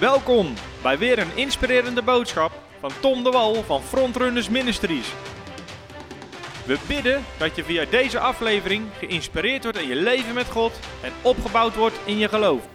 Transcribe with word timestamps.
Welkom 0.00 0.54
bij 0.82 0.98
weer 0.98 1.18
een 1.18 1.36
inspirerende 1.36 2.02
boodschap 2.02 2.52
van 2.78 2.90
Tom 3.00 3.24
de 3.24 3.30
Wal 3.30 3.54
van 3.54 3.82
Frontrunners 3.82 4.48
Ministries. 4.48 5.14
We 6.66 6.84
bidden 6.88 7.24
dat 7.38 7.56
je 7.56 7.64
via 7.64 7.84
deze 7.84 8.18
aflevering 8.18 8.86
geïnspireerd 8.92 9.62
wordt 9.62 9.78
in 9.78 9.88
je 9.88 9.94
leven 9.94 10.34
met 10.34 10.50
God 10.50 10.72
en 11.02 11.12
opgebouwd 11.22 11.76
wordt 11.76 12.00
in 12.04 12.18
je 12.18 12.28
geloof. 12.28 12.68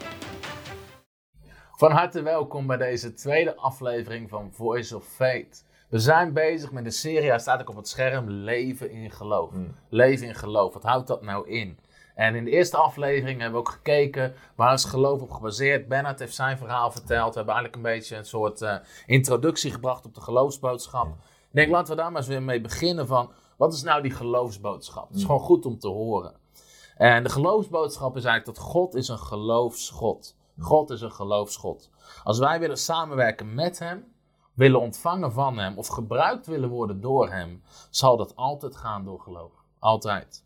Van 1.72 1.92
harte 1.92 2.22
welkom 2.22 2.68
bij 2.68 2.78
deze 2.78 3.14
tweede 3.14 3.56
aflevering 3.56 4.30
van 4.30 4.52
Voice 4.52 4.96
of 4.96 5.06
Faith. 5.06 5.66
We 5.90 6.00
zijn 6.00 6.34
bezig 6.34 6.72
met 6.72 6.84
de 6.84 6.92
serie, 6.92 7.30
hij 7.30 7.40
staat 7.40 7.62
ook 7.62 7.70
op 7.70 7.76
het 7.76 7.88
scherm, 7.88 8.30
Leven 8.30 8.92
in 8.92 9.12
geloof. 9.12 9.52
Leven 9.90 10.28
in 10.28 10.36
geloof, 10.36 10.74
wat 10.74 10.84
houdt 10.84 11.08
dat 11.08 11.22
nou 11.22 11.50
in? 11.50 11.80
En 12.16 12.36
in 12.36 12.44
de 12.44 12.52
eerste 12.52 12.78
aflevering 12.78 13.42
hebben 13.42 13.62
we 13.62 13.68
ook 13.68 13.74
gekeken 13.74 14.34
waar 14.56 14.74
is 14.74 14.84
geloof 14.84 15.22
op 15.22 15.32
gebaseerd. 15.32 15.88
Bernard 15.88 16.20
heeft 16.20 16.36
zijn 16.36 16.58
verhaal 16.58 16.92
verteld. 16.92 17.30
We 17.30 17.38
hebben 17.38 17.56
eigenlijk 17.56 17.76
een 17.76 17.94
beetje 17.94 18.16
een 18.16 18.26
soort 18.26 18.62
eh, 18.62 18.76
introductie 19.06 19.72
gebracht 19.72 20.06
op 20.06 20.14
de 20.14 20.22
geloofsboodschap. 20.22 21.08
Ik 21.08 21.60
denk, 21.60 21.72
laten 21.72 21.96
we 21.96 22.02
daar 22.02 22.12
maar 22.12 22.22
eens 22.22 22.30
weer 22.30 22.44
mee 22.44 22.62
beginnen 22.62 23.08
van, 23.08 23.32
wat 23.58 23.74
is 23.74 23.84
nou 23.84 24.02
die 24.02 24.12
geloofsboodschap? 24.12 25.08
Het 25.08 25.18
is 25.18 25.24
gewoon 25.26 25.40
goed 25.40 25.66
om 25.66 25.80
te 25.80 25.88
horen. 25.88 26.34
En 26.98 27.24
de 27.24 27.30
geloofsboodschap 27.30 28.18
is 28.18 28.24
eigenlijk 28.24 28.58
dat 28.58 28.66
God 28.66 28.96
is 28.96 29.08
een 29.08 29.20
geloofsgod. 29.20 30.36
God 30.60 30.90
is 30.90 31.02
een 31.02 31.12
geloofsgod. 31.12 31.90
Als 32.24 32.40
wij 32.40 32.60
willen 32.60 32.78
samenwerken 32.78 33.54
met 33.54 33.80
hem, 33.80 34.14
willen 34.54 34.80
ontvangen 34.80 35.32
van 35.32 35.58
hem 35.58 35.78
of 35.78 35.88
gebruikt 35.88 36.48
willen 36.48 36.70
worden 36.70 37.02
door 37.02 37.30
hem, 37.30 37.64
zal 37.90 38.18
dat 38.18 38.36
altijd 38.36 38.76
gaan 38.76 39.06
door 39.06 39.20
geloof. 39.20 39.52
Altijd. 39.80 40.43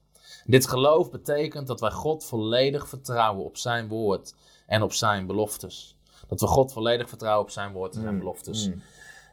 Dit 0.48 0.68
geloof 0.68 1.12
betekent 1.12 1.68
dat 1.68 1.80
wij 1.80 1.92
God 1.92 2.26
volledig 2.26 2.88
vertrouwen 2.88 3.46
op 3.46 3.58
zijn 3.58 3.88
woord 3.88 4.36
en 4.68 4.82
op 4.82 4.94
zijn 4.94 5.26
beloftes. 5.26 5.96
Dat 6.28 6.40
we 6.40 6.48
God 6.48 6.74
volledig 6.74 7.10
vertrouwen 7.10 7.44
op 7.44 7.50
zijn 7.52 7.72
woord 7.72 7.96
en 7.96 8.02
zijn 8.02 8.18
beloftes. 8.20 8.70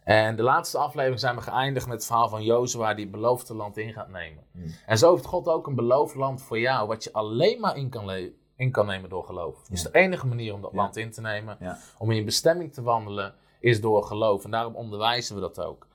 En 0.05 0.37
de 0.37 0.43
laatste 0.43 0.79
aflevering 0.79 1.21
zijn 1.21 1.35
we 1.35 1.41
geëindigd 1.41 1.87
met 1.87 1.97
het 1.97 2.07
verhaal 2.07 2.29
van 2.29 2.43
Jozua 2.43 2.95
die 2.95 3.05
het 3.05 3.13
beloofde 3.15 3.55
land 3.55 3.77
in 3.77 3.93
gaat 3.93 4.09
nemen. 4.09 4.43
En 4.87 4.99
zo 4.99 5.13
heeft 5.13 5.25
God 5.25 5.49
ook 5.49 5.67
een 5.67 5.75
beloofd 5.75 6.15
land 6.15 6.43
voor 6.43 6.59
jou, 6.59 6.89
wat 6.89 7.05
je 7.05 7.13
alleen 7.13 7.61
maar 7.61 7.77
in 7.77 7.89
kan, 7.91 8.05
le- 8.05 8.31
in 8.57 8.71
kan 8.71 8.87
nemen 8.87 9.11
door 9.11 9.25
geloof. 9.25 9.67
Dus 9.69 9.83
de 9.83 9.89
enige 9.93 10.27
manier 10.27 10.55
om 10.55 10.61
dat 10.63 10.73
land 10.73 10.97
in 10.97 11.11
te 11.11 11.21
nemen, 11.21 11.57
Ja. 11.61 11.79
om 11.99 12.11
in 12.11 12.17
je 12.17 12.25
bestemming 12.25 12.73
te 12.73 12.83
wandelen, 12.83 13.35
is 13.61 13.81
door 13.81 14.03
geloof. 14.05 14.45
En 14.45 14.51
daarom 14.51 14.75
onderwijzen 14.75 15.35
we 15.35 15.41
dat 15.41 15.61
ook. 15.61 15.87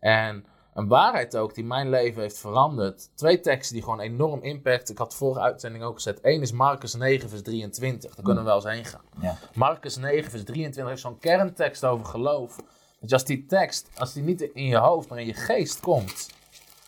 En 0.00 0.44
een 0.76 0.88
waarheid 0.88 1.36
ook 1.36 1.54
die 1.54 1.64
mijn 1.64 1.90
leven 1.90 2.22
heeft 2.22 2.38
veranderd. 2.38 3.10
Twee 3.14 3.40
teksten 3.40 3.74
die 3.74 3.82
gewoon 3.82 4.00
enorm 4.00 4.42
impact. 4.42 4.90
Ik 4.90 4.98
had 4.98 5.14
vorige 5.14 5.40
uitzending 5.40 5.84
ook 5.84 5.94
gezet. 5.94 6.18
Eén 6.22 6.42
is 6.42 6.52
Marcus 6.52 6.94
9, 6.94 7.28
vers 7.28 7.42
23. 7.42 8.14
Daar 8.14 8.24
kunnen 8.24 8.42
we 8.42 8.48
wel 8.48 8.58
eens 8.58 8.74
heen 8.74 8.84
gaan. 8.84 9.04
Ja. 9.20 9.38
Marcus 9.54 9.96
9, 9.96 10.30
vers 10.30 10.44
23 10.44 10.94
is 10.94 11.00
zo'n 11.00 11.18
kerntekst 11.18 11.84
over 11.84 12.06
geloof. 12.06 12.56
Je, 13.00 13.12
als 13.12 13.24
die 13.24 13.46
tekst, 13.46 13.88
als 13.96 14.12
die 14.12 14.22
niet 14.22 14.40
in 14.40 14.64
je 14.64 14.76
hoofd, 14.76 15.08
maar 15.08 15.18
in 15.18 15.26
je 15.26 15.34
geest 15.34 15.80
komt. 15.80 16.30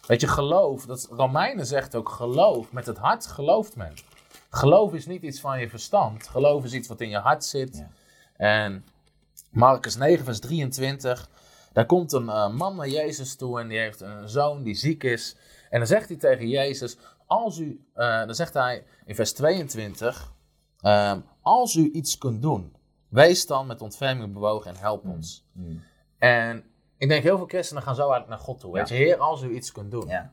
Weet 0.06 0.20
je, 0.20 0.28
geloof, 0.28 0.86
dat 0.86 1.08
Romeinen 1.10 1.66
zegt 1.66 1.94
ook 1.94 2.08
geloof. 2.08 2.72
Met 2.72 2.86
het 2.86 2.98
hart 2.98 3.26
gelooft 3.26 3.76
men. 3.76 3.94
Geloof 4.50 4.94
is 4.94 5.06
niet 5.06 5.22
iets 5.22 5.40
van 5.40 5.60
je 5.60 5.68
verstand. 5.68 6.28
Geloof 6.28 6.64
is 6.64 6.72
iets 6.72 6.88
wat 6.88 7.00
in 7.00 7.08
je 7.08 7.18
hart 7.18 7.44
zit. 7.44 7.76
Ja. 7.76 7.90
En 8.36 8.84
Marcus 9.50 9.96
9, 9.96 10.24
vers 10.24 10.40
23. 10.40 11.28
Daar 11.72 11.86
komt 11.86 12.12
een 12.12 12.28
eh, 12.28 12.50
man 12.50 12.76
naar 12.76 12.88
Jezus 12.88 13.36
toe 13.36 13.60
en 13.60 13.68
die 13.68 13.78
heeft 13.78 14.00
een 14.00 14.28
zoon 14.28 14.62
die 14.62 14.74
ziek 14.74 15.04
is. 15.04 15.36
En 15.70 15.78
dan 15.78 15.88
zegt 15.88 16.08
hij 16.08 16.16
tegen 16.16 16.48
Jezus, 16.48 16.98
als 17.26 17.58
u, 17.58 17.84
eh, 17.94 18.18
dan 18.18 18.34
zegt 18.34 18.54
hij 18.54 18.84
in 19.04 19.14
vers 19.14 19.32
22, 19.32 20.32
ehm, 20.80 21.20
als 21.42 21.74
u 21.74 21.90
iets 21.90 22.18
kunt 22.18 22.42
doen, 22.42 22.76
wees 23.08 23.46
dan 23.46 23.66
met 23.66 23.82
ontferming 23.82 24.32
bewogen 24.32 24.70
en 24.70 24.76
help 24.76 25.04
ons. 25.06 25.44
En 26.18 26.64
ik 26.96 27.08
denk 27.08 27.22
heel 27.22 27.36
veel 27.36 27.46
christenen 27.46 27.82
gaan 27.82 27.94
zo 27.94 28.00
eigenlijk 28.00 28.30
naar 28.30 28.38
God 28.46 28.60
toe. 28.60 28.72
Weet 28.72 28.88
je, 28.88 28.94
Heer, 28.94 29.16
als 29.16 29.42
u 29.42 29.54
iets 29.54 29.72
kunt 29.72 29.90
doen. 29.90 30.08
Ja. 30.08 30.32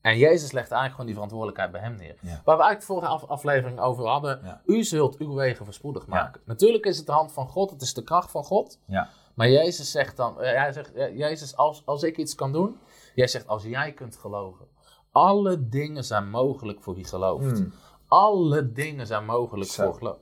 En 0.00 0.18
Jezus 0.18 0.52
legt 0.52 0.70
eigenlijk 0.70 0.90
gewoon 0.90 1.06
die 1.06 1.14
verantwoordelijkheid 1.14 1.72
bij 1.72 1.80
hem 1.80 1.94
neer. 1.96 2.16
Ja. 2.20 2.40
Waar 2.44 2.56
we 2.56 2.62
eigenlijk 2.62 2.80
de 2.80 2.86
vorige 2.86 3.06
af- 3.06 3.24
aflevering 3.24 3.80
over 3.80 4.06
hadden. 4.06 4.60
U 4.66 4.84
zult 4.84 5.18
uw 5.18 5.34
wegen 5.34 5.64
verspoedig 5.64 6.06
maken. 6.06 6.40
Natuurlijk 6.44 6.84
is 6.84 6.96
het 6.96 7.06
de 7.06 7.12
hand 7.12 7.32
van 7.32 7.48
God, 7.48 7.70
het 7.70 7.82
is 7.82 7.94
de 7.94 8.02
kracht 8.02 8.30
van 8.30 8.44
God. 8.44 8.78
Ja. 8.86 9.08
Maar 9.34 9.50
Jezus 9.50 9.90
zegt 9.90 10.16
dan, 10.16 10.40
eh, 10.40 10.56
hij 10.56 10.72
zegt, 10.72 10.92
eh, 10.92 11.16
Jezus, 11.18 11.56
als, 11.56 11.82
als 11.84 12.02
ik 12.02 12.16
iets 12.16 12.34
kan 12.34 12.52
doen. 12.52 12.76
Jij 13.14 13.26
zegt, 13.26 13.46
als 13.46 13.62
jij 13.62 13.92
kunt 13.92 14.16
geloven. 14.16 14.66
Alle 15.10 15.68
dingen 15.68 16.04
zijn 16.04 16.30
mogelijk 16.30 16.82
voor 16.82 16.94
wie 16.94 17.04
gelooft. 17.04 17.62
Alle 18.06 18.72
dingen 18.72 19.06
zijn 19.06 19.24
mogelijk 19.24 19.70
Zo. 19.70 19.84
voor 19.84 19.94
geloof. 19.94 20.18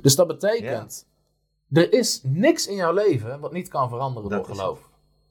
Dus 0.00 0.14
dat 0.16 0.26
betekent, 0.26 1.06
er 1.72 1.92
is 1.92 2.20
niks 2.22 2.66
in 2.66 2.74
jouw 2.76 2.92
leven 2.92 3.40
wat 3.40 3.52
niet 3.52 3.68
kan 3.68 3.88
veranderen 3.88 4.30
Dat 4.30 4.46
door 4.46 4.56
geloof. 4.56 4.78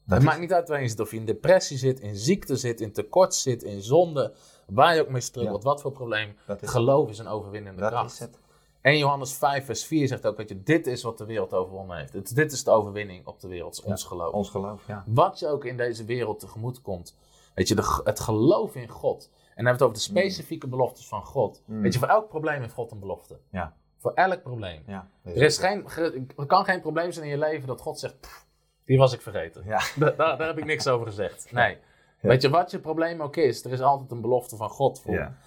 Dat 0.06 0.18
het 0.18 0.28
maakt 0.28 0.40
niet 0.40 0.54
uit 0.54 0.68
waar 0.70 0.82
je 0.82 0.88
zit, 0.88 1.00
of 1.00 1.12
je 1.12 1.18
in 1.18 1.26
depressie 1.26 1.78
zit, 1.78 2.00
in 2.00 2.16
ziekte 2.16 2.56
zit, 2.56 2.82
in 2.82 2.92
tekort 2.94 3.36
zit, 3.36 3.64
in 3.64 3.82
zonde, 3.82 4.34
waar 4.68 4.96
je 4.96 5.02
ook 5.02 5.10
mee 5.10 5.22
struggelt, 5.22 5.64
wat 5.64 5.82
voor 5.82 5.92
probleem. 5.92 6.36
Is- 6.62 6.70
geloof 6.70 7.10
is 7.10 7.18
een 7.20 7.28
overwinnende 7.28 7.82
Dat 7.82 7.90
kracht. 7.90 8.12
is 8.14 8.20
het. 8.20 8.40
En 8.82 8.98
Johannes 8.98 9.34
5 9.34 9.66
vers 9.66 9.86
4 9.86 10.08
zegt 10.08 10.26
ook, 10.26 10.38
dat 10.38 10.50
je, 10.50 10.64
dit 10.64 10.88
is 10.88 11.04
wat 11.04 11.18
de 11.18 11.26
wereld 11.26 11.54
overwonnen 11.54 11.98
heeft. 11.98 12.14
Het- 12.14 12.36
dit 12.36 12.52
is 12.52 12.64
de 12.64 12.72
overwinning 12.72 13.28
op 13.28 13.40
de 13.40 13.48
wereld, 13.48 13.84
ons 13.84 14.04
geloof. 14.04 14.34
Ons 14.34 14.50
geloof, 14.50 14.88
ja. 14.88 15.04
Wat 15.08 15.40
je 15.40 15.48
ook 15.48 15.66
in 15.66 15.78
deze 15.78 16.06
wereld 16.06 16.40
tegemoet 16.40 16.82
komt. 16.82 17.18
Weet 17.56 17.68
je, 17.68 17.76
de, 17.76 18.02
het 18.04 18.20
geloof 18.20 18.76
in 18.76 18.88
God. 18.88 19.30
En 19.32 19.66
dan 19.66 19.66
hebben 19.66 19.66
we 19.66 19.72
het 19.72 19.82
over 19.82 19.94
de 19.94 20.00
specifieke 20.22 20.68
beloftes 20.68 21.08
van 21.08 21.24
God. 21.26 21.62
Weet 21.66 21.94
je, 21.94 22.00
voor 22.00 22.08
elk 22.08 22.30
probleem 22.30 22.62
heeft 22.62 22.74
God 22.74 22.92
een 22.92 23.00
belofte. 23.00 23.40
Ja. 23.52 23.76
Voor 23.98 24.14
elk 24.14 24.42
probleem. 24.42 24.84
ja. 24.88 25.10
Er, 25.24 25.36
is 25.42 25.58
geen, 25.58 25.90
ge- 25.90 26.26
er 26.38 26.46
kan 26.46 26.66
geen 26.66 26.82
probleem 26.82 27.12
zijn 27.12 27.26
in 27.26 27.32
je 27.32 27.38
leven 27.38 27.68
dat 27.68 27.82
God 27.82 28.00
zegt, 28.00 28.20
"Pff, 28.20 28.46
die 28.86 28.98
was 28.98 29.14
ik 29.14 29.22
vergeten. 29.22 29.64
Ja. 29.66 29.80
Da- 29.96 30.10
daar, 30.12 30.38
daar 30.38 30.48
heb 30.48 30.58
ik 30.58 30.66
niks 30.66 30.88
over 30.88 31.08
gezegd. 31.08 31.52
Nee. 31.52 31.78
Weet 32.22 32.42
je, 32.42 32.50
wat 32.50 32.72
je 32.72 32.80
probleem 32.80 33.22
ook 33.22 33.36
is, 33.36 33.66
er 33.66 33.72
is 33.72 33.82
altijd 33.82 34.12
een 34.12 34.22
belofte 34.22 34.56
van 34.56 34.70
God 34.70 35.02
voor. 35.02 35.14
Ja. 35.14 35.38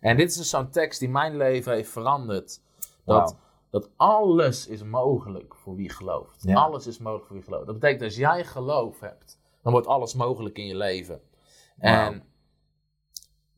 En 0.00 0.16
dit 0.16 0.28
is 0.30 0.36
dus 0.36 0.50
zo'n 0.50 0.70
tekst 0.70 0.98
die 1.00 1.08
mijn 1.08 1.36
leven 1.36 1.72
heeft 1.72 1.90
veranderd. 1.90 2.60
Dat, 3.06 3.36
dat 3.70 3.90
alles 3.96 4.66
is 4.66 4.82
mogelijk 4.82 5.54
voor 5.54 5.74
wie 5.76 5.90
gelooft. 5.90 6.42
Ja. 6.42 6.54
Alles 6.54 6.86
is 6.86 6.98
mogelijk 6.98 7.26
voor 7.26 7.36
wie 7.36 7.44
gelooft. 7.44 7.66
Dat 7.66 7.74
betekent 7.74 8.02
als 8.02 8.16
jij 8.16 8.44
geloof 8.44 9.00
hebt, 9.00 9.38
dan 9.62 9.72
wordt 9.72 9.86
alles 9.86 10.14
mogelijk 10.14 10.58
in 10.58 10.66
je 10.66 10.76
leven. 10.76 11.20
En 11.78 12.24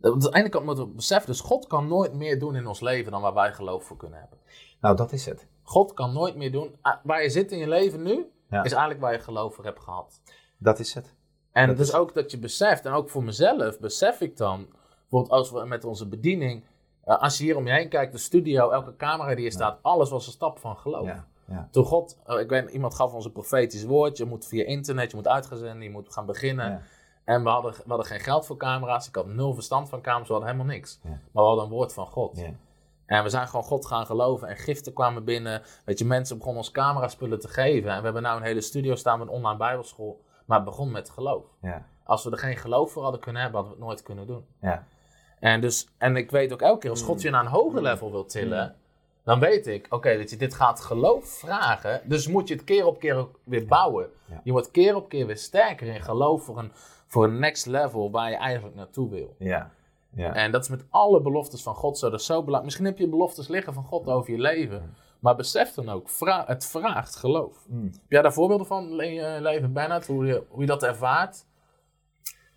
aan 0.00 0.18
de 0.18 0.34
ene 0.34 0.48
kant 0.48 0.64
moeten 0.64 0.84
we 0.88 0.90
beseffen, 0.90 1.30
dus 1.30 1.40
God 1.40 1.66
kan 1.66 1.88
nooit 1.88 2.14
meer 2.14 2.38
doen 2.38 2.56
in 2.56 2.66
ons 2.66 2.80
leven 2.80 3.12
dan 3.12 3.20
waar 3.22 3.34
wij 3.34 3.52
geloof 3.52 3.84
voor 3.84 3.96
kunnen 3.96 4.18
hebben. 4.20 4.38
Nou, 4.80 4.96
dat 4.96 5.12
is 5.12 5.26
het. 5.26 5.46
God 5.62 5.94
kan 5.94 6.12
nooit 6.12 6.36
meer 6.36 6.52
doen. 6.52 6.76
ah, 6.80 6.96
Waar 7.02 7.22
je 7.22 7.30
zit 7.30 7.52
in 7.52 7.58
je 7.58 7.68
leven 7.68 8.02
nu, 8.02 8.26
Ja. 8.50 8.62
is 8.62 8.70
eigenlijk 8.72 9.00
waar 9.00 9.12
je 9.12 9.18
geloof 9.18 9.54
voor 9.54 9.64
hebt 9.64 9.80
gehad. 9.80 10.20
Dat 10.58 10.78
is 10.78 10.94
het. 10.94 11.14
En 11.52 11.66
Dat 11.68 11.76
dus 11.76 11.88
is- 11.88 11.94
ook 11.94 12.14
dat 12.14 12.30
je 12.30 12.38
beseft, 12.38 12.84
en 12.86 12.92
ook 12.92 13.08
voor 13.10 13.24
mezelf 13.24 13.78
besef 13.78 14.20
ik 14.20 14.36
dan, 14.36 14.66
bijvoorbeeld 15.00 15.32
als 15.32 15.50
we 15.50 15.64
met 15.64 15.84
onze 15.84 16.08
bediening, 16.08 16.64
eh, 17.08 17.22
als 17.22 17.38
je 17.38 17.44
hier 17.44 17.56
om 17.56 17.66
je 17.66 17.72
heen 17.72 17.88
kijkt, 17.88 18.12
de 18.12 18.18
studio, 18.18 18.70
elke 18.70 18.96
camera 18.96 19.28
die 19.28 19.40
hier 19.40 19.52
staat, 19.52 19.78
alles 19.82 20.10
was 20.10 20.26
een 20.26 20.32
stap 20.32 20.58
van 20.58 20.76
geloof. 20.76 21.06
Ja. 21.46 21.68
Toen 21.70 21.84
God, 21.84 22.18
eh, 22.26 22.40
ik 22.40 22.48
weet, 22.48 22.70
iemand 22.70 22.94
gaf 22.94 23.14
ons 23.14 23.24
een 23.24 23.32
profetisch 23.32 23.84
woord, 23.84 24.16
je 24.16 24.24
moet 24.24 24.46
via 24.46 24.64
internet, 24.64 25.10
je 25.10 25.16
moet 25.16 25.28
uitgezenden, 25.28 25.82
je 25.82 25.90
moet 25.90 26.12
gaan 26.12 26.26
beginnen. 26.26 26.70
Ja. 26.70 26.80
En 27.24 27.42
we 27.42 27.48
hadden, 27.48 27.72
we 27.72 27.84
hadden 27.86 28.06
geen 28.06 28.20
geld 28.20 28.46
voor 28.46 28.56
camera's, 28.56 29.08
ik 29.08 29.14
had 29.14 29.26
nul 29.26 29.54
verstand 29.54 29.88
van 29.88 30.00
camera's, 30.00 30.26
we 30.26 30.32
hadden 30.32 30.52
helemaal 30.52 30.74
niks. 30.74 31.00
Ja. 31.02 31.08
Maar 31.08 31.20
we 31.32 31.48
hadden 31.48 31.64
een 31.64 31.70
woord 31.70 31.92
van 31.92 32.06
God. 32.06 32.36
Ja. 32.36 32.50
En 33.06 33.22
we 33.22 33.28
zijn 33.28 33.48
gewoon 33.48 33.64
God 33.64 33.86
gaan 33.86 34.06
geloven 34.06 34.48
en 34.48 34.56
giften 34.56 34.92
kwamen 34.92 35.24
binnen. 35.24 35.62
Weet 35.84 35.98
je, 35.98 36.04
mensen 36.04 36.36
begonnen 36.36 36.62
ons 36.62 36.70
cameraspullen 36.70 37.40
te 37.40 37.48
geven. 37.48 37.90
En 37.90 37.98
we 37.98 38.04
hebben 38.04 38.22
nu 38.22 38.28
een 38.28 38.42
hele 38.42 38.60
studio 38.60 38.94
staan 38.94 39.18
met 39.18 39.28
een 39.28 39.34
online 39.34 39.58
bijbelschool. 39.58 40.24
Maar 40.44 40.56
het 40.56 40.66
begon 40.66 40.90
met 40.90 41.10
geloof. 41.10 41.44
Ja. 41.60 41.84
Als 42.04 42.24
we 42.24 42.30
er 42.30 42.38
geen 42.38 42.56
geloof 42.56 42.92
voor 42.92 43.02
hadden 43.02 43.20
kunnen 43.20 43.42
hebben, 43.42 43.60
hadden 43.60 43.78
we 43.78 43.84
het 43.84 43.88
nooit 43.88 44.02
kunnen 44.02 44.26
doen. 44.26 44.44
En, 45.40 45.60
dus, 45.60 45.88
en 45.98 46.16
ik 46.16 46.30
weet 46.30 46.52
ook 46.52 46.62
elke 46.62 46.78
keer, 46.78 46.90
als 46.90 47.02
God 47.02 47.22
je 47.22 47.30
naar 47.30 47.44
een 47.44 47.50
hoger 47.50 47.82
level 47.82 48.10
wil 48.10 48.24
tillen, 48.26 48.74
dan 49.24 49.40
weet 49.40 49.66
ik, 49.66 49.86
oké, 49.90 50.16
weet 50.16 50.30
je, 50.30 50.36
dit 50.36 50.54
gaat 50.54 50.80
geloof 50.80 51.28
vragen. 51.28 52.00
Dus 52.04 52.28
moet 52.28 52.48
je 52.48 52.54
het 52.54 52.64
keer 52.64 52.86
op 52.86 52.98
keer 53.00 53.14
ook 53.14 53.38
weer 53.44 53.66
bouwen. 53.66 54.10
Ja. 54.24 54.40
Je 54.44 54.52
wordt 54.52 54.70
keer 54.70 54.96
op 54.96 55.08
keer 55.08 55.26
weer 55.26 55.36
sterker 55.36 55.86
in 55.86 56.02
geloof 56.02 56.42
voor 56.44 56.58
een, 56.58 56.72
voor 57.06 57.24
een 57.24 57.38
next 57.38 57.66
level 57.66 58.10
waar 58.10 58.30
je 58.30 58.36
eigenlijk 58.36 58.76
naartoe 58.76 59.10
wil. 59.10 59.34
Ja. 59.38 59.70
Ja. 60.14 60.34
En 60.34 60.52
dat 60.52 60.62
is 60.62 60.68
met 60.68 60.84
alle 60.90 61.20
beloftes 61.20 61.62
van 61.62 61.74
God 61.74 61.98
zo. 61.98 62.10
Dat 62.10 62.20
is 62.20 62.26
zo 62.26 62.34
belangrijk. 62.34 62.64
Misschien 62.64 62.84
heb 62.84 62.98
je 62.98 63.08
beloftes 63.08 63.48
liggen 63.48 63.74
van 63.74 63.84
God 63.84 64.06
over 64.08 64.30
je 64.32 64.38
leven. 64.38 64.94
Maar 65.18 65.36
besef 65.36 65.74
dan 65.74 65.88
ook, 65.88 66.08
vra- 66.08 66.44
het 66.46 66.66
vraagt 66.66 67.16
geloof. 67.16 67.66
Heb 67.82 68.00
jij 68.10 68.22
daar 68.22 68.32
voorbeelden 68.32 68.66
van 68.66 68.88
je 68.96 69.38
leven, 69.40 69.72
Bernard? 69.72 70.06
Hoe 70.06 70.26
je, 70.26 70.42
hoe 70.48 70.60
je 70.60 70.66
dat 70.66 70.82
ervaart? 70.82 71.44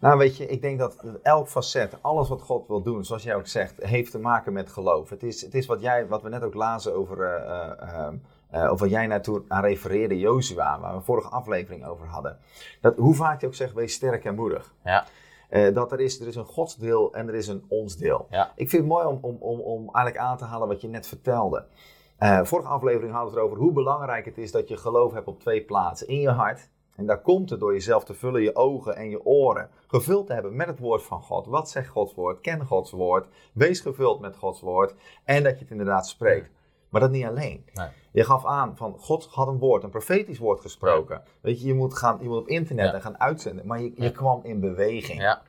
Nou, 0.02 0.18
weet 0.18 0.38
je, 0.38 0.46
ik 0.46 0.62
denk 0.62 0.80
dat 0.80 1.04
elk 1.24 1.48
facet, 1.48 1.98
alles 2.02 2.30
wat 2.30 2.42
God 2.42 2.68
wil 2.68 2.82
doen, 2.82 3.06
zoals 3.06 3.24
jij 3.24 3.36
ook 3.36 3.48
zegt, 3.48 3.84
heeft 3.84 4.12
te 4.12 4.20
maken 4.20 4.54
met 4.54 4.70
geloof. 4.70 5.10
Het 5.10 5.24
is, 5.24 5.42
het 5.42 5.56
is 5.56 5.66
wat, 5.66 5.82
jij, 5.82 6.08
wat 6.08 6.22
we 6.22 6.30
net 6.30 6.44
ook 6.44 6.54
lazen 6.54 6.96
over, 6.96 7.22
eh, 7.24 7.72
eh, 7.72 7.94
ehm, 7.94 8.16
eh, 8.50 8.72
of 8.72 8.80
wat 8.80 8.90
jij 8.90 9.08
naartoe 9.08 9.44
aan 9.48 9.64
refereerde, 9.64 10.20
Jozua, 10.20 10.80
waar 10.80 10.96
we 10.96 11.02
vorige 11.02 11.30
aflevering 11.30 11.86
over 11.86 12.08
hadden. 12.08 12.38
Dat, 12.82 12.98
hoe 12.98 13.16
vaak 13.16 13.42
je 13.42 13.48
ook 13.48 13.56
zegt, 13.56 13.74
wees 13.74 13.94
sterk 13.94 14.26
en 14.26 14.36
moedig. 14.36 14.74
Ja. 14.84 15.06
Dat 15.74 15.92
er 15.92 16.00
is, 16.00 16.20
er 16.20 16.28
is 16.28 16.36
een 16.36 16.46
godsdeel 16.46 17.14
en 17.14 17.28
er 17.28 17.36
is 17.36 17.48
een 17.48 17.66
ons 17.68 17.98
deel. 17.98 18.28
Ja. 18.30 18.52
Ik 18.56 18.70
vind 18.70 18.82
het 18.84 18.92
mooi 18.92 19.06
om, 19.06 19.18
om, 19.22 19.38
om, 19.40 19.60
om 19.60 19.80
eigenlijk 19.80 20.18
aan 20.18 20.38
te 20.38 20.46
halen 20.46 20.68
wat 20.68 20.82
je 20.82 20.88
net 20.88 21.08
vertelde. 21.08 21.66
Vorige 22.44 22.68
aflevering 22.68 23.14
hadden 23.14 23.34
we 23.34 23.40
het 23.40 23.48
erover 23.48 23.64
hoe 23.64 23.74
belangrijk 23.74 24.26
het 24.26 24.38
is 24.38 24.52
dat 24.52 24.68
je 24.68 24.78
geloof 24.78 25.14
hebt 25.14 25.28
op 25.28 25.40
twee 25.40 25.64
plaatsen. 25.64 26.08
In 26.08 26.20
je 26.20 26.30
hart. 26.30 26.70
En 27.02 27.08
daar 27.08 27.22
komt 27.22 27.50
het 27.50 27.60
door 27.60 27.74
jezelf 27.74 28.04
te 28.04 28.14
vullen, 28.14 28.42
je 28.42 28.56
ogen 28.56 28.96
en 28.96 29.10
je 29.10 29.26
oren. 29.26 29.70
Gevuld 29.88 30.28
te 30.28 30.34
hebben 30.34 30.56
met 30.56 30.68
het 30.68 30.80
woord 30.80 31.04
van 31.04 31.22
God. 31.22 31.46
Wat 31.48 31.70
zegt 31.70 31.88
Gods 31.88 32.14
woord? 32.14 32.42
Ken 32.42 32.66
Gods 32.66 32.92
woord. 32.92 33.28
Wees 33.54 33.80
gevuld 33.80 34.20
met 34.20 34.36
Gods 34.36 34.62
woord. 34.62 34.94
En 35.24 35.44
dat 35.44 35.54
je 35.54 35.60
het 35.60 35.72
inderdaad 35.72 36.08
spreekt. 36.08 36.50
Maar 36.90 37.02
dat 37.02 37.12
niet 37.12 37.26
alleen. 37.26 37.66
Nee. 37.74 37.88
Je 38.12 38.24
gaf 38.24 38.46
aan 38.46 38.78
van 38.78 38.96
God 39.00 39.26
had 39.32 39.48
een 39.48 39.58
woord, 39.58 39.84
een 39.84 39.90
profetisch 39.90 40.38
woord 40.38 40.60
gesproken. 40.62 41.22
Weet 41.42 41.62
je, 41.62 41.68
je 41.68 41.74
moet, 41.74 41.94
gaan, 41.94 42.18
je 42.22 42.28
moet 42.28 42.38
op 42.38 42.48
internet 42.48 42.86
Ja. 42.86 42.94
en 42.94 43.02
gaan 43.02 43.20
uitzenden. 43.20 43.68
Maar 43.68 43.82
je, 43.82 43.92
je 43.96 44.04
Ja. 44.04 44.10
kwam 44.10 44.40
in 44.44 44.60
beweging. 44.60 45.22
Ja. 45.22 45.42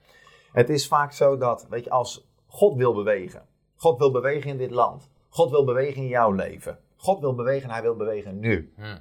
Het 0.52 0.70
is 0.70 0.88
vaak 0.88 1.12
zo 1.12 1.36
dat, 1.36 1.66
weet 1.70 1.84
je, 1.84 1.90
als 1.90 2.28
God 2.46 2.74
wil 2.76 2.94
bewegen. 2.94 3.42
God 3.76 3.98
wil 3.98 4.10
bewegen 4.10 4.50
in 4.50 4.56
dit 4.58 4.70
land. 4.70 5.08
God 5.28 5.50
wil 5.50 5.64
bewegen 5.64 6.02
in 6.02 6.08
jouw 6.08 6.30
leven. 6.32 6.78
God 6.96 7.20
wil 7.20 7.34
bewegen 7.34 7.68
en 7.68 7.74
hij 7.74 7.82
wil 7.82 7.96
bewegen 7.96 8.38
nu. 8.40 8.72
Hm. 8.76 8.98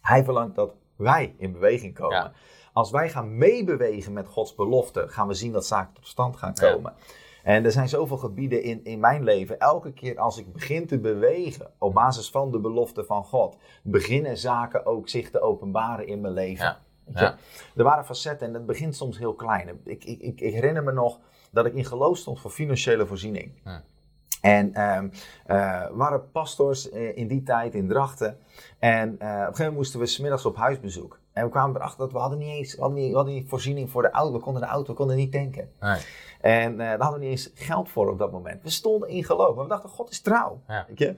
Hij 0.00 0.24
verlangt 0.24 0.54
dat 0.54 0.74
wij 0.98 1.34
in 1.38 1.52
beweging 1.52 1.94
komen. 1.94 2.16
Ja. 2.16 2.32
Als 2.72 2.90
wij 2.90 3.10
gaan 3.10 3.36
meebewegen 3.36 4.12
met 4.12 4.28
Gods 4.28 4.54
belofte, 4.54 5.08
gaan 5.08 5.28
we 5.28 5.34
zien 5.34 5.52
dat 5.52 5.66
zaken 5.66 5.94
tot 5.94 6.06
stand 6.06 6.36
gaan 6.36 6.52
Ja. 6.54 6.72
komen. 6.72 6.94
En 7.42 7.64
er 7.64 7.72
zijn 7.72 7.88
zoveel 7.88 8.16
gebieden 8.16 8.62
in, 8.62 8.84
in 8.84 9.00
mijn 9.00 9.24
leven. 9.24 9.58
Elke 9.58 9.92
keer 9.92 10.18
als 10.18 10.38
ik 10.38 10.52
begin 10.52 10.86
te 10.86 10.98
bewegen 10.98 11.70
op 11.78 11.94
basis 11.94 12.30
van 12.30 12.50
de 12.50 12.58
belofte 12.60 13.04
van 13.04 13.24
God, 13.24 13.56
beginnen 13.82 14.38
zaken 14.38 14.86
ook 14.86 15.08
zich 15.08 15.30
te 15.30 15.40
openbaren 15.40 16.06
in 16.06 16.20
mijn 16.20 16.34
leven. 16.34 16.76
Ja. 17.14 17.36
Er 17.76 17.84
waren 17.84 18.04
facetten 18.04 18.46
en 18.46 18.52
dat 18.52 18.66
begint 18.66 18.96
soms 18.96 19.18
heel 19.18 19.34
klein. 19.34 19.68
Ik, 19.84 20.04
ik, 20.04 20.20
ik, 20.20 20.40
ik 20.40 20.52
herinner 20.52 20.82
me 20.84 20.92
nog 20.92 21.18
dat 21.50 21.66
ik 21.66 21.74
in 21.74 21.84
geloof 21.84 22.16
stond 22.16 22.40
voor 22.40 22.50
financiële 22.50 23.06
voorziening. 23.06 23.52
Ja. 23.64 23.82
En 24.40 24.74
eh, 24.74 25.86
waren 25.90 26.30
pastors 26.30 26.90
eh, 26.90 27.16
in 27.16 27.26
die 27.26 27.42
tijd 27.42 27.74
in 27.74 27.88
Drachten. 27.88 28.38
En 28.78 29.08
eh, 29.18 29.28
op 29.28 29.32
een 29.32 29.38
gegeven 29.38 29.56
moment 29.56 29.76
moesten 29.76 30.00
we 30.00 30.06
smiddags 30.06 30.44
op 30.44 30.56
huisbezoek. 30.56 31.18
En 31.32 31.44
we 31.44 31.50
kwamen 31.50 31.76
erachter 31.76 31.98
dat 31.98 32.12
we 32.12 32.18
hadden 32.18 32.38
niet 32.38 32.48
eens 32.48 32.74
we 32.74 32.80
hadden 32.80 32.98
niet, 32.98 33.10
we 33.10 33.16
hadden 33.16 33.34
niet 33.34 33.48
voorziening 33.48 33.90
voor 33.90 34.02
de 34.02 34.10
auto. 34.10 34.32
We 34.32 34.40
konden 34.40 34.62
de 34.62 34.68
auto, 34.68 34.90
we 34.90 34.98
konden 34.98 35.16
niet 35.16 35.32
tanken. 35.32 35.70
Nee. 35.80 36.00
En 36.40 36.76
daar 36.76 36.98
hadden 36.98 37.20
we 37.20 37.26
niet 37.26 37.30
eens 37.30 37.50
geld 37.54 37.90
voor 37.90 38.10
op 38.10 38.18
dat 38.18 38.32
moment. 38.32 38.62
We 38.62 38.70
stonden 38.70 39.08
in 39.08 39.24
geloof, 39.24 39.54
maar 39.54 39.64
we 39.64 39.70
dachten, 39.70 39.90
God 39.90 40.10
is 40.10 40.20
trouw. 40.20 40.60
Ja. 40.68 40.84
Weet 40.88 40.98
je? 40.98 41.16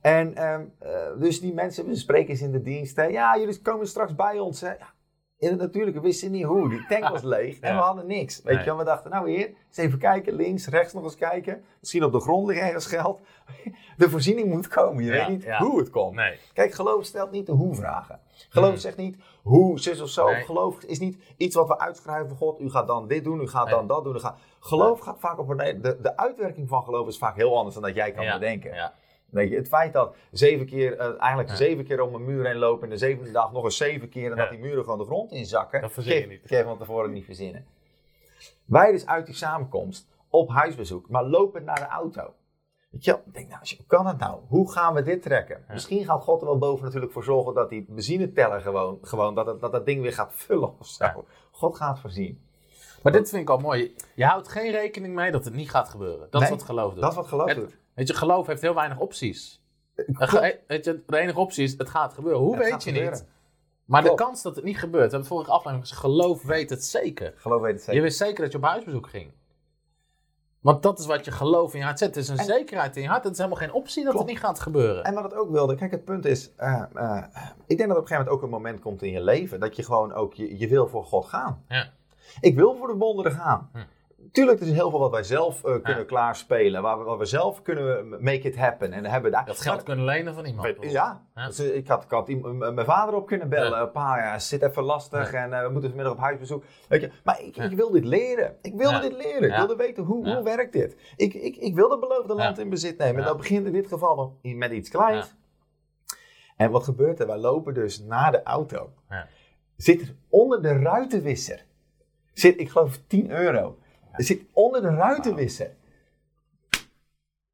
En 0.00 0.34
ehm, 0.34 0.64
eh, 0.78 0.90
dus 1.18 1.40
die 1.40 1.54
mensen, 1.54 1.86
we 1.86 1.94
spreken 1.94 2.36
ze 2.36 2.44
in 2.44 2.52
de 2.52 2.62
dienst. 2.62 2.96
hè, 2.96 3.04
ja, 3.04 3.38
jullie 3.38 3.62
komen 3.62 3.86
straks 3.86 4.14
bij 4.14 4.38
ons. 4.38 4.60
Hè. 4.60 4.68
Ja, 4.68 4.92
in 5.38 5.48
het 5.50 5.58
natuurlijke 5.58 6.00
wisten 6.00 6.30
niet 6.30 6.44
hoe. 6.44 6.68
Die 6.68 6.86
tank 6.88 7.08
was 7.08 7.22
leeg 7.34 7.58
en 7.60 7.70
Ja. 7.72 7.76
we 7.78 7.82
hadden 7.82 8.06
niks. 8.06 8.42
Weet 8.42 8.56
Nee. 8.56 8.64
je, 8.64 8.76
we 8.76 8.84
dachten, 8.84 9.10
nou 9.10 9.30
heer, 9.30 9.46
eens 9.68 9.76
even 9.76 9.98
kijken. 9.98 10.34
Links, 10.34 10.66
rechts 10.68 10.92
nog 10.92 11.02
eens 11.04 11.16
kijken. 11.16 11.64
Misschien 11.80 12.04
op 12.04 12.12
de 12.12 12.20
grond 12.20 12.46
ligt 12.46 12.60
ergens 12.60 12.86
geld. 12.86 13.20
De 13.96 14.10
voorziening 14.10 14.48
moet 14.50 14.68
komen. 14.68 15.04
Je 15.04 15.12
Ja, 15.12 15.18
weet 15.18 15.28
niet 15.28 15.42
ja. 15.42 15.58
hoe 15.58 15.78
het 15.78 15.90
komt. 15.90 16.14
Nee. 16.14 16.38
Kijk, 16.52 16.72
geloof 16.74 17.04
stelt 17.04 17.30
niet 17.30 17.46
de 17.46 17.52
hoe-vragen. 17.52 18.20
Geloof 18.48 18.68
Hmm. 18.70 18.78
zegt 18.78 18.96
niet 18.96 19.16
hoe, 19.42 19.80
zus 19.80 20.00
of 20.00 20.08
zo. 20.08 20.26
Geloof 20.26 20.82
is 20.82 20.98
niet 20.98 21.18
iets 21.36 21.54
wat 21.54 21.68
we 21.68 21.78
uitschrijven 21.78 22.28
van 22.28 22.36
God. 22.36 22.60
U 22.60 22.70
gaat 22.70 22.86
dan 22.86 23.08
dit 23.08 23.24
doen, 23.24 23.40
u 23.40 23.48
gaat 23.48 23.70
dan 23.70 23.86
dat 23.86 24.04
doen. 24.04 24.16
U 24.16 24.18
gaat... 24.18 24.38
Geloof 24.60 25.00
gaat 25.00 25.20
vaak 25.20 25.38
op 25.38 25.48
een... 25.48 25.82
De, 25.82 25.98
de 26.02 26.16
uitwerking 26.16 26.68
van 26.68 26.82
geloof 26.82 27.08
is 27.08 27.18
vaak 27.18 27.36
heel 27.36 27.56
anders 27.56 27.74
dan 27.74 27.84
dat 27.84 27.94
jij 27.94 28.12
kan 28.12 28.26
bedenken. 28.32 28.74
Ja. 28.74 28.94
Weet 29.30 29.50
je, 29.50 29.56
het 29.56 29.68
feit 29.68 29.92
dat 29.92 30.16
zeven 30.30 30.66
keer, 30.66 30.96
eh, 30.98 31.06
eigenlijk 31.18 31.48
Ja. 31.48 31.54
zeven 31.56 31.84
keer 31.84 32.00
om 32.00 32.14
een 32.14 32.24
muur 32.24 32.46
heen 32.46 32.56
lopen 32.56 32.84
en 32.84 32.90
de 32.90 32.96
zevende 32.96 33.30
dag 33.30 33.52
nog 33.52 33.64
eens 33.64 33.76
zeven 33.76 34.08
keer 34.08 34.30
en 34.30 34.36
Ja. 34.36 34.42
dat 34.42 34.50
die 34.50 34.58
muren 34.58 34.84
gewoon 34.84 34.98
de 34.98 35.04
grond 35.04 35.32
inzakken, 35.32 35.80
Dat 35.80 35.92
verzin 35.92 36.14
je 36.14 36.20
geef- 36.20 36.28
niet. 36.30 36.40
geef 36.44 36.64
van 36.64 36.78
tevoren 36.78 37.12
niet 37.12 37.24
verzinnen. 37.24 37.66
Wij 38.64 38.92
dus 38.92 39.06
uit 39.06 39.26
die 39.26 39.34
samenkomst 39.34 40.06
op 40.28 40.48
huisbezoek, 40.50 41.08
maar 41.08 41.24
lopen 41.24 41.64
naar 41.64 41.78
de 41.80 41.86
auto. 41.86 42.32
Weet 42.90 43.04
je, 43.04 43.10
wel, 43.10 43.22
ik 43.26 43.34
denk 43.34 43.48
nou, 43.48 43.60
hoe 43.76 43.86
kan 43.86 44.06
het 44.06 44.18
nou? 44.18 44.40
Hoe 44.48 44.72
gaan 44.72 44.94
we 44.94 45.02
dit 45.02 45.22
trekken? 45.22 45.64
Ja. 45.68 45.72
Misschien 45.74 46.04
gaat 46.04 46.22
God 46.22 46.40
er 46.40 46.46
wel 46.46 46.58
boven 46.58 46.84
natuurlijk 46.84 47.12
voor 47.12 47.24
zorgen 47.24 47.54
dat 47.54 47.68
die 47.68 47.84
benzineteller 47.88 48.60
gewoon, 48.60 48.98
gewoon 49.02 49.34
dat, 49.34 49.46
het, 49.46 49.60
dat 49.60 49.72
dat 49.72 49.86
ding 49.86 50.02
weer 50.02 50.12
gaat 50.12 50.32
vullen 50.46 50.78
of 50.78 50.86
zo. 50.86 51.24
God 51.50 51.76
gaat 51.76 51.98
voorzien. 52.00 52.40
Maar 53.02 53.12
dit 53.12 53.28
vind 53.28 53.42
ik 53.42 53.50
al 53.50 53.58
mooi. 53.58 53.94
Je 54.14 54.24
houdt 54.24 54.48
geen 54.48 54.70
rekening 54.70 55.14
mee 55.14 55.30
dat 55.30 55.44
het 55.44 55.54
niet 55.54 55.70
gaat 55.70 55.88
gebeuren. 55.88 56.26
Dat 56.30 56.42
is 56.42 56.48
wat 56.50 56.62
geloof 56.62 56.92
doet. 56.92 57.02
Dat 57.02 57.10
is 57.10 57.16
wat 57.16 57.26
geloof 57.26 57.54
doet. 57.54 57.76
Weet 57.98 58.08
je, 58.08 58.14
geloof 58.14 58.46
heeft 58.46 58.62
heel 58.62 58.74
weinig 58.74 58.98
opties. 58.98 59.62
Klopt. 59.94 60.30
Ge- 60.30 60.58
Weet 60.66 60.84
je, 60.84 61.02
de 61.06 61.18
enige 61.18 61.38
optie 61.38 61.64
is, 61.64 61.74
het 61.78 61.88
gaat 61.90 62.14
gebeuren. 62.14 62.40
Hoe 62.40 62.56
Het 62.56 62.70
weet 62.70 62.82
je 62.82 62.90
gebeuren. 62.90 63.12
niet? 63.18 63.26
Maar 63.84 64.02
Klopt. 64.02 64.18
de 64.18 64.24
kans 64.24 64.42
dat 64.42 64.56
het 64.56 64.64
niet 64.64 64.78
gebeurt, 64.78 64.92
we 64.94 65.00
hebben 65.00 65.18
het 65.18 65.28
vorige 65.28 65.50
aflevering 65.50 65.82
gezegd, 65.82 66.00
geloof 66.00 66.42
weet 66.42 66.70
het 66.70 66.84
zeker. 66.84 67.34
Geloof 67.36 67.60
weet 67.62 67.72
het 67.72 67.80
zeker. 67.80 67.94
Je 67.94 68.00
wist 68.00 68.18
zeker 68.18 68.42
dat 68.42 68.52
je 68.52 68.58
op 68.58 68.64
huisbezoek 68.64 69.08
ging. 69.08 69.32
Want 70.60 70.82
dat 70.82 70.98
is 70.98 71.06
wat 71.06 71.24
je 71.24 71.30
geloof 71.30 71.72
in 71.72 71.78
je 71.78 71.84
hart 71.84 71.98
zet. 71.98 72.08
Het 72.14 72.24
is 72.24 72.28
een 72.28 72.38
En- 72.38 72.44
zekerheid 72.44 72.96
in 72.96 73.02
je 73.02 73.08
hart. 73.08 73.22
Het 73.24 73.32
is 73.32 73.38
helemaal 73.38 73.58
geen 73.58 73.72
optie 73.72 74.02
dat 74.04 74.12
Klopt. 74.12 74.26
het 74.26 74.34
niet 74.36 74.44
gaat 74.44 74.60
gebeuren. 74.60 75.04
En 75.04 75.14
wat 75.14 75.22
het 75.24 75.34
ook 75.34 75.50
wilde, 75.50 75.74
kijk, 75.74 75.90
het 75.90 76.04
punt 76.04 76.24
is, 76.24 76.54
eh, 76.56 76.82
eh, 76.94 77.24
ik 77.66 77.76
denk 77.76 77.88
dat 77.88 77.98
op 77.98 78.02
een 78.02 78.08
gegeven 78.08 78.14
moment 78.16 78.28
ook 78.28 78.42
een 78.42 78.48
moment 78.50 78.80
komt 78.80 79.02
in 79.02 79.10
je 79.12 79.20
leven 79.22 79.60
dat 79.60 79.76
je 79.76 79.82
gewoon 79.82 80.12
ook, 80.12 80.34
je, 80.34 80.58
je 80.58 80.68
wil 80.68 80.88
voor 80.88 81.04
God 81.04 81.26
gaan. 81.26 81.64
Ja. 81.68 81.90
Ik 82.40 82.54
wil 82.56 82.76
voor 82.76 82.86
de 82.88 82.94
wonderen 82.96 83.32
gaan. 83.32 83.70
Hm. 83.72 83.78
Tuurlijk, 84.32 84.60
er 84.60 84.66
is 84.66 84.72
heel 84.72 84.90
veel 84.90 84.98
wat 84.98 85.10
wij 85.10 85.22
zelf 85.22 85.64
eh, 85.64 85.72
kunnen 85.72 85.98
Ja. 85.98 86.04
klaarspelen, 86.04 86.82
waar 86.82 86.98
we, 86.98 87.04
waar 87.04 87.18
we 87.18 87.24
zelf 87.24 87.62
kunnen 87.62 88.08
make 88.10 88.40
it 88.40 88.56
happen. 88.56 88.92
En 88.92 89.04
hebben 89.04 89.30
daar. 89.30 89.46
Dat 89.46 89.60
geld 89.60 89.82
kunnen 89.82 90.04
lenen 90.04 90.34
van 90.34 90.44
iemand. 90.44 90.76
Ja, 90.80 91.22
Ja. 91.34 91.46
Dus, 91.46 91.60
ik 91.60 91.88
had, 91.88 92.02
ik 92.04 92.10
had 92.10 92.28
mijn 92.58 92.84
vader 92.84 93.14
op 93.14 93.26
kunnen 93.26 93.48
bellen. 93.48 93.90
Pa, 93.90 94.16
ja, 94.18 94.32
het 94.32 94.42
zit 94.42 94.62
even 94.62 94.82
lastig 94.82 95.32
en 95.32 95.52
eh, 95.52 95.62
we 95.62 95.70
moeten 95.70 95.88
vanmiddag 95.90 96.14
op 96.14 96.20
huisbezoek. 96.20 96.64
Weet 96.88 97.00
je, 97.00 97.10
maar 97.24 97.42
ik, 97.42 97.54
Ja. 97.56 97.62
ik 97.64 97.76
wil 97.76 97.90
dit 97.90 98.04
leren. 98.04 98.56
Ik 98.62 98.74
wilde 98.74 98.94
Ja. 98.94 99.00
dit 99.00 99.12
leren. 99.16 99.42
Ik 99.42 99.50
Ja. 99.50 99.56
wilde 99.56 99.76
weten 99.76 100.02
hoe, 100.04 100.26
Ja. 100.26 100.34
hoe 100.34 100.44
werkt 100.44 100.72
dit. 100.72 100.96
Ik, 101.16 101.34
ik, 101.34 101.56
ik 101.56 101.74
wil 101.74 101.98
beloofde 101.98 102.34
land 102.34 102.56
Ja. 102.56 102.62
in 102.62 102.70
bezit 102.70 102.98
nemen. 102.98 103.14
En 103.14 103.20
Ja. 103.20 103.26
dat 103.26 103.36
begint 103.36 103.66
in 103.66 103.72
dit 103.72 103.86
geval 103.86 104.38
met 104.42 104.70
iets 104.72 104.88
kleins. 104.90 105.34
En 106.56 106.70
wat 106.70 106.84
gebeurt 106.84 107.20
er? 107.20 107.26
Wij 107.26 107.38
lopen 107.38 107.74
dus 107.74 108.00
naar 108.02 108.30
de 108.32 108.42
auto. 108.42 108.90
Ja. 109.08 109.26
Zit 109.76 110.00
er 110.00 110.14
onder 110.28 110.62
de 110.62 110.72
ruitenwisser. 110.78 111.64
Zit, 112.32 112.60
ik 112.60 112.70
geloof 112.70 112.98
10 113.06 113.30
euro. 113.30 113.78
Er 114.18 114.24
zit 114.24 114.42
onder 114.52 114.82
de 114.82 114.88
ruitenwisser. 114.88 115.70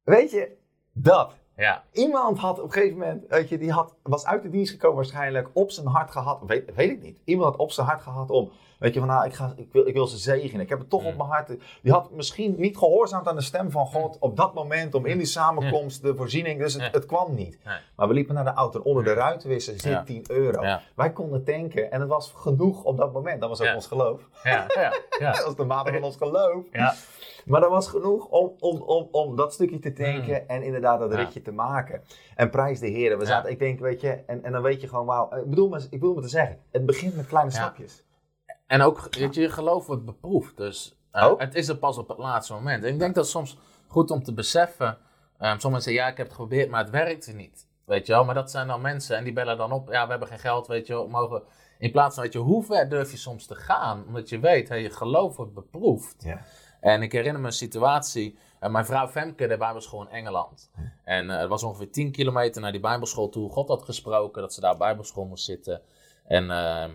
Weet 0.03 0.31
je, 0.31 0.57
dat. 0.91 1.33
Ja. 1.55 1.83
Iemand 1.91 2.37
had 2.37 2.59
op 2.59 2.65
een 2.65 2.71
gegeven 2.71 2.97
moment, 2.97 3.27
weet 3.27 3.49
je, 3.49 3.57
die 3.57 3.71
had, 3.71 3.95
was 4.03 4.25
uit 4.25 4.43
de 4.43 4.49
dienst 4.49 4.71
gekomen 4.71 4.95
waarschijnlijk, 4.95 5.49
op 5.53 5.71
zijn 5.71 5.87
hart 5.87 6.11
gehad, 6.11 6.41
weet, 6.45 6.75
weet 6.75 6.91
ik 6.91 7.01
niet. 7.01 7.19
Iemand 7.23 7.51
had 7.51 7.59
op 7.59 7.71
zijn 7.71 7.87
hart 7.87 8.01
gehad 8.01 8.29
om, 8.29 8.51
weet 8.79 8.93
je, 8.93 8.99
van 8.99 9.07
nou, 9.07 9.25
ik, 9.25 9.33
ga, 9.33 9.53
ik, 9.55 9.71
wil, 9.71 9.87
ik 9.87 9.93
wil 9.93 10.07
ze 10.07 10.17
zegenen. 10.17 10.61
Ik 10.61 10.69
heb 10.69 10.79
het 10.79 10.89
toch 10.89 11.01
Mm. 11.01 11.07
op 11.07 11.17
mijn 11.17 11.29
hart. 11.29 11.47
Die 11.81 11.91
had 11.91 12.11
misschien 12.11 12.55
niet 12.57 12.77
gehoorzaamd 12.77 13.27
aan 13.27 13.35
de 13.35 13.41
stem 13.41 13.71
van 13.71 13.85
God 13.85 14.17
op 14.19 14.37
dat 14.37 14.53
moment, 14.53 14.93
om 14.95 15.05
in 15.05 15.17
die 15.17 15.27
samenkomst 15.27 16.01
de 16.01 16.15
voorziening, 16.15 16.59
dus 16.59 16.73
het, 16.91 17.05
kwam 17.05 17.35
niet. 17.35 17.57
Maar 17.95 18.07
we 18.07 18.13
liepen 18.13 18.35
naar 18.35 18.43
de 18.43 18.53
auto 18.53 18.79
en 18.79 18.85
onder 18.85 19.03
de 19.03 19.13
ruitenwisser 19.13 19.73
zit 19.73 19.91
Ja. 19.91 20.03
10 20.03 20.23
euro. 20.27 20.61
Ja. 20.63 20.81
Wij 20.95 21.11
konden 21.11 21.43
tanken 21.43 21.91
en 21.91 21.99
het 21.99 22.09
was 22.09 22.33
genoeg 22.35 22.83
op 22.83 22.97
dat 22.97 23.13
moment. 23.13 23.39
Dat 23.41 23.49
was 23.49 23.59
ook 23.59 23.65
Ja. 23.67 23.75
ons 23.75 23.87
geloof. 23.87 24.21
Ja. 24.43 24.65
Ja. 24.75 24.93
Ja. 25.19 25.31
Dat 25.35 25.43
was 25.45 25.55
de 25.55 25.63
mate 25.65 25.91
van 25.93 26.03
ons 26.03 26.15
geloof. 26.17 26.63
Ja. 26.71 26.93
Maar 27.45 27.61
dat 27.61 27.69
was 27.69 27.87
genoeg 27.87 28.25
om, 28.27 28.51
om, 28.59 28.81
om, 28.81 29.07
om 29.11 29.35
dat 29.35 29.53
stukje 29.53 29.79
te 29.79 29.93
tanken 29.93 30.47
en 30.47 30.63
inderdaad 30.63 30.99
dat 30.99 31.09
Mm. 31.09 31.15
Ritje 31.15 31.41
te 31.41 31.51
maken. 31.51 32.01
En 32.35 32.49
prijs 32.49 32.79
de 32.79 32.87
heren. 32.87 33.17
We 33.17 33.25
zaten, 33.25 33.51
ik 33.51 33.59
denk, 33.59 33.79
weet 33.79 34.01
je, 34.01 34.09
en, 34.09 34.43
en 34.43 34.51
dan 34.51 34.61
weet 34.61 34.81
je 34.81 34.87
gewoon, 34.87 35.05
wauw. 35.05 35.35
Ik 35.35 35.49
bedoel, 35.49 35.69
maar, 35.69 35.79
ik 35.79 35.89
bedoel 35.99 36.13
maar 36.13 36.23
te 36.23 36.29
zeggen, 36.29 36.59
het 36.71 36.85
begint 36.85 37.15
met 37.15 37.27
kleine 37.27 37.51
stapjes. 37.51 38.03
En 38.67 38.81
ook, 38.81 39.07
weet 39.15 39.35
je, 39.35 39.41
je 39.41 39.49
geloof 39.49 39.85
wordt 39.87 40.05
beproefd. 40.05 40.57
Dus 40.57 40.95
eh, 41.11 41.25
Oh. 41.25 41.39
het 41.39 41.55
is 41.55 41.67
er 41.67 41.77
pas 41.77 41.97
op 41.97 42.07
het 42.07 42.17
laatste 42.17 42.53
moment. 42.53 42.83
En 42.83 42.93
ik 42.93 42.99
denk 42.99 43.15
dat 43.15 43.27
soms 43.29 43.57
goed 43.87 44.11
om 44.11 44.23
te 44.23 44.33
beseffen. 44.33 44.97
Um, 45.39 45.59
sommigen 45.59 45.83
zeggen, 45.83 46.03
ja, 46.03 46.07
ik 46.07 46.17
heb 46.17 46.25
het 46.25 46.35
geprobeerd, 46.35 46.69
maar 46.69 46.81
het 46.81 46.89
werkte 46.89 47.31
niet. 47.33 47.67
Weet 47.85 48.05
je 48.07 48.13
wel, 48.13 48.25
maar 48.25 48.35
dat 48.35 48.51
zijn 48.51 48.67
dan 48.67 48.81
mensen 48.81 49.17
en 49.17 49.23
die 49.23 49.33
bellen 49.33 49.57
dan 49.57 49.71
op. 49.71 49.91
Ja, 49.91 50.03
we 50.03 50.09
hebben 50.09 50.27
geen 50.27 50.39
geld, 50.39 50.67
weet 50.67 50.87
je 50.87 50.93
wel, 50.93 51.07
mogen... 51.07 51.43
In 51.79 51.91
plaats 51.91 52.13
van, 52.15 52.23
weet 52.23 52.33
je, 52.33 52.39
hoe 52.39 52.63
ver 52.63 52.89
durf 52.89 53.11
je 53.11 53.17
soms 53.17 53.45
te 53.45 53.55
gaan? 53.55 54.03
Omdat 54.07 54.29
je 54.29 54.39
weet, 54.39 54.69
hey, 54.69 54.81
je 54.81 54.89
geloof 54.89 55.35
wordt 55.35 55.53
beproefd. 55.53 56.15
Ja. 56.23 56.41
En 56.79 57.01
ik 57.01 57.11
herinner 57.11 57.41
me 57.41 57.47
een 57.47 57.53
situatie. 57.53 58.37
eh, 58.59 58.69
mijn 58.69 58.85
vrouw 58.85 59.07
Femke, 59.07 59.47
de 59.47 59.57
Bijbelschool 59.57 60.01
in 60.01 60.07
Engeland. 60.09 60.71
En 61.03 61.29
eh, 61.29 61.39
het 61.39 61.49
was 61.49 61.63
ongeveer 61.63 61.91
10 61.91 62.11
kilometer 62.11 62.61
naar 62.61 62.71
die 62.71 62.81
Bijbelschool 62.81 63.29
toe. 63.29 63.49
God 63.49 63.67
had 63.67 63.83
gesproken 63.83 64.41
dat 64.41 64.53
ze 64.53 64.61
daar 64.61 64.77
Bijbelschool 64.77 65.25
moest 65.25 65.45
zitten. 65.45 65.81
En, 66.27 66.51
ehm, 66.51 66.91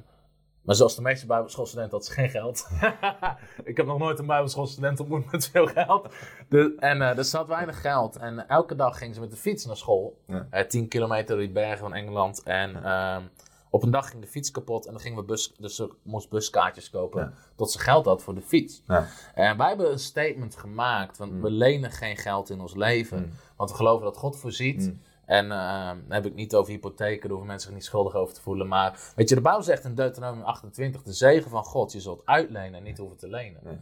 maar 0.63 0.75
zoals 0.75 0.97
de 0.97 1.03
meeste 1.03 1.27
Bijbelschoolstudenten 1.27 1.97
had 1.97 2.07
ze 2.07 2.13
geen 2.13 2.31
geld. 2.31 2.69
ik 3.65 3.77
heb 3.77 3.87
nog 3.87 3.99
nooit 3.99 4.19
een 4.19 4.27
Bijbelschoolstudent 4.27 5.01
ontmoet 5.01 5.33
met 5.33 5.49
veel 5.49 5.67
geld. 5.67 6.15
De, 6.49 6.75
en 6.79 7.03
eh, 7.03 7.19
er 7.19 7.25
zat 7.25 7.49
weinig 7.49 7.81
geld. 7.81 8.17
En 8.17 8.49
elke 8.49 8.75
dag 8.75 8.99
ging 8.99 9.15
ze 9.15 9.21
met 9.21 9.31
de 9.31 9.37
fiets 9.37 9.67
naar 9.67 9.77
school. 9.77 10.19
Ja. 10.27 10.47
Eh, 10.51 10.67
10 10.67 10.89
kilometer 10.89 11.27
door 11.29 11.39
die 11.45 11.51
bergen 11.53 11.79
van 11.79 11.95
Engeland. 11.95 12.43
En 12.43 12.85
ehm, 12.85 13.23
op 13.71 13.83
een 13.83 13.91
dag 13.91 14.09
ging 14.11 14.23
de 14.23 14.29
fiets 14.29 14.51
kapot. 14.51 14.87
En 14.87 14.93
dan 14.93 15.01
gingen 15.01 15.19
we 15.19 15.25
bus, 15.25 15.55
dus 15.59 15.75
ze 15.77 15.91
moest 16.03 16.29
buskaartjes 16.31 16.91
kopen. 16.91 17.21
Ja. 17.23 17.33
Tot 17.57 17.71
ze 17.71 17.79
geld 17.79 18.05
had 18.05 18.23
voor 18.23 18.35
de 18.35 18.43
fiets. 18.43 18.83
Ja. 18.87 19.07
En 19.35 19.57
wij 19.57 19.69
hebben 19.69 19.91
een 19.93 19.99
statement 19.99 20.57
gemaakt. 20.57 21.19
Want 21.19 21.33
Mm. 21.33 21.41
we 21.43 21.51
lenen 21.51 21.91
geen 21.91 22.17
geld 22.17 22.51
in 22.51 22.61
ons 22.61 22.75
leven. 22.75 23.19
Mm. 23.19 23.31
Want 23.57 23.71
we 23.71 23.77
geloven 23.77 24.05
dat 24.05 24.17
God 24.17 24.37
voorziet. 24.39 24.81
Mm. 24.83 25.01
En 25.31 25.49
dan 25.49 26.03
heb 26.09 26.27
ik 26.27 26.35
niet 26.35 26.55
over 26.55 26.73
hypotheken, 26.73 27.21
daar 27.21 27.31
hoeven 27.31 27.47
mensen 27.47 27.67
zich 27.67 27.77
niet 27.77 27.85
schuldig 27.85 28.15
over 28.15 28.35
te 28.35 28.41
voelen. 28.41 28.69
Maar 28.69 29.13
weet 29.15 29.29
je, 29.29 29.35
de 29.35 29.41
Bijbel 29.41 29.63
zegt 29.63 29.85
in 29.85 29.95
Deuteronomium 29.95 30.45
28, 30.45 31.03
de 31.03 31.13
zegen 31.13 31.51
van 31.51 31.65
God, 31.65 31.93
je 31.93 32.01
zult 32.01 32.23
uitlenen 32.25 32.75
en 32.75 32.83
niet 32.83 32.99
hoeven 32.99 33.17
te 33.17 33.29
lenen. 33.29 33.61
Nee. 33.65 33.79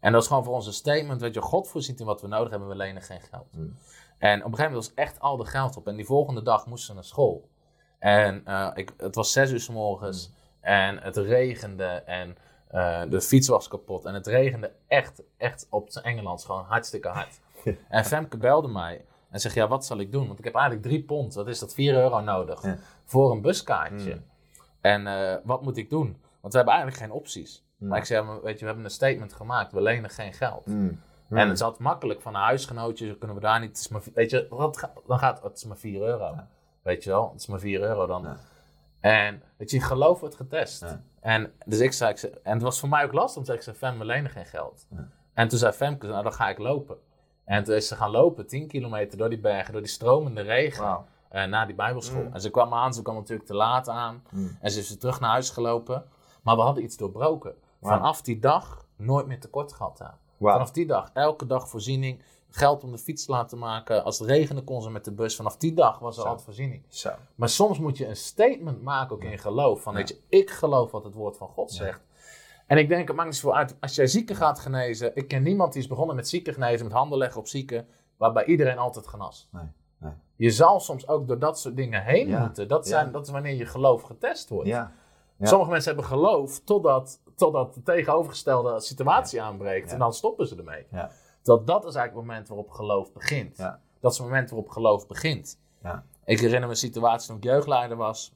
En 0.00 0.12
dat 0.12 0.22
is 0.22 0.28
gewoon 0.28 0.44
voor 0.44 0.54
ons 0.54 0.66
een 0.66 0.72
statement, 0.72 1.20
weet 1.20 1.34
je, 1.34 1.40
God 1.40 1.68
voorziet 1.68 2.00
in 2.00 2.06
wat 2.06 2.20
we 2.20 2.28
nodig 2.28 2.50
hebben, 2.50 2.68
we 2.68 2.74
lenen 2.74 3.02
geen 3.02 3.20
geld. 3.20 3.46
Mm. 3.52 3.76
En 4.18 4.38
op 4.38 4.50
een 4.50 4.54
gegeven 4.54 4.72
moment 4.72 4.74
was 4.74 4.94
echt 4.94 5.20
al 5.20 5.36
de 5.36 5.44
geld 5.44 5.76
op. 5.76 5.86
En 5.86 5.96
die 5.96 6.06
volgende 6.06 6.42
dag 6.42 6.66
moesten 6.66 6.86
ze 6.86 6.94
naar 6.94 7.04
school. 7.04 7.48
En 7.98 8.42
eh, 8.44 8.70
ik, 8.74 8.92
het 8.96 9.14
was 9.14 9.32
zes 9.32 9.50
uur 9.50 9.60
s 9.60 9.68
morgens. 9.68 10.30
En 10.60 10.98
het 10.98 11.16
regende. 11.16 11.84
En 11.84 12.36
eh, 12.68 13.02
de 13.08 13.20
fiets 13.20 13.48
was 13.48 13.68
kapot. 13.68 14.04
En 14.04 14.14
het 14.14 14.26
regende 14.26 14.72
echt, 14.86 15.22
echt 15.36 15.66
op 15.70 15.90
zijn 15.90 16.04
Engelands 16.04 16.44
gewoon 16.44 16.64
hartstikke 16.64 17.08
hard. 17.08 17.40
en 17.88 18.04
Femke 18.04 18.36
belde 18.36 18.68
mij. 18.68 19.04
En 19.32 19.40
zegt, 19.40 19.54
ja, 19.54 19.68
wat 19.68 19.84
zal 19.86 19.98
ik 19.98 20.12
doen? 20.12 20.26
Want 20.26 20.38
ik 20.38 20.44
heb 20.44 20.54
eigenlijk 20.54 20.84
drie 20.86 21.02
pond, 21.04 21.34
wat 21.34 21.48
is 21.48 21.58
dat, 21.58 21.74
4 21.74 21.94
euro 21.94 22.20
nodig 22.20 22.62
Ja. 22.64 22.76
voor 23.04 23.30
een 23.32 23.40
buskaartje. 23.40 24.14
Mm. 24.14 24.24
En 24.80 25.06
eh, 25.06 25.36
wat 25.44 25.62
moet 25.62 25.76
ik 25.76 25.90
doen? 25.90 26.16
Want 26.40 26.52
we 26.52 26.58
hebben 26.58 26.74
eigenlijk 26.74 27.04
geen 27.04 27.12
opties. 27.18 27.64
Mm. 27.78 27.88
Maar 27.88 27.98
ik 27.98 28.04
zei, 28.04 28.26
weet 28.42 28.54
je, 28.54 28.60
we 28.60 28.66
hebben 28.66 28.84
een 28.84 28.90
statement 28.90 29.32
gemaakt, 29.32 29.72
we 29.72 29.80
lenen 29.82 30.10
geen 30.10 30.32
geld. 30.32 30.66
Mm. 30.66 31.00
En 31.28 31.48
het 31.48 31.58
zat 31.58 31.78
makkelijk 31.78 32.20
van 32.20 32.34
een 32.34 32.40
huisgenootje, 32.40 33.06
zo 33.06 33.14
kunnen 33.14 33.36
we 33.36 33.42
daar 33.42 33.60
niet, 33.60 33.68
het 33.68 33.78
is 33.78 33.88
maar, 33.88 34.02
weet 34.14 34.30
je, 34.30 34.46
wat 34.50 34.76
ga- 34.78 34.92
dan 35.06 35.18
gaat 35.18 35.42
het 35.42 35.56
is 35.56 35.64
maar 35.64 35.76
4 35.76 36.00
euro. 36.02 36.34
Weet 36.82 37.04
je 37.04 37.10
wel, 37.10 37.30
het 37.32 37.40
is 37.40 37.46
maar 37.46 37.60
4 37.60 37.80
euro 37.80 38.06
dan. 38.06 38.22
Ja. 38.22 38.36
En 39.00 39.42
weet 39.56 39.70
je, 39.70 39.80
geloof 39.80 40.20
wordt 40.20 40.34
getest. 40.36 40.84
En 41.20 41.52
dus 41.66 41.78
ik 41.78 41.92
zei, 41.92 42.10
ik 42.10 42.18
zei- 42.18 42.32
en 42.42 42.52
het 42.52 42.62
was 42.62 42.80
voor 42.80 42.88
mij 42.88 43.04
ook 43.04 43.12
lastig, 43.12 43.38
omdat 43.40 43.54
ik 43.54 43.62
zei, 43.62 43.76
Fem, 43.76 43.98
we 43.98 44.04
lenen 44.04 44.30
geen 44.30 44.46
geld. 44.46 44.86
En 45.34 45.48
toen 45.48 45.58
zei 45.58 45.72
Femke, 45.72 46.06
nou 46.06 46.22
dan 46.22 46.32
ga 46.32 46.48
ik 46.48 46.58
lopen. 46.58 46.96
En 47.44 47.64
toen 47.64 47.74
is 47.74 47.88
ze 47.88 47.96
gaan 47.96 48.10
lopen, 48.10 48.46
10 48.46 48.66
kilometer 48.66 49.18
door 49.18 49.28
die 49.28 49.40
bergen, 49.40 49.72
door 49.72 49.82
die 49.82 49.90
stromende 49.90 50.40
regen, 50.40 50.84
Wauw. 50.84 51.04
eh, 51.28 51.44
naar 51.44 51.66
die 51.66 51.74
bijbelschool. 51.74 52.22
Mm. 52.22 52.32
En 52.32 52.40
ze 52.40 52.50
kwam 52.50 52.74
aan, 52.74 52.94
ze 52.94 53.02
kwam 53.02 53.14
natuurlijk 53.14 53.46
te 53.48 53.54
laat 53.54 53.88
aan. 53.88 54.22
Mm. 54.30 54.56
En 54.60 54.70
ze 54.70 54.78
is 54.78 54.96
terug 54.98 55.20
naar 55.20 55.30
huis 55.30 55.50
gelopen. 55.50 56.04
Maar 56.42 56.56
we 56.56 56.62
hadden 56.62 56.82
iets 56.84 56.96
doorbroken. 56.96 57.54
Vanaf 57.82 58.22
die 58.22 58.38
dag 58.38 58.86
nooit 58.96 59.26
meer 59.26 59.40
tekort 59.40 59.72
gehad. 59.72 59.98
Wauw. 60.36 60.52
Vanaf 60.52 60.70
die 60.70 60.86
dag, 60.86 61.10
elke 61.14 61.46
dag 61.46 61.68
voorziening. 61.68 62.22
Geld 62.50 62.84
om 62.84 62.90
de 62.90 62.98
fiets 62.98 63.24
te 63.24 63.30
laten 63.32 63.58
maken. 63.58 64.04
Als 64.04 64.18
het 64.18 64.28
regende 64.28 64.62
kon 64.62 64.82
ze 64.82 64.90
met 64.90 65.04
de 65.04 65.12
bus. 65.12 65.36
Vanaf 65.36 65.56
die 65.56 65.74
dag 65.74 65.98
was 65.98 66.14
er 66.16 66.22
Zo. 66.22 66.26
altijd 66.28 66.44
voorziening. 66.44 66.82
Zo. 66.88 67.10
Maar 67.34 67.48
soms 67.48 67.78
moet 67.78 67.96
je 67.98 68.06
een 68.08 68.16
statement 68.16 68.82
maken 68.82 69.16
ook 69.16 69.22
in 69.24 69.38
geloof. 69.38 69.82
Van 69.82 69.92
Ja. 69.92 69.98
weet 69.98 70.08
je, 70.08 70.18
ik 70.28 70.50
geloof 70.50 70.90
wat 70.90 71.04
het 71.04 71.14
woord 71.14 71.36
van 71.36 71.48
God 71.48 71.70
Ja. 71.70 71.76
zegt. 71.76 72.00
En 72.72 72.78
ik 72.78 72.88
denk, 72.88 73.06
het 73.08 73.16
maakt 73.16 73.28
niet 73.28 73.38
zoveel 73.38 73.56
uit. 73.58 73.76
Als 73.80 73.94
jij 73.94 74.06
zieken 74.06 74.36
gaat 74.36 74.58
genezen. 74.58 75.10
Ik 75.16 75.28
ken 75.28 75.42
niemand 75.42 75.72
die 75.72 75.82
is 75.82 75.88
begonnen 75.88 76.16
met 76.16 76.28
zieken 76.28 76.52
genezen. 76.52 76.84
Met 76.86 76.94
handen 76.94 77.18
leggen 77.18 77.40
op 77.40 77.46
zieken. 77.46 77.86
Waarbij 78.16 78.44
iedereen 78.44 78.78
altijd 78.78 79.06
genas. 79.06 79.48
Nee, 79.52 79.64
nee. 79.98 80.12
Je 80.36 80.50
zal 80.50 80.80
soms 80.80 81.08
ook 81.08 81.28
door 81.28 81.38
dat 81.38 81.58
soort 81.58 81.76
dingen 81.76 82.02
heen 82.04 82.28
Ja. 82.28 82.40
moeten. 82.40 82.68
Dat, 82.68 82.84
Ja. 82.84 82.90
zijn, 82.90 83.12
dat 83.12 83.26
is 83.26 83.32
wanneer 83.32 83.54
je 83.54 83.66
geloof 83.66 84.02
getest 84.02 84.48
wordt. 84.48 84.68
Ja. 84.68 84.92
Sommige 85.40 85.70
mensen 85.70 85.92
hebben 85.94 86.10
geloof 86.10 86.60
totdat, 86.60 87.20
totdat 87.36 87.74
de 87.74 87.82
tegenovergestelde 87.82 88.80
situatie 88.80 89.42
aanbreekt. 89.42 89.92
En 89.92 89.98
dan 89.98 90.12
stoppen 90.12 90.46
ze 90.46 90.56
ermee. 90.56 90.86
Ja. 90.90 91.10
Dat, 91.42 91.66
dat 91.66 91.84
is 91.84 91.94
eigenlijk 91.94 92.14
het 92.14 92.24
moment 92.26 92.48
waarop 92.48 92.70
geloof 92.70 93.12
begint. 93.12 93.56
Ja. 93.56 93.80
Dat 94.00 94.12
is 94.12 94.18
het 94.18 94.26
moment 94.26 94.50
waarop 94.50 94.68
geloof 94.68 95.06
begint. 95.06 95.58
Ja. 95.82 96.04
Ik 96.24 96.38
herinner 96.40 96.60
me 96.68 96.74
een 96.74 96.76
situatie 96.76 97.28
toen 97.28 97.36
ik 97.36 97.44
jeugdleider 97.44 97.96
was. 97.96 98.32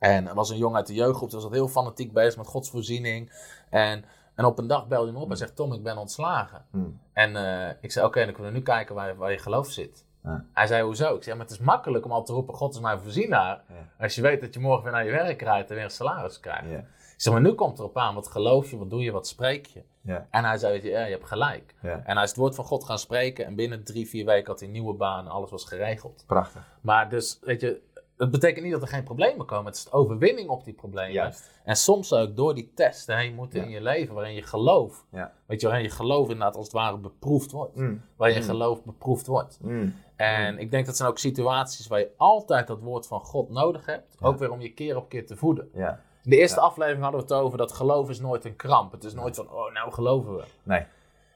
En 0.00 0.28
er 0.28 0.34
was 0.34 0.50
een 0.50 0.56
jongen 0.56 0.76
uit 0.76 0.86
de 0.86 0.94
jeugdgroep, 0.94 1.30
die 1.30 1.40
was 1.40 1.50
heel 1.50 1.68
fanatiek 1.68 2.12
bezig 2.12 2.36
met 2.36 2.46
Gods 2.46 2.70
voorziening. 2.70 3.32
En, 3.70 4.04
en 4.34 4.44
op 4.44 4.58
een 4.58 4.66
dag 4.66 4.86
belde 4.86 5.04
hij 5.04 5.14
me 5.14 5.20
op 5.20 5.30
en 5.30 5.36
zegt, 5.36 5.56
Tom, 5.56 5.72
ik 5.72 5.82
ben 5.82 5.96
ontslagen. 5.96 6.64
Mm. 6.70 7.00
En 7.12 7.36
eh, 7.36 7.74
ik 7.80 7.92
zei, 7.92 8.06
oké, 8.06 8.24
dan 8.24 8.32
kunnen 8.32 8.52
we 8.52 8.58
nu 8.58 8.64
kijken 8.64 8.94
waar, 8.94 9.16
waar 9.16 9.30
je 9.30 9.38
geloof 9.38 9.70
zit. 9.70 10.04
Ja. 10.22 10.44
Hij 10.52 10.66
zei, 10.66 10.82
hoezo? 10.82 11.14
Ik 11.14 11.22
zei, 11.22 11.36
maar 11.36 11.46
het 11.46 11.54
is 11.54 11.60
makkelijk 11.60 12.04
om 12.04 12.12
al 12.12 12.24
te 12.24 12.32
roepen, 12.32 12.54
God 12.54 12.74
is 12.74 12.80
mijn 12.80 13.00
voorzienaar. 13.00 13.62
Ja. 13.68 14.04
Als 14.04 14.14
je 14.14 14.22
weet 14.22 14.40
dat 14.40 14.54
je 14.54 14.60
morgen 14.60 14.82
weer 14.82 14.92
naar 14.92 15.04
je 15.04 15.10
werk 15.10 15.42
rijdt 15.42 15.68
en 15.68 15.74
weer 15.74 15.84
een 15.84 15.90
salaris 15.90 16.40
krijgt. 16.40 16.70
Ja. 16.70 16.78
Ik 16.78 17.26
zeg, 17.26 17.32
maar 17.32 17.42
nu 17.42 17.52
komt 17.52 17.78
erop 17.78 17.96
aan, 17.96 18.14
wat 18.14 18.28
geloof 18.28 18.70
je, 18.70 18.78
wat 18.78 18.90
doe 18.90 19.02
je, 19.02 19.12
wat 19.12 19.26
spreek 19.26 19.66
je? 19.66 19.82
Ja. 20.00 20.26
En 20.30 20.44
hij 20.44 20.58
zei, 20.58 20.72
weet 20.72 20.82
je, 20.82 20.88
ja, 20.88 21.04
je 21.04 21.12
hebt 21.12 21.26
gelijk. 21.26 21.74
En 21.82 22.14
hij 22.14 22.22
is 22.22 22.28
het 22.28 22.38
woord 22.38 22.54
van 22.54 22.64
God 22.64 22.84
gaan 22.84 22.98
spreken 22.98 23.46
en 23.46 23.54
binnen 23.54 23.84
drie, 23.84 24.08
vier 24.08 24.24
weken 24.24 24.46
had 24.46 24.58
hij 24.58 24.68
een 24.68 24.74
nieuwe 24.74 24.94
baan 24.94 25.24
en 25.24 25.30
alles 25.30 25.50
was 25.50 25.64
geregeld. 25.64 26.24
Prachtig. 26.26 26.62
Maar 26.80 27.08
dus, 27.08 27.38
weet 27.42 27.60
je, 27.60 27.80
het 28.20 28.30
betekent 28.30 28.62
niet 28.64 28.72
dat 28.72 28.82
er 28.82 28.88
geen 28.88 29.04
problemen 29.04 29.46
komen. 29.46 29.66
Het 29.66 29.74
is 29.76 29.84
de 29.84 29.92
overwinning 29.92 30.48
op 30.48 30.64
die 30.64 30.74
problemen. 30.74 31.12
Juist. 31.12 31.50
En 31.64 31.76
soms 31.76 32.12
ook 32.12 32.36
door 32.36 32.54
die 32.54 32.72
testen 32.74 33.16
heen 33.16 33.34
moeten 33.34 33.58
Ja. 33.58 33.64
in 33.64 33.70
je 33.70 33.80
leven, 33.80 34.14
waarin 34.14 34.34
je 34.34 34.42
geloof, 34.42 35.04
Ja. 35.12 35.32
weet 35.46 35.60
je, 35.60 35.66
waarin 35.66 35.84
je 35.86 35.92
geloof 35.92 36.22
inderdaad 36.28 36.56
als 36.56 36.64
het 36.64 36.74
ware 36.74 36.96
beproefd 36.96 37.50
wordt. 37.50 37.76
Mm. 37.76 38.02
Waarin 38.16 38.36
je 38.36 38.42
Mm. 38.42 38.48
geloof 38.50 38.82
beproefd 38.84 39.26
wordt. 39.26 39.58
Mm. 39.62 39.94
En 40.16 40.58
ik 40.58 40.70
denk 40.70 40.86
dat 40.86 40.96
zijn 40.96 41.08
ook 41.08 41.18
situaties 41.18 41.86
waar 41.86 41.98
je 41.98 42.10
altijd 42.16 42.66
dat 42.66 42.80
woord 42.80 43.06
van 43.06 43.20
God 43.20 43.50
nodig 43.50 43.86
hebt. 43.86 44.16
Ja. 44.20 44.26
Ook 44.26 44.38
weer 44.38 44.50
om 44.50 44.60
je 44.60 44.72
keer 44.72 44.96
op 44.96 45.08
keer 45.08 45.26
te 45.26 45.36
voeden. 45.36 45.70
Ja. 45.74 46.00
In 46.24 46.30
de 46.30 46.36
eerste 46.36 46.60
aflevering 46.60 47.02
hadden 47.02 47.20
we 47.20 47.34
het 47.34 47.42
over 47.44 47.58
dat 47.58 47.72
geloof 47.72 48.08
is 48.08 48.20
nooit 48.20 48.44
een 48.44 48.56
kramp. 48.56 48.92
Het 48.92 49.04
is 49.04 49.14
nooit 49.14 49.36
van, 49.36 49.50
oh 49.50 49.72
nou 49.72 49.92
geloven 49.92 50.36
we. 50.36 50.44
Nee. 50.62 50.84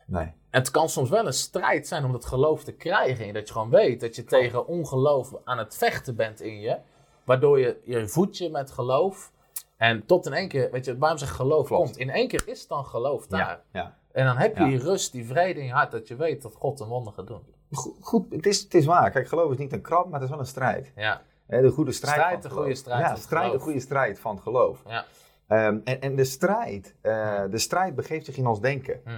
Nee. 0.07 0.33
Het 0.51 0.71
kan 0.71 0.89
soms 0.89 1.09
wel 1.11 1.27
een 1.27 1.33
strijd 1.33 1.87
zijn 1.87 2.05
om 2.05 2.13
dat 2.13 2.25
geloof 2.25 2.65
te 2.65 2.73
krijgen. 2.73 3.27
En 3.27 3.35
dat 3.35 3.47
je 3.47 3.53
gewoon 3.53 3.71
weet 3.71 4.01
dat 4.01 4.17
je 4.17 4.25
tegen 4.25 4.67
ongeloof 4.67 5.33
aan 5.45 5.59
het 5.59 5.77
vechten 5.77 6.17
bent 6.17 6.41
in 6.41 6.61
je. 6.61 6.77
Waardoor 7.25 7.59
je 7.61 7.81
je 7.85 8.09
voedt 8.09 8.39
je 8.39 8.51
met 8.51 8.71
geloof. 8.71 9.33
En 9.77 10.07
tot 10.07 10.27
in 10.27 10.33
één 10.33 10.49
keer, 10.49 10.71
weet 10.71 10.85
je, 10.85 10.99
waarom 10.99 11.19
zegt 11.19 11.33
geloof 11.33 11.67
Klopt. 11.67 11.85
komt? 11.85 11.97
In 11.97 12.11
één 12.11 12.29
keer 12.29 12.43
is 12.47 12.67
dan 12.67 12.85
geloof 12.85 13.27
daar. 13.27 13.41
Ja. 13.41 13.61
Ja. 13.73 13.97
En 14.13 14.25
dan 14.27 14.37
heb 14.37 14.57
je 14.57 14.63
Ja. 14.63 14.69
die 14.69 14.79
rust, 14.79 15.13
die 15.13 15.27
vrede 15.27 15.61
in 15.61 15.67
je 15.67 15.73
hart, 15.73 15.91
dat 15.91 16.09
je 16.09 16.17
weet 16.17 16.43
dat 16.43 16.55
God 16.55 16.81
een 16.81 16.89
wonder 16.89 17.13
gaat 17.13 17.27
doen. 17.27 17.43
Goed, 17.73 17.95
goed 18.01 18.27
het, 18.33 18.47
is, 18.47 18.61
het 18.61 18.75
is 18.75 18.85
waar. 18.85 19.11
Kijk, 19.11 19.29
geloof 19.29 19.51
is 19.53 19.59
niet 19.59 19.73
een 19.73 19.81
krab, 19.83 20.05
maar 20.05 20.15
het 20.15 20.23
is 20.23 20.29
wel 20.31 20.39
een 20.39 20.47
strijd. 20.47 20.93
Ja, 20.97 21.23
de 21.47 21.71
goede 21.71 21.93
strijd, 21.93 22.15
Strijd, 22.21 22.43
de 22.43 22.51
goede 22.51 22.75
strijd 22.75 23.01
Ja, 23.01 23.15
strijd, 23.17 23.43
de 23.45 23.49
geloof. 23.49 23.63
goede 23.63 23.81
strijd 23.81 24.19
van 24.19 24.41
geloof. 24.41 24.83
ja. 24.87 25.05
Ehm, 25.49 25.79
en, 25.85 26.01
en 26.01 26.17
de 26.17 26.25
strijd, 26.25 26.95
eh, 27.01 27.43
de 27.51 27.59
strijd 27.59 27.95
begeeft 27.95 28.25
zich 28.25 28.37
in 28.37 28.47
ons 28.47 28.61
denken. 28.61 29.01
Hm. 29.05 29.11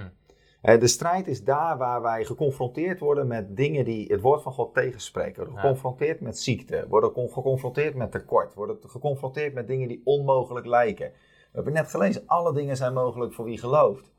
Eh, 0.61 0.79
de 0.79 0.87
strijd 0.87 1.27
is 1.27 1.43
daar 1.43 1.77
waar 1.77 2.01
wij 2.01 2.25
geconfronteerd 2.25 2.99
worden 2.99 3.27
met 3.27 3.55
dingen 3.57 3.85
die 3.85 4.11
het 4.11 4.21
woord 4.21 4.41
van 4.41 4.53
God 4.53 4.73
tegenspreken. 4.73 5.43
Worden 5.43 5.59
geconfronteerd 5.61 6.21
met 6.21 6.39
ziekte, 6.39 6.85
worden 6.89 7.11
con- 7.11 7.29
geconfronteerd 7.29 7.95
met 7.95 8.11
tekort, 8.11 8.53
worden 8.53 8.77
geconfronteerd 8.81 9.53
met 9.53 9.67
dingen 9.67 9.87
die 9.87 10.01
onmogelijk 10.03 10.65
lijken. 10.65 11.11
We 11.51 11.63
hebben 11.63 11.73
net 11.73 11.89
gelezen, 11.89 12.23
alle 12.25 12.53
dingen 12.53 12.77
zijn 12.77 12.93
mogelijk 12.93 13.33
voor 13.33 13.45
wie 13.45 13.57
gelooft. 13.57 14.11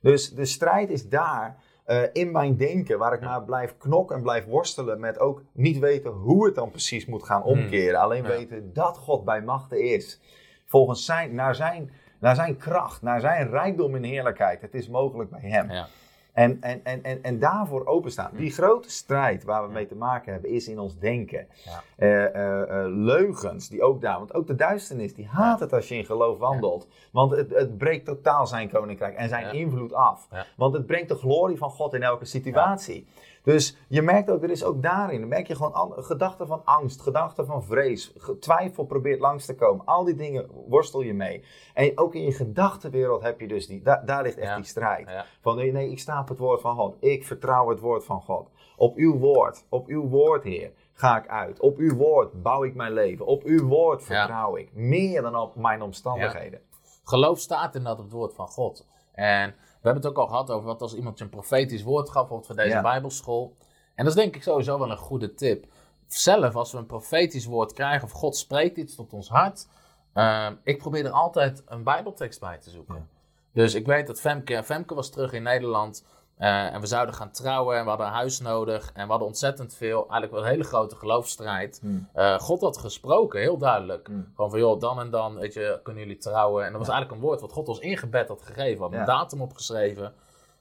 Dus 0.00 0.30
de 0.34 0.44
strijd 0.44 0.90
is 0.90 1.08
daar 1.08 1.62
eh, 1.84 2.02
in 2.12 2.30
mijn 2.32 2.56
denken, 2.56 2.98
waar 2.98 3.12
ik 3.12 3.20
maar 3.20 3.44
blijf 3.44 3.76
knokken 3.78 4.16
en 4.16 4.22
blijf 4.22 4.44
worstelen 4.46 5.00
met 5.00 5.18
ook 5.18 5.42
niet 5.52 5.78
weten 5.78 6.10
hoe 6.10 6.46
het 6.46 6.54
dan 6.54 6.70
precies 6.70 7.06
moet 7.06 7.22
gaan 7.24 7.42
omkeren. 7.42 8.00
Alleen 8.00 8.22
Hmm. 8.24 8.30
Ja. 8.30 8.36
weten 8.38 8.72
dat 8.72 8.96
God 8.98 9.24
bij 9.24 9.42
machten 9.42 9.80
is. 9.82 10.20
Volgens 10.64 11.04
zijn, 11.04 11.34
naar 11.34 11.54
zijn, 11.54 11.90
naar 12.18 12.34
zijn 12.34 12.56
kracht, 12.56 13.02
naar 13.02 13.20
zijn 13.20 13.50
rijkdom 13.50 13.94
in 13.94 14.02
heerlijkheid. 14.02 14.60
Het 14.60 14.74
is 14.74 14.88
mogelijk 14.88 15.30
bij 15.30 15.40
hem. 15.50 15.70
Ja. 15.70 15.86
En, 16.32 16.58
en, 16.60 16.80
en, 16.84 17.02
en, 17.02 17.22
en 17.22 17.38
daarvoor 17.38 17.86
openstaan. 17.86 18.30
Die 18.36 18.50
grote 18.50 18.90
strijd 18.90 19.44
waar 19.44 19.66
we 19.66 19.72
mee 19.72 19.86
te 19.86 19.94
maken 19.94 20.32
hebben, 20.32 20.50
is 20.50 20.68
in 20.68 20.78
ons 20.78 20.98
denken. 20.98 21.46
Ja. 21.64 21.82
Eh, 21.96 22.24
eh, 22.24 22.62
eh, 22.62 22.92
leugens, 22.94 23.68
die 23.68 23.82
ook 23.82 24.00
daar. 24.00 24.18
Want 24.18 24.34
ook 24.34 24.46
de 24.46 24.54
duisternis, 24.54 25.14
die 25.14 25.26
haat 25.26 25.60
het 25.60 25.72
als 25.72 25.88
je 25.88 25.94
in 25.94 26.04
geloof 26.04 26.38
wandelt. 26.38 26.88
Want 27.12 27.30
het, 27.30 27.50
het 27.50 27.78
breekt 27.78 28.04
totaal 28.04 28.46
zijn 28.46 28.70
koninkrijk 28.70 29.16
en 29.16 29.28
zijn 29.28 29.44
Ja. 29.44 29.50
invloed 29.50 29.92
af. 29.92 30.28
Want 30.56 30.74
het 30.74 30.86
brengt 30.86 31.08
de 31.08 31.14
glorie 31.14 31.56
van 31.56 31.70
God 31.70 31.94
in 31.94 32.02
elke 32.02 32.24
situatie. 32.24 33.06
Dus 33.48 33.76
je 33.88 34.02
merkt 34.02 34.30
ook, 34.30 34.42
er 34.42 34.50
is 34.50 34.64
ook 34.64 34.82
daarin, 34.82 35.20
dan 35.20 35.28
merk 35.28 35.46
je 35.46 35.54
gewoon 35.54 35.92
gedachten 35.96 36.46
van 36.46 36.60
angst, 36.64 37.00
gedachten 37.00 37.46
van 37.46 37.64
vrees, 37.64 38.12
twijfel 38.40 38.84
probeert 38.84 39.20
langs 39.20 39.46
te 39.46 39.54
komen. 39.54 39.84
Al 39.86 40.04
die 40.04 40.14
dingen 40.14 40.48
worstel 40.68 41.00
je 41.00 41.14
mee. 41.14 41.44
En 41.74 41.98
ook 41.98 42.14
in 42.14 42.22
je 42.22 42.32
gedachtenwereld 42.32 43.22
heb 43.22 43.40
je 43.40 43.48
dus 43.48 43.66
die, 43.66 43.82
da- 43.82 44.02
daar 44.04 44.22
ligt 44.22 44.36
echt 44.38 44.48
Ja. 44.48 44.56
die 44.56 44.64
strijd. 44.64 45.08
Ja. 45.08 45.24
Van 45.40 45.56
nee, 45.56 45.72
nee, 45.72 45.90
ik 45.90 45.98
sta 45.98 46.20
op 46.20 46.28
het 46.28 46.38
woord 46.38 46.60
van 46.60 46.76
God. 46.76 46.96
Ik 47.00 47.24
vertrouw 47.26 47.68
het 47.68 47.80
woord 47.80 48.04
van 48.04 48.20
God. 48.22 48.50
Op 48.76 48.96
uw 48.96 49.18
woord, 49.18 49.64
op 49.68 49.86
uw 49.86 50.08
woord, 50.08 50.44
Heer, 50.44 50.72
ga 50.92 51.18
ik 51.18 51.28
uit. 51.28 51.60
Op 51.60 51.76
uw 51.78 51.96
woord 51.96 52.42
bouw 52.42 52.64
ik 52.64 52.74
mijn 52.74 52.92
leven. 52.92 53.26
Op 53.26 53.42
uw 53.42 53.66
woord 53.66 54.02
vertrouw 54.02 54.56
ik. 54.56 54.70
Meer 54.74 55.22
dan 55.22 55.36
op 55.36 55.56
mijn 55.56 55.82
omstandigheden. 55.82 56.60
Geloof 57.04 57.38
staat 57.38 57.74
inderdaad 57.74 57.98
op 57.98 58.04
het 58.04 58.14
woord 58.14 58.34
van 58.34 58.48
God. 58.48 58.86
En 59.12 59.54
hebben 59.82 60.02
het 60.02 60.10
ook 60.10 60.18
al 60.18 60.26
gehad 60.26 60.50
over 60.50 60.66
wat 60.66 60.82
als 60.82 60.94
iemand 60.94 61.18
je 61.18 61.24
een 61.24 61.30
profetisch 61.30 61.82
woord 61.82 62.10
gaf, 62.10 62.14
bijvoorbeeld 62.14 62.46
voor 62.46 62.56
deze 62.56 62.68
Ja. 62.76 62.82
Bijbelschool. 62.82 63.56
En 63.94 64.04
dat 64.04 64.16
is 64.16 64.22
denk 64.22 64.36
ik 64.36 64.42
sowieso 64.42 64.78
wel 64.78 64.90
een 64.90 64.96
goede 64.96 65.34
tip. 65.34 65.66
Zelf, 66.06 66.56
als 66.56 66.72
we 66.72 66.78
een 66.78 66.86
profetisch 66.86 67.44
woord 67.44 67.72
krijgen 67.72 68.04
of 68.04 68.10
God 68.10 68.36
spreekt 68.36 68.76
iets 68.76 68.94
tot 68.94 69.12
ons 69.12 69.28
hart, 69.28 69.66
ehm, 70.12 70.54
ik 70.62 70.78
probeer 70.78 71.04
er 71.04 71.10
altijd 71.10 71.62
een 71.66 71.82
Bijbeltekst 71.82 72.40
bij 72.40 72.58
te 72.58 72.70
zoeken. 72.70 72.94
Ja. 72.94 73.06
Dus 73.52 73.74
ik 73.74 73.86
weet 73.86 74.06
dat 74.06 74.20
Femke, 74.20 74.62
Femke 74.64 74.94
was 74.94 75.10
terug 75.10 75.32
in 75.32 75.42
Nederland 75.42 76.04
eh, 76.38 76.74
en 76.74 76.80
we 76.80 76.86
zouden 76.86 77.14
gaan 77.14 77.30
trouwen 77.30 77.76
en 77.76 77.82
we 77.82 77.88
hadden 77.88 78.06
een 78.06 78.12
huis 78.12 78.40
nodig 78.40 78.90
en 78.94 79.04
we 79.04 79.10
hadden 79.10 79.28
ontzettend 79.28 79.74
veel, 79.74 79.98
eigenlijk 80.00 80.32
wel 80.32 80.42
een 80.42 80.48
hele 80.48 80.64
grote 80.64 80.96
geloofsstrijd. 80.96 81.78
Hmm. 81.80 82.08
Eh, 82.12 82.38
God 82.38 82.60
had 82.60 82.78
gesproken, 82.78 83.40
heel 83.40 83.58
duidelijk. 83.58 84.06
Hmm. 84.06 84.32
Gewoon 84.34 84.50
van, 84.50 84.58
joh, 84.58 84.80
dan 84.80 85.00
en 85.00 85.10
dan, 85.10 85.34
weet 85.34 85.54
je, 85.54 85.80
kunnen 85.82 86.02
jullie 86.02 86.18
trouwen. 86.18 86.64
En 86.64 86.70
dat 86.70 86.80
was 86.80 86.88
eigenlijk 86.90 87.20
een 87.20 87.26
woord 87.28 87.40
wat 87.40 87.52
God 87.52 87.68
ons 87.68 87.78
ingebed 87.78 88.28
had 88.28 88.42
gegeven. 88.42 88.74
We 88.76 88.80
hadden 88.80 88.98
Ja. 89.00 89.06
een 89.06 89.18
datum 89.18 89.42
opgeschreven. 89.42 90.12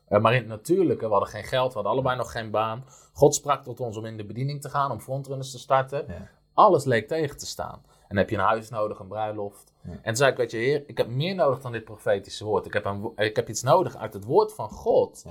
Eh, 0.07 0.19
maar 0.19 0.34
in 0.34 0.39
het 0.39 0.48
natuurlijke, 0.48 1.05
we 1.05 1.12
hadden 1.12 1.29
geen 1.29 1.43
geld, 1.43 1.67
we 1.67 1.74
hadden 1.74 1.91
allebei 1.91 2.15
nog 2.17 2.31
geen 2.31 2.51
baan. 2.51 2.84
God 3.13 3.36
sprak 3.36 3.63
tot 3.63 3.79
ons 3.79 3.98
om 3.98 4.05
in 4.05 4.17
de 4.17 4.25
bediening 4.25 4.62
te 4.62 4.69
gaan, 4.69 4.91
om 4.91 5.00
frontrunners 5.00 5.51
te 5.51 5.60
starten. 5.60 6.05
Ja. 6.07 6.27
Alles 6.53 6.84
leek 6.86 7.07
tegen 7.07 7.38
te 7.38 7.46
staan. 7.46 7.81
En 7.86 8.15
dan 8.15 8.17
heb 8.17 8.29
je 8.29 8.36
een 8.36 8.41
huis 8.43 8.69
nodig, 8.69 9.00
een 9.00 9.07
bruiloft. 9.07 9.74
En 9.81 10.00
toen 10.03 10.15
zei 10.15 10.31
ik, 10.31 10.38
weet 10.38 10.51
je, 10.51 10.57
heer, 10.57 10.84
ik 10.88 10.98
heb 10.98 11.07
meer 11.07 11.36
nodig 11.36 11.60
dan 11.62 11.72
dit 11.72 11.84
profetische 11.84 12.46
woord. 12.46 12.65
Ik 12.65 12.74
heb, 12.74 12.86
een, 12.86 13.12
ik 13.15 13.36
heb 13.36 13.50
iets 13.50 13.62
nodig 13.63 13.98
uit 13.98 14.13
het 14.13 14.24
woord 14.25 14.53
van 14.53 14.69
God. 14.69 15.24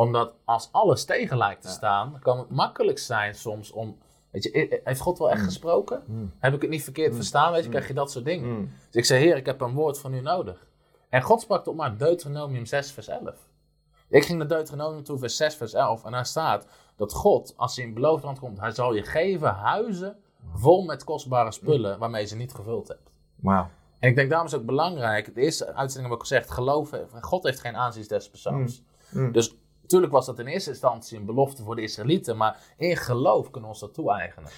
Omdat 0.00 0.34
als 0.44 0.68
alles 0.72 1.04
tegen 1.04 1.36
lijkt 1.36 1.62
te 1.62 1.68
staan, 1.68 2.18
kan 2.22 2.38
het 2.38 2.50
makkelijk 2.50 2.98
zijn 2.98 3.34
soms 3.34 3.70
om... 3.70 3.98
Weet 4.30 4.42
je, 4.44 4.56
i- 4.56 4.80
heeft 4.84 5.00
God 5.00 5.18
wel 5.18 5.30
echt 5.30 5.42
gesproken? 5.42 6.02
Mm. 6.06 6.32
Heb 6.38 6.54
ik 6.54 6.60
het 6.60 6.70
niet 6.70 6.82
verkeerd 6.82 7.14
verstaan? 7.14 7.52
Weet 7.52 7.64
je, 7.64 7.70
krijg 7.70 7.88
je 7.88 7.94
dat 7.94 8.10
soort 8.10 8.24
dingen. 8.24 8.50
Mm. 8.50 8.70
Dus 8.86 8.94
ik 8.96 9.04
zei, 9.04 9.20
heer, 9.24 9.36
ik 9.36 9.46
heb 9.46 9.60
een 9.60 9.74
woord 9.74 9.98
van 9.98 10.14
u 10.14 10.20
nodig. 10.20 10.66
En 11.08 11.22
God 11.22 11.40
sprak 11.40 11.64
tot 11.64 11.76
mij 11.76 11.96
Deuteronomium 11.96 12.66
6 12.66 12.92
vers 12.92 13.08
11. 13.08 13.48
Ik 14.08 14.24
ging 14.24 14.38
naar 14.38 14.48
Deuteronomium 14.48 15.04
toe, 15.04 15.18
vers 15.18 15.36
6 15.36 15.54
vers 15.54 15.72
11. 15.72 16.04
En 16.04 16.12
daar 16.12 16.26
staat 16.26 16.66
dat 16.96 17.12
God, 17.12 17.54
als 17.56 17.76
hij 17.76 17.84
in 17.84 17.94
beloofd 17.94 18.24
land 18.24 18.38
komt, 18.38 18.60
hij 18.60 18.70
zal 18.70 18.94
je 18.94 19.02
geven 19.02 19.48
huizen 19.54 20.16
vol 20.54 20.82
met 20.84 21.04
kostbare 21.04 21.52
spullen 21.52 21.98
waarmee 21.98 22.20
je 22.22 22.26
ze 22.28 22.36
niet 22.36 22.54
gevuld 22.54 22.88
hebt. 22.88 23.10
En 23.98 24.08
ik 24.08 24.16
denk 24.16 24.28
daarom 24.28 24.46
is 24.46 24.52
het 24.52 24.60
ook 24.60 24.66
belangrijk. 24.66 25.34
De 25.34 25.40
eerste 25.40 25.74
uitzending 25.74 26.12
heb 26.12 26.22
ik 26.22 26.28
gezegd: 26.28 26.50
geloof, 26.50 26.90
God 27.20 27.42
heeft 27.42 27.60
geen 27.60 27.76
aanzien 27.76 28.04
des 28.08 28.30
persoons. 28.30 28.82
Mm. 29.10 29.22
Mm. 29.22 29.32
Dus 29.32 29.56
natuurlijk 29.90 30.12
was 30.12 30.26
dat 30.26 30.46
in 30.46 30.52
eerste 30.52 30.70
instantie 30.70 31.18
een 31.18 31.24
belofte 31.24 31.62
voor 31.62 31.76
de 31.76 31.82
Israëlieten, 31.82 32.36
maar 32.36 32.62
in 32.76 32.96
geloof 32.96 33.44
kunnen 33.44 33.62
we 33.62 33.68
ons 33.68 33.80
dat 33.80 33.94
toe-eigenen. 33.94 34.50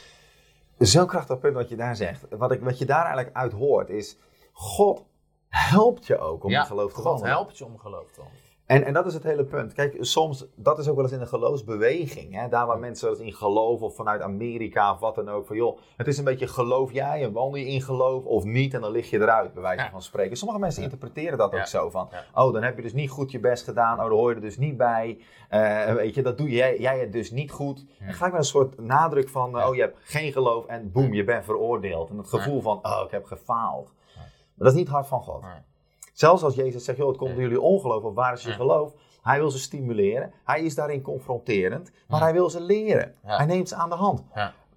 Zo'n 0.79 1.07
krachtig 1.07 1.39
punt 1.39 1.55
wat 1.55 1.69
je 1.69 1.77
daar 1.77 1.97
zegt. 1.97 2.27
Wat, 2.31 2.53
ik, 2.53 2.61
wat 2.61 2.79
je 2.79 2.85
daar 2.85 3.05
eigenlijk 3.05 3.37
uit 3.37 3.53
hoort 3.53 3.91
is, 3.91 4.17
God 4.53 5.05
helpt 5.49 6.07
je 6.07 6.19
ook 6.19 6.45
om 6.45 6.51
ja, 6.51 6.65
geloof 6.65 6.91
te 6.91 6.95
God 6.95 7.05
wandelen. 7.05 7.31
helpt 7.31 7.59
je 7.59 7.65
om 7.65 7.79
geloof 7.79 8.11
te 8.13 8.21
wandelen. 8.21 8.52
En, 8.73 8.85
en 8.85 8.93
dat 8.93 9.07
is 9.07 9.15
het 9.15 9.23
hele 9.23 9.45
punt. 9.45 9.73
Kijk, 9.73 9.97
soms, 10.01 10.47
dat 10.55 10.79
is 10.79 10.89
ook 10.89 10.95
wel 10.95 11.05
eens 11.05 11.13
in 11.13 11.19
de 11.19 11.27
geloofsbeweging. 11.27 12.35
Hè? 12.35 12.49
Daar 12.49 12.67
waar 12.67 12.79
mensen 12.79 13.09
eens 13.09 13.19
in 13.19 13.33
geloven, 13.33 13.87
of 13.87 13.95
vanuit 13.95 14.21
Amerika 14.21 14.93
of 14.93 15.01
wat 15.01 15.15
dan 15.15 15.29
ook. 15.29 15.47
Van 15.47 15.57
joh, 15.57 15.79
het 15.97 16.07
is 16.07 16.19
een 16.19 16.25
beetje 16.25 16.47
geloof 16.47 16.93
jij 16.93 17.23
en 17.23 17.33
wandel 17.33 17.61
je 17.61 17.67
in 17.67 17.83
geloof 17.83 18.25
of 18.25 18.45
niet. 18.45 18.75
En 18.75 18.81
dan 18.81 18.91
lig 18.91 19.11
je 19.11 19.21
eruit, 19.21 19.53
bij 19.53 19.63
wijze 19.63 19.89
van 19.91 20.03
spreken. 20.03 20.37
Sommige 20.37 20.61
mensen 20.61 20.83
interpreteren 20.83 21.39
dat 21.39 21.55
ook 21.55 21.67
zo 21.67 21.91
van. 21.91 22.09
Oh, 22.35 22.53
dan 22.53 22.63
heb 22.63 22.77
je 22.77 22.83
dus 22.83 22.93
niet 22.93 23.11
goed 23.11 23.31
je 23.31 23.41
best 23.41 23.65
gedaan. 23.65 23.93
Oh, 23.93 24.01
daar 24.01 24.11
hoor 24.11 24.29
je 24.29 24.35
er 24.35 24.41
dus 24.41 24.59
niet 24.59 24.77
bij. 24.77 25.19
Eh, 25.49 25.93
weet 25.95 26.15
je, 26.15 26.23
dat 26.23 26.39
doe 26.39 26.51
jij, 26.51 26.79
jij 26.79 26.99
het 26.99 27.13
dus 27.13 27.31
niet 27.31 27.51
goed. 27.51 27.85
En 27.99 28.13
ga 28.13 28.27
ik 28.27 28.33
met 28.33 28.41
een 28.41 28.47
soort 28.47 28.81
nadruk 28.81 29.29
van, 29.29 29.65
oh, 29.65 29.75
je 29.75 29.81
hebt 29.81 29.99
geen 30.03 30.33
geloof 30.33 30.67
en 30.67 30.93
boem, 30.93 31.15
je 31.15 31.25
bent 31.25 31.45
veroordeeld. 31.45 32.11
En 32.11 32.17
het 32.17 32.29
gevoel 32.29 32.61
van, 32.61 32.79
oh, 32.83 33.03
ik 33.05 33.11
heb 33.11 33.25
gefaald. 33.25 33.93
Maar 34.15 34.71
dat 34.71 34.73
is 34.73 34.79
niet 34.79 34.89
hart 34.89 35.07
van 35.07 35.23
God. 35.23 35.43
Zelfs 36.23 36.43
als 36.43 36.55
Jezus 36.55 36.85
zegt, 36.85 36.99
joh, 36.99 37.09
het 37.09 37.17
komt 37.17 37.33
door 37.33 37.43
jullie 37.43 37.61
ongeloof, 37.61 38.03
of 38.03 38.15
waar 38.15 38.33
is 38.33 38.43
je 38.43 38.53
geloof? 38.53 38.93
Hij 39.23 39.39
wil 39.39 39.51
ze 39.51 39.59
stimuleren. 39.59 40.33
Hij 40.45 40.63
is 40.63 40.75
daarin 40.75 41.03
confronterend, 41.03 41.91
maar 42.09 42.21
hij 42.21 42.33
wil 42.33 42.51
ze 42.51 42.61
leren. 42.61 43.15
Hij 43.23 43.47
neemt 43.47 43.69
ze 43.69 43.75
aan 43.75 43.89
de 43.89 43.95
hand. 43.95 44.23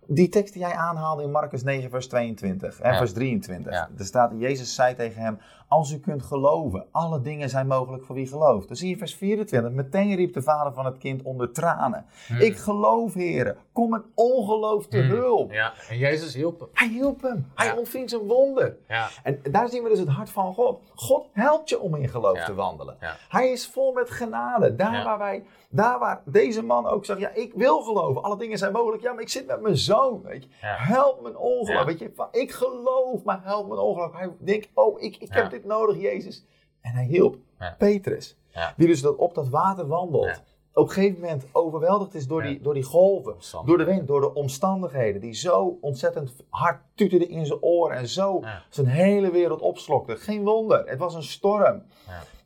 Die 0.07 0.29
tekst 0.29 0.53
die 0.53 0.61
jij 0.61 0.73
aanhaalde 0.73 1.23
in 1.23 1.31
Marcus 1.31 1.63
9, 1.63 1.89
vers 1.89 2.07
22 2.07 2.79
en 2.79 2.97
vers 2.97 3.13
23. 3.13 3.73
Ja. 3.73 3.89
Er 3.97 4.05
staat, 4.05 4.31
Jezus 4.37 4.75
zei 4.75 4.95
tegen 4.95 5.21
hem, 5.21 5.39
als 5.75 5.91
u 5.91 5.99
kunt 5.99 6.23
geloven, 6.23 6.85
alle 6.91 7.21
dingen 7.21 7.49
zijn 7.49 7.67
mogelijk 7.67 8.03
voor 8.03 8.15
wie 8.15 8.27
gelooft. 8.27 8.67
Dan 8.67 8.77
zie 8.77 8.89
je 8.89 8.97
vers 8.97 9.15
24, 9.15 9.71
meteen 9.71 10.15
riep 10.15 10.33
de 10.33 10.41
vader 10.41 10.73
van 10.73 10.85
het 10.85 10.97
kind 10.97 11.21
onder 11.23 11.51
tranen. 11.51 12.05
Ik 12.39 12.57
geloof, 12.57 13.13
heren, 13.13 13.57
kom 13.73 13.89
mijn 13.89 14.03
ongeloof 14.13 14.87
te 14.87 14.97
Hmm. 14.97 15.09
hulp. 15.09 15.51
Ja, 15.51 15.73
en 15.89 15.97
Jezus 15.97 16.33
hielp 16.33 16.59
hem. 16.59 16.69
Hij 16.73 16.87
hielp 16.87 17.21
hem. 17.21 17.51
Hij 17.55 17.77
ontving 17.77 18.09
zijn 18.09 18.21
wonder. 18.21 18.77
Ja. 18.87 19.07
En 19.23 19.39
daar 19.51 19.69
zien 19.69 19.83
we 19.83 19.89
dus 19.89 19.99
het 19.99 20.07
hart 20.07 20.29
van 20.29 20.53
God. 20.53 20.81
God 20.95 21.25
helpt 21.31 21.69
je 21.69 21.79
om 21.79 21.95
in 21.95 22.09
geloof 22.09 22.37
Ja. 22.37 22.45
te 22.45 22.53
wandelen. 22.53 22.97
Hij 23.29 23.51
is 23.51 23.67
vol 23.67 23.93
met 23.93 24.09
genade. 24.11 24.75
Daar, 24.75 25.03
waar 25.03 25.17
wij, 25.17 25.43
daar 25.69 25.99
waar 25.99 26.21
deze 26.25 26.63
man 26.63 26.87
ook 26.87 27.05
zegt, 27.05 27.19
ja, 27.19 27.29
ik 27.33 27.53
wil 27.55 27.81
geloven. 27.81 28.23
Alle 28.23 28.37
dingen 28.37 28.57
zijn 28.57 28.71
mogelijk. 28.71 29.01
Ja, 29.03 29.11
maar 29.13 29.21
ik 29.21 29.29
zit 29.29 29.47
met 29.47 29.61
mijn 29.61 29.77
zoon. 29.77 30.21
Weet 30.23 30.43
je. 30.43 30.49
Help 30.61 31.21
mijn 31.21 31.37
ongeloof. 31.37 31.85
Weet 31.85 31.99
je, 31.99 32.11
ik 32.31 32.51
geloof, 32.51 33.23
maar 33.23 33.39
help 33.43 33.67
mijn 33.67 33.79
ongeloof. 33.79 34.13
Hij 34.13 34.29
denkt, 34.39 34.67
oh, 34.73 35.01
ik, 35.01 35.17
ik 35.17 35.33
heb 35.33 35.49
dit 35.49 35.64
nodig, 35.65 36.01
Jezus. 36.01 36.45
En 36.81 36.91
hij 36.91 37.05
hielp 37.05 37.37
Ja. 37.59 37.75
Petrus. 37.77 38.37
Ja. 38.47 38.73
Die 38.77 38.87
dus 38.87 39.01
dat 39.01 39.15
op 39.15 39.35
dat 39.35 39.49
water 39.49 39.87
wandelt. 39.87 40.25
Ja. 40.25 40.43
Op 40.73 40.87
een 40.87 40.93
gegeven 40.93 41.19
moment 41.19 41.45
overweldigd 41.51 42.15
is 42.15 42.27
door, 42.27 42.41
die, 42.41 42.61
door 42.61 42.73
die 42.73 42.83
golven. 42.83 43.35
Door 43.65 43.77
de 43.77 43.83
wind, 43.83 44.07
door 44.07 44.21
de 44.21 44.33
omstandigheden. 44.33 45.21
Die 45.21 45.33
zo 45.33 45.77
ontzettend 45.81 46.33
hard 46.49 46.81
tuterden 46.95 47.29
in 47.29 47.45
zijn 47.45 47.61
oren. 47.61 47.97
En 47.97 48.07
zo 48.07 48.43
zijn 48.69 48.87
hele 48.87 49.31
wereld 49.31 49.61
opslokte. 49.61 50.15
Geen 50.15 50.43
wonder. 50.43 50.87
Het 50.89 50.99
was 50.99 51.13
een 51.15 51.23
storm. 51.23 51.83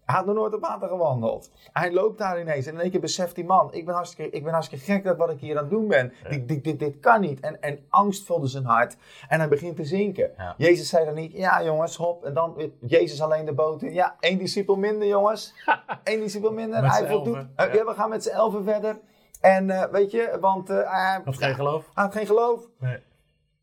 Hij 0.10 0.17
had 0.17 0.28
nog 0.28 0.36
nooit 0.36 0.54
op 0.54 0.62
water 0.62 0.88
gewandeld. 0.88 1.52
Hij 1.72 1.93
loopt 1.93 2.17
daar 2.17 2.39
ineens. 2.39 2.65
En 2.65 2.74
in 2.74 2.80
één 2.80 2.91
keer 2.91 3.00
beseft 3.00 3.36
die 3.36 3.45
man: 3.45 3.74
ik 3.74 3.86
ben 3.86 3.93
hartstikke, 3.93 4.38
ik 4.38 4.43
ben 4.43 4.54
hartstikke 4.54 4.86
gek 4.86 5.04
dat 5.04 5.17
wat 5.17 5.30
ik 5.30 5.39
hier 5.39 5.56
aan 5.58 5.62
het 5.62 5.72
doen 5.72 5.88
ben. 5.88 6.13
Dit, 6.30 6.48
dit, 6.48 6.63
dit, 6.63 6.80
dit 6.80 7.00
kan 7.00 7.22
niet. 7.22 7.39
En, 7.39 7.62
en 7.62 7.80
angst 7.89 8.26
vulde 8.26 8.48
zijn 8.48 8.65
hart. 8.65 8.98
En 9.28 9.39
hij 9.39 9.48
begint 9.48 9.76
te 9.76 9.86
zinken. 9.86 10.32
Ja. 10.38 10.56
Jezus 10.58 10.89
zei 10.89 11.06
dan 11.06 11.13
niet: 11.13 11.32
ja, 11.32 11.63
jongens, 11.63 11.95
hop. 11.95 12.26
En 12.26 12.34
dan 12.34 12.54
weer 12.54 12.72
Jezus 12.80 13.22
alleen 13.22 13.45
de 13.45 13.54
boot 13.54 13.82
in. 13.82 13.93
Ja, 13.93 14.15
één 14.19 14.38
discipel 14.38 14.76
minder, 14.76 15.08
jongens. 15.08 15.54
Eén 16.04 16.19
discipel 16.19 16.52
minder. 16.52 16.82
Met 16.82 16.91
hij 16.91 17.08
voldoet. 17.08 17.36
Eh, 17.36 17.65
ja. 17.65 17.74
ja, 17.74 17.86
we 17.86 17.93
gaan 17.93 18.10
met 18.10 18.24
z'n 18.24 18.30
elfen 18.30 18.63
verder. 18.63 19.00
En 19.41 19.69
eh, 19.69 19.91
weet 19.91 20.12
je, 20.12 20.38
want 20.39 20.69
eh, 20.69 20.91
hij, 20.91 21.22
Of 21.26 21.36
geen 21.36 21.56
geloof? 21.56 21.89
hij 21.93 22.04
had 22.04 22.13
geen 22.13 22.26
geloof. 22.26 22.67
Nee. 22.80 23.00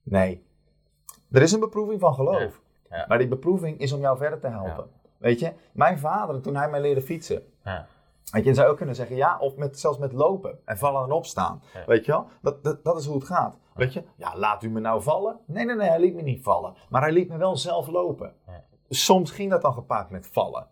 Nee. 0.03 0.47
Er 1.31 1.43
is 1.43 1.53
een 1.53 1.61
beproeving 1.61 2.01
van 2.01 2.15
geloof. 2.15 2.61
Maar 3.09 3.19
die 3.19 3.29
beproeving 3.29 3.79
is 3.79 3.93
om 3.93 4.01
jou 4.01 4.17
verder 4.17 4.41
te 4.41 4.49
helpen. 4.49 4.91
Weet 5.19 5.41
je, 5.41 5.53
mijn 5.73 5.99
vader, 5.99 6.41
toen 6.41 6.57
hij 6.57 6.71
mij 6.71 6.81
leerde 6.81 7.01
fietsen. 7.01 7.43
Ja. 7.65 7.87
Weet 8.31 8.45
je, 8.45 8.55
zou 8.55 8.69
ook 8.69 8.77
kunnen 8.77 8.95
zeggen, 8.95 9.17
ja, 9.17 9.39
of 9.39 9.57
met, 9.57 9.81
zelfs 9.81 9.99
met 9.99 10.13
lopen 10.13 10.59
en 10.65 10.79
vallen 10.79 11.05
en 11.05 11.13
opstaan. 11.13 11.63
Ja. 11.75 11.85
Weet 11.87 12.05
je 12.05 12.13
wel, 12.13 12.27
dat, 12.43 12.65
dat, 12.65 12.85
dat 12.85 12.99
is 12.99 13.07
hoe 13.07 13.15
het 13.15 13.25
gaat. 13.25 13.59
Weet 13.75 13.93
je, 13.93 14.05
ja, 14.17 14.37
laat 14.37 14.63
u 14.63 14.71
me 14.71 14.81
nou 14.81 15.03
vallen. 15.03 15.39
Nee, 15.47 15.65
nee, 15.65 15.77
nee, 15.77 15.89
hij 15.89 16.01
liet 16.01 16.15
me 16.15 16.23
niet 16.23 16.43
vallen. 16.43 16.75
Maar 16.89 17.03
hij 17.03 17.13
liet 17.13 17.29
me 17.29 17.37
wel 17.37 17.57
zelf 17.57 17.87
lopen. 17.87 18.35
Soms 18.89 19.31
ging 19.31 19.51
dat 19.51 19.63
dan 19.63 19.73
gepaard 19.73 20.11
met 20.11 20.29
vallen. 20.33 20.67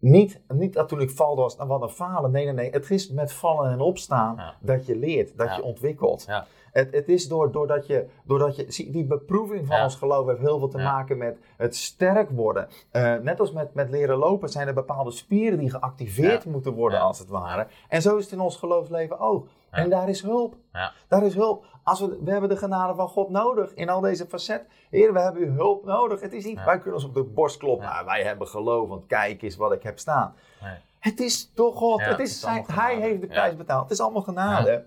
Niet, 0.00 0.40
niet 0.48 0.72
dat 0.72 0.88
toen 0.88 1.00
ik 1.00 1.10
valde 1.10 1.40
was, 1.42 1.56
nou 1.56 1.68
wat 1.68 1.82
een 1.82 1.88
falen. 1.88 2.30
Nee, 2.30 2.44
nee, 2.44 2.54
nee. 2.54 2.70
Het 2.70 2.90
is 2.90 3.10
met 3.10 3.32
vallen 3.32 3.70
en 3.70 3.80
opstaan 3.80 4.34
Ja. 4.36 4.54
dat 4.60 4.86
je 4.86 4.96
leert, 4.96 5.36
dat 5.36 5.48
Ja. 5.48 5.56
je 5.56 5.62
ontwikkelt. 5.62 6.24
Ja. 6.26 6.46
Het, 6.72 6.92
het 6.92 7.08
is 7.08 7.28
door, 7.28 7.52
doordat 7.52 7.86
je, 7.86 8.06
doordat 8.24 8.56
je, 8.56 8.64
zie, 8.68 8.90
die 8.90 9.04
beproeving 9.04 9.66
van 9.66 9.82
ons 9.82 9.94
geloof 9.96 10.26
heeft 10.26 10.40
heel 10.40 10.58
veel 10.58 10.68
te 10.68 10.78
maken 10.78 11.18
met 11.18 11.38
het 11.56 11.76
sterk 11.76 12.30
worden. 12.30 12.68
Eh, 12.90 13.14
net 13.16 13.40
als 13.40 13.52
met, 13.52 13.74
met 13.74 13.90
leren 13.90 14.16
lopen 14.16 14.48
zijn 14.48 14.66
er 14.68 14.74
bepaalde 14.74 15.10
spieren 15.10 15.58
die 15.58 15.70
geactiveerd 15.70 16.44
moeten 16.44 16.72
worden 16.72 17.00
als 17.00 17.18
het 17.18 17.28
ware. 17.28 17.66
En 17.88 18.02
zo 18.02 18.16
is 18.16 18.24
het 18.24 18.32
in 18.32 18.40
ons 18.40 18.56
geloofsleven 18.56 19.18
ook. 19.20 19.46
Ja. 19.70 19.78
En 19.78 19.90
daar 19.90 20.08
is 20.08 20.22
hulp. 20.22 20.56
Ja. 20.72 20.92
Daar 21.08 21.22
is 21.22 21.34
hulp. 21.34 21.64
Als 21.82 22.00
we, 22.00 22.18
we 22.24 22.30
hebben 22.30 22.48
de 22.48 22.56
genade 22.56 22.94
van 22.94 23.08
God 23.08 23.28
nodig 23.28 23.74
in 23.74 23.88
al 23.88 24.00
deze 24.00 24.26
facetten. 24.26 24.68
Heer, 24.90 25.12
we 25.12 25.20
hebben 25.20 25.42
uw 25.42 25.52
hulp 25.52 25.84
nodig. 25.84 26.20
Het 26.20 26.32
is 26.32 26.44
niet, 26.44 26.58
Ja. 26.58 26.64
wij 26.64 26.76
kunnen 26.78 26.94
ons 26.94 27.04
op 27.04 27.14
de 27.14 27.22
borst 27.24 27.56
kloppen. 27.56 27.88
"Ah, 27.88 28.04
wij 28.04 28.22
hebben 28.22 28.48
geloof, 28.48 28.88
want 28.88 29.06
kijk 29.06 29.42
eens 29.42 29.56
wat 29.56 29.72
ik 29.72 29.82
heb 29.82 29.98
staan. 29.98 30.34
Nee. 30.62 30.76
Het 30.98 31.20
is 31.20 31.52
door 31.54 31.72
God. 31.72 32.00
Het 32.00 32.08
het 32.08 32.20
is 32.20 32.44
hij 32.66 32.96
heeft 33.00 33.20
de 33.20 33.26
prijs 33.26 33.56
betaald. 33.56 33.82
Het 33.82 33.90
is 33.90 34.00
allemaal 34.00 34.22
genade. 34.22 34.84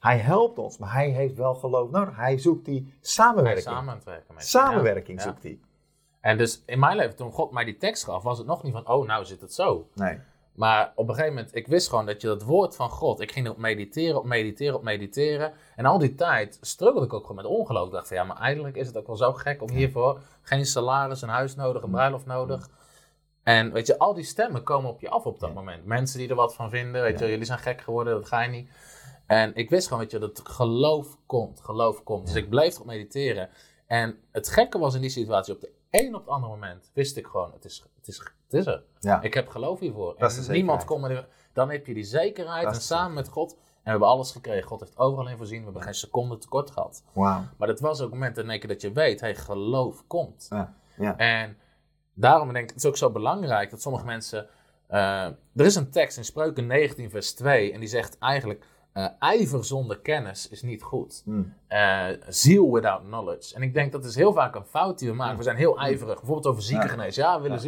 Hij 0.00 0.18
helpt 0.18 0.58
ons, 0.58 0.78
maar 0.78 0.92
hij 0.92 1.08
heeft 1.08 1.36
wel 1.36 1.54
geloof 1.54 1.90
nodig. 1.90 2.16
Hij 2.16 2.38
zoekt 2.38 2.64
die 2.64 2.94
samenwerking. 3.00 3.64
Samenwerking. 4.36 5.18
Ja. 5.18 5.24
zoekt 5.24 5.42
hij. 5.42 5.58
En 6.20 6.38
dus 6.38 6.62
in 6.66 6.78
mijn 6.78 6.96
leven, 6.96 7.16
toen 7.16 7.32
God 7.32 7.52
mij 7.52 7.64
die 7.64 7.76
tekst 7.76 8.04
gaf, 8.04 8.22
was 8.22 8.38
het 8.38 8.46
nog 8.46 8.62
niet 8.62 8.72
van, 8.72 8.88
oh, 8.88 9.06
nou 9.06 9.24
zit 9.24 9.40
het 9.40 9.54
zo. 9.54 9.88
Nee. 9.94 10.18
Maar 10.52 10.92
op 10.94 11.08
een 11.08 11.14
gegeven 11.14 11.34
moment, 11.34 11.54
ik 11.56 11.66
wist 11.66 11.88
gewoon 11.88 12.06
dat 12.06 12.20
je 12.20 12.26
dat 12.26 12.42
woord 12.42 12.76
van 12.76 12.90
God, 12.90 13.20
ik 13.20 13.32
ging 13.32 13.48
op 13.48 13.56
mediteren, 13.56 14.18
op 14.18 14.24
mediteren, 14.24 14.74
op 14.74 14.82
mediteren. 14.82 15.52
En 15.76 15.84
al 15.84 15.98
die 15.98 16.14
tijd 16.14 16.58
struggelde 16.60 17.06
ik 17.06 17.12
ook 17.12 17.26
gewoon 17.26 17.36
met 17.36 17.46
ongeloof. 17.46 17.86
Ik 17.86 17.92
dacht 17.92 18.08
van, 18.08 18.16
ja, 18.16 18.24
maar 18.24 18.36
eigenlijk 18.36 18.76
is 18.76 18.86
het 18.86 18.96
ook 18.96 19.06
wel 19.06 19.16
zo 19.16 19.32
gek 19.32 19.62
om 19.62 19.70
hiervoor 19.70 20.20
geen 20.42 20.66
salaris, 20.66 21.22
een 21.22 21.28
huis 21.28 21.54
nodig, 21.54 21.82
een 21.82 21.90
bruiloft 21.90 22.26
nodig. 22.26 22.68
En 23.42 23.72
weet 23.72 23.86
je, 23.86 23.98
al 23.98 24.14
die 24.14 24.24
stemmen 24.24 24.62
komen 24.62 24.90
op 24.90 25.00
je 25.00 25.10
af 25.10 25.26
op 25.26 25.40
dat 25.40 25.54
moment. 25.54 25.84
Mensen 25.84 26.18
die 26.18 26.28
er 26.28 26.34
wat 26.34 26.54
van 26.54 26.70
vinden, 26.70 27.02
weet 27.02 27.18
je, 27.18 27.28
jullie 27.28 27.44
zijn 27.44 27.58
gek 27.58 27.80
geworden, 27.80 28.14
dat 28.14 28.26
ga 28.26 28.42
je 28.42 28.50
niet. 28.50 28.70
En 29.26 29.54
ik 29.54 29.70
wist 29.70 29.86
gewoon, 29.86 30.02
weet 30.02 30.10
je, 30.10 30.18
dat 30.18 30.40
geloof 30.44 31.18
komt, 31.26 31.60
geloof 31.60 32.02
komt. 32.02 32.26
Dus 32.26 32.34
ik 32.34 32.48
bleef 32.48 32.74
erop 32.74 32.86
mediteren. 32.86 33.48
En 33.86 34.18
het 34.30 34.48
gekke 34.48 34.78
was 34.78 34.94
in 34.94 35.00
die 35.00 35.10
situatie, 35.10 35.54
op 35.54 35.60
de 35.60 35.72
een 35.90 36.14
op 36.14 36.20
het 36.20 36.30
andere 36.30 36.52
moment 36.52 36.90
wist 36.94 37.16
ik 37.16 37.26
gewoon, 37.26 37.52
het 37.52 37.64
is, 37.64 37.84
het 38.06 38.08
is, 38.08 38.18
het 38.18 38.54
is 38.54 38.66
er. 38.66 38.82
Ja. 39.00 39.22
Ik 39.22 39.34
heb 39.34 39.48
geloof 39.48 39.80
hiervoor. 39.80 40.14
En 40.14 40.42
niemand 40.52 40.80
me... 41.00 41.08
er- 41.08 41.28
Dan 41.52 41.70
heb 41.70 41.86
je 41.86 41.94
die 41.94 42.04
zekerheid 42.04 42.64
en 42.74 42.80
samen 42.82 43.14
met 43.14 43.28
God... 43.28 43.50
En 43.52 43.58
we 43.88 43.90
hebben 43.90 44.08
alles 44.08 44.32
gekregen. 44.32 44.68
God 44.68 44.80
heeft 44.80 44.98
overal 44.98 45.28
in 45.28 45.36
voorzien. 45.36 45.58
We 45.58 45.64
hebben 45.64 45.82
geen 45.82 45.94
seconde 45.94 46.38
tekort 46.38 46.70
gehad. 46.70 47.02
Maar 47.56 47.68
dat 47.68 47.80
was 47.80 48.00
ook 48.00 48.10
het 48.10 48.18
moment 48.18 48.38
in 48.38 48.50
één 48.50 48.58
keer 48.60 48.68
dat 48.68 48.80
je 48.80 48.92
weet... 48.92 49.20
Hey, 49.20 49.34
geloof 49.34 50.04
komt. 50.06 50.46
Ja. 50.50 50.74
Ja. 50.96 51.16
En 51.16 51.56
daarom 52.14 52.52
denk 52.52 52.64
ik... 52.64 52.68
Het 52.70 52.78
is 52.78 52.88
ook 52.88 52.96
zo 52.96 53.10
belangrijk 53.10 53.70
dat 53.70 53.82
sommige 53.82 54.04
mensen... 54.04 54.48
eh, 54.86 55.24
er 55.26 55.64
is 55.64 55.74
een 55.74 55.90
tekst 55.90 56.16
in 56.16 56.24
Spreuken 56.24 56.66
19 56.66 57.10
vers 57.10 57.32
2. 57.34 57.72
En 57.72 57.80
die 57.80 57.88
zegt 57.88 58.18
eigenlijk... 58.18 58.64
eh, 58.92 59.06
ijver 59.18 59.64
zonder 59.64 59.98
kennis 59.98 60.48
is 60.48 60.62
niet 60.62 60.82
goed. 60.82 61.22
Mm. 61.24 61.54
Eh, 61.66 62.06
zeal 62.28 62.72
without 62.72 63.02
knowledge. 63.02 63.54
En 63.54 63.62
ik 63.62 63.74
denk 63.74 63.92
dat 63.92 64.04
is 64.04 64.14
heel 64.14 64.32
vaak 64.32 64.54
een 64.54 64.64
fout 64.64 64.98
die 64.98 65.08
we 65.08 65.14
maken. 65.14 65.36
We 65.36 65.42
zijn 65.42 65.56
heel 65.56 65.78
ijverig. 65.78 66.14
Bijvoorbeeld 66.14 66.46
over 66.46 66.62
zieken 66.62 66.84
Ja. 66.86 66.92
we 67.36 67.42
willen 67.42 67.60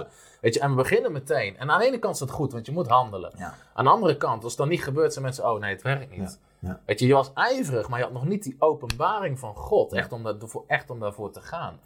Ja. 0.00 0.06
Weet 0.40 0.54
je, 0.54 0.60
en 0.60 0.70
we 0.70 0.76
beginnen 0.76 1.12
meteen. 1.12 1.56
En 1.56 1.70
aan 1.70 1.78
de 1.78 1.86
ene 1.86 1.98
kant 1.98 2.14
is 2.14 2.20
dat 2.20 2.30
goed, 2.30 2.52
want 2.52 2.66
je 2.66 2.72
moet 2.72 2.86
handelen. 2.88 3.32
Ja. 3.36 3.54
Aan 3.74 3.84
de 3.84 3.90
andere 3.90 4.16
kant, 4.16 4.42
als 4.42 4.52
het 4.52 4.60
dan 4.60 4.68
niet 4.68 4.82
gebeurt, 4.82 5.12
zijn 5.12 5.24
mensen, 5.24 5.50
oh 5.50 5.60
nee, 5.60 5.72
het 5.72 5.82
werkt 5.82 6.16
niet. 6.18 6.38
Weet 6.86 6.98
je, 7.00 7.06
je 7.06 7.14
was 7.14 7.32
ijverig, 7.34 7.88
maar 7.88 7.98
je 7.98 8.04
had 8.04 8.14
nog 8.14 8.24
niet 8.24 8.42
die 8.42 8.56
openbaring 8.58 9.38
van 9.38 9.54
God, 9.54 9.92
echt, 9.92 10.12
om 10.12 10.22
dat, 10.22 10.62
echt 10.66 10.90
om 10.90 11.00
daarvoor 11.00 11.30
te 11.32 11.40
gaan. 11.40 11.78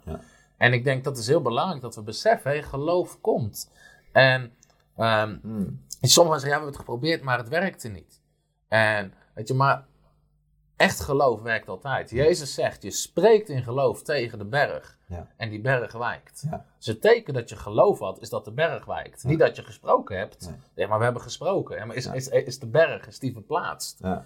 En 0.57 0.73
ik 0.73 0.83
denk 0.83 1.03
dat 1.03 1.17
is 1.17 1.27
heel 1.27 1.41
belangrijk 1.41 1.81
dat 1.81 1.95
we 1.95 2.01
beseffen, 2.01 2.51
hey, 2.51 2.63
geloof 2.63 3.21
komt. 3.21 3.71
En 4.11 4.53
ehm, 4.95 5.29
Mm. 5.41 5.41
sommige 5.41 5.79
mensen 6.01 6.19
zeggen, 6.29 6.29
ja, 6.31 6.39
we 6.39 6.49
hebben 6.49 6.67
het 6.67 6.75
geprobeerd, 6.77 7.21
maar 7.21 7.37
het 7.37 7.49
werkte 7.49 7.87
niet. 7.87 8.21
En, 8.73 9.13
weet 9.33 9.47
je, 9.47 9.53
maar 9.53 9.85
echt 10.75 10.99
geloof 10.99 11.41
werkt 11.41 11.67
altijd. 11.69 12.09
Jezus 12.09 12.53
zegt, 12.53 12.83
je 12.83 12.91
spreekt 12.91 13.49
in 13.49 13.63
geloof 13.63 14.01
tegen 14.01 14.37
de 14.37 14.45
berg 14.45 14.97
Ja. 15.07 15.27
en 15.37 15.49
die 15.49 15.61
berg 15.61 15.91
wijkt. 15.91 16.43
Ja. 16.51 16.65
Dus 16.77 16.85
het 16.87 17.01
teken 17.01 17.33
dat 17.33 17.49
je 17.49 17.55
geloof 17.55 17.99
had, 17.99 18.21
is 18.21 18.29
dat 18.29 18.45
de 18.45 18.51
berg 18.51 18.85
wijkt. 18.85 19.23
Niet 19.23 19.39
dat 19.39 19.55
je 19.55 19.63
gesproken 19.63 20.17
hebt. 20.17 20.51
Nee. 20.75 20.87
Maar 20.87 20.97
we 20.97 21.03
hebben 21.03 21.21
gesproken. 21.21 21.77
Ja, 21.77 21.85
maar 21.85 21.95
is, 21.95 22.05
is, 22.05 22.27
is 22.27 22.59
de 22.59 22.67
berg, 22.67 23.07
is 23.07 23.19
die 23.19 23.33
verplaatst? 23.33 23.99
Ja. 24.01 24.23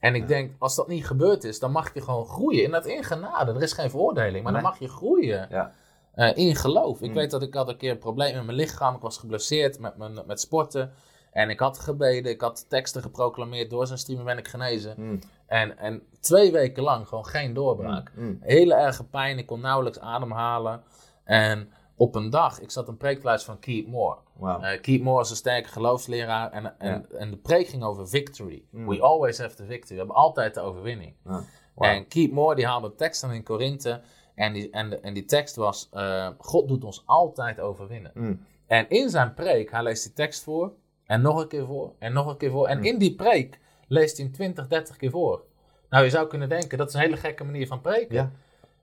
En 0.00 0.14
ik 0.14 0.28
denk, 0.28 0.52
als 0.58 0.74
dat 0.74 0.88
niet 0.88 1.06
gebeurd 1.06 1.44
is, 1.44 1.58
dan 1.58 1.70
mag 1.72 1.94
je 1.94 2.00
gewoon 2.02 2.26
groeien. 2.26 2.62
In 2.64 2.70
dat 2.70 2.86
in 2.86 3.04
genade. 3.04 3.52
Er 3.52 3.62
is 3.62 3.72
geen 3.72 3.90
veroordeling, 3.90 4.44
maar 4.44 4.52
dan 4.52 4.62
mag 4.62 4.78
je 4.78 4.88
groeien 4.88 5.46
Ja. 5.50 5.72
eh, 6.12 6.36
in 6.36 6.56
geloof. 6.56 7.00
Ik 7.02 7.08
Mm. 7.08 7.14
weet 7.14 7.30
dat 7.30 7.42
ik 7.42 7.54
had 7.54 7.68
een 7.68 7.76
keer 7.76 7.90
een 7.90 7.98
probleem 7.98 8.34
met 8.34 8.44
mijn 8.44 8.56
lichaam. 8.56 8.94
Ik 8.94 9.00
was 9.00 9.18
geblesseerd 9.18 9.78
met, 9.78 9.96
mijn, 9.96 10.18
met 10.26 10.40
sporten. 10.40 10.92
En 11.32 11.50
ik 11.50 11.60
had 11.60 11.78
gebeden, 11.78 12.32
ik 12.32 12.40
had 12.40 12.66
teksten 12.68 13.02
geproclameerd. 13.02 13.70
Door 13.70 13.86
zijn 13.86 13.98
streamen 13.98 14.24
ben 14.24 14.38
ik 14.38 14.48
genezen. 14.48 14.94
Mm. 14.96 15.18
En, 15.46 15.78
en 15.78 16.02
twee 16.20 16.52
weken 16.52 16.82
lang 16.82 17.08
gewoon 17.08 17.26
geen 17.26 17.54
doorbraak. 17.54 18.12
Mm. 18.14 18.38
Hele 18.40 18.74
erge 18.74 19.04
pijn, 19.04 19.38
ik 19.38 19.46
kon 19.46 19.60
nauwelijks 19.60 20.00
ademhalen. 20.00 20.82
En 21.24 21.72
op 21.96 22.14
een 22.14 22.30
dag, 22.30 22.60
ik 22.60 22.70
zat 22.70 22.88
een 22.88 22.96
preek 22.96 23.18
te 23.18 23.24
luisteren 23.24 23.54
van 23.54 23.64
Keith 23.64 23.86
Moore. 23.88 24.18
Wauw. 24.36 24.60
Eh 24.60 24.80
Keith 24.80 25.02
Moore 25.02 25.22
is 25.22 25.30
een 25.30 25.36
sterke 25.36 25.68
geloofsleraar. 25.68 26.52
En, 26.52 26.78
en, 26.78 27.06
en 27.18 27.30
de 27.30 27.36
preek 27.36 27.68
ging 27.68 27.82
over 27.84 28.08
victory. 28.08 28.64
Mm. 28.70 28.88
We 28.88 29.00
always 29.00 29.38
have 29.38 29.54
the 29.56 29.64
victory. 29.64 29.92
We 29.92 29.96
hebben 29.98 30.16
altijd 30.16 30.54
de 30.54 30.60
overwinning. 30.60 31.14
Ja. 31.24 31.42
En 31.76 32.08
Keith 32.08 32.32
Moore 32.32 32.54
die 32.54 32.66
haalde 32.66 32.86
een 32.86 32.96
tekst 32.96 33.24
aan 33.24 33.32
in 33.32 33.42
Korinthe. 33.42 34.00
En 34.34 34.52
die, 34.52 34.70
en, 34.70 34.90
de- 34.90 35.00
en 35.00 35.14
die 35.14 35.24
tekst 35.24 35.56
was: 35.56 35.88
eh, 35.92 36.28
God 36.38 36.68
doet 36.68 36.84
ons 36.84 37.02
altijd 37.06 37.60
overwinnen. 37.60 38.10
Mm. 38.14 38.40
En 38.66 38.88
in 38.88 39.10
zijn 39.10 39.34
preek, 39.34 39.70
hij 39.70 39.82
leest 39.82 40.02
die 40.04 40.12
tekst 40.12 40.42
voor. 40.42 40.72
En 41.08 41.20
nog 41.20 41.40
een 41.40 41.48
keer 41.48 41.66
voor. 41.66 41.92
En 41.98 42.12
nog 42.12 42.26
een 42.26 42.36
keer 42.36 42.50
voor. 42.50 42.66
En 42.66 42.78
Mm. 42.78 42.84
in 42.84 42.98
die 42.98 43.14
preek 43.14 43.58
leest 43.88 44.16
hij 44.16 44.26
hem 44.26 44.34
20, 44.34 44.66
30 44.66 44.96
keer 44.96 45.10
voor. 45.10 45.42
Nou, 45.90 46.04
je 46.04 46.10
zou 46.10 46.26
kunnen 46.28 46.48
denken, 46.48 46.78
dat 46.78 46.88
is 46.88 46.94
een 46.94 47.00
hele 47.00 47.16
gekke 47.16 47.44
manier 47.44 47.66
van 47.66 47.80
preken. 47.80 48.14
Ja. 48.14 48.30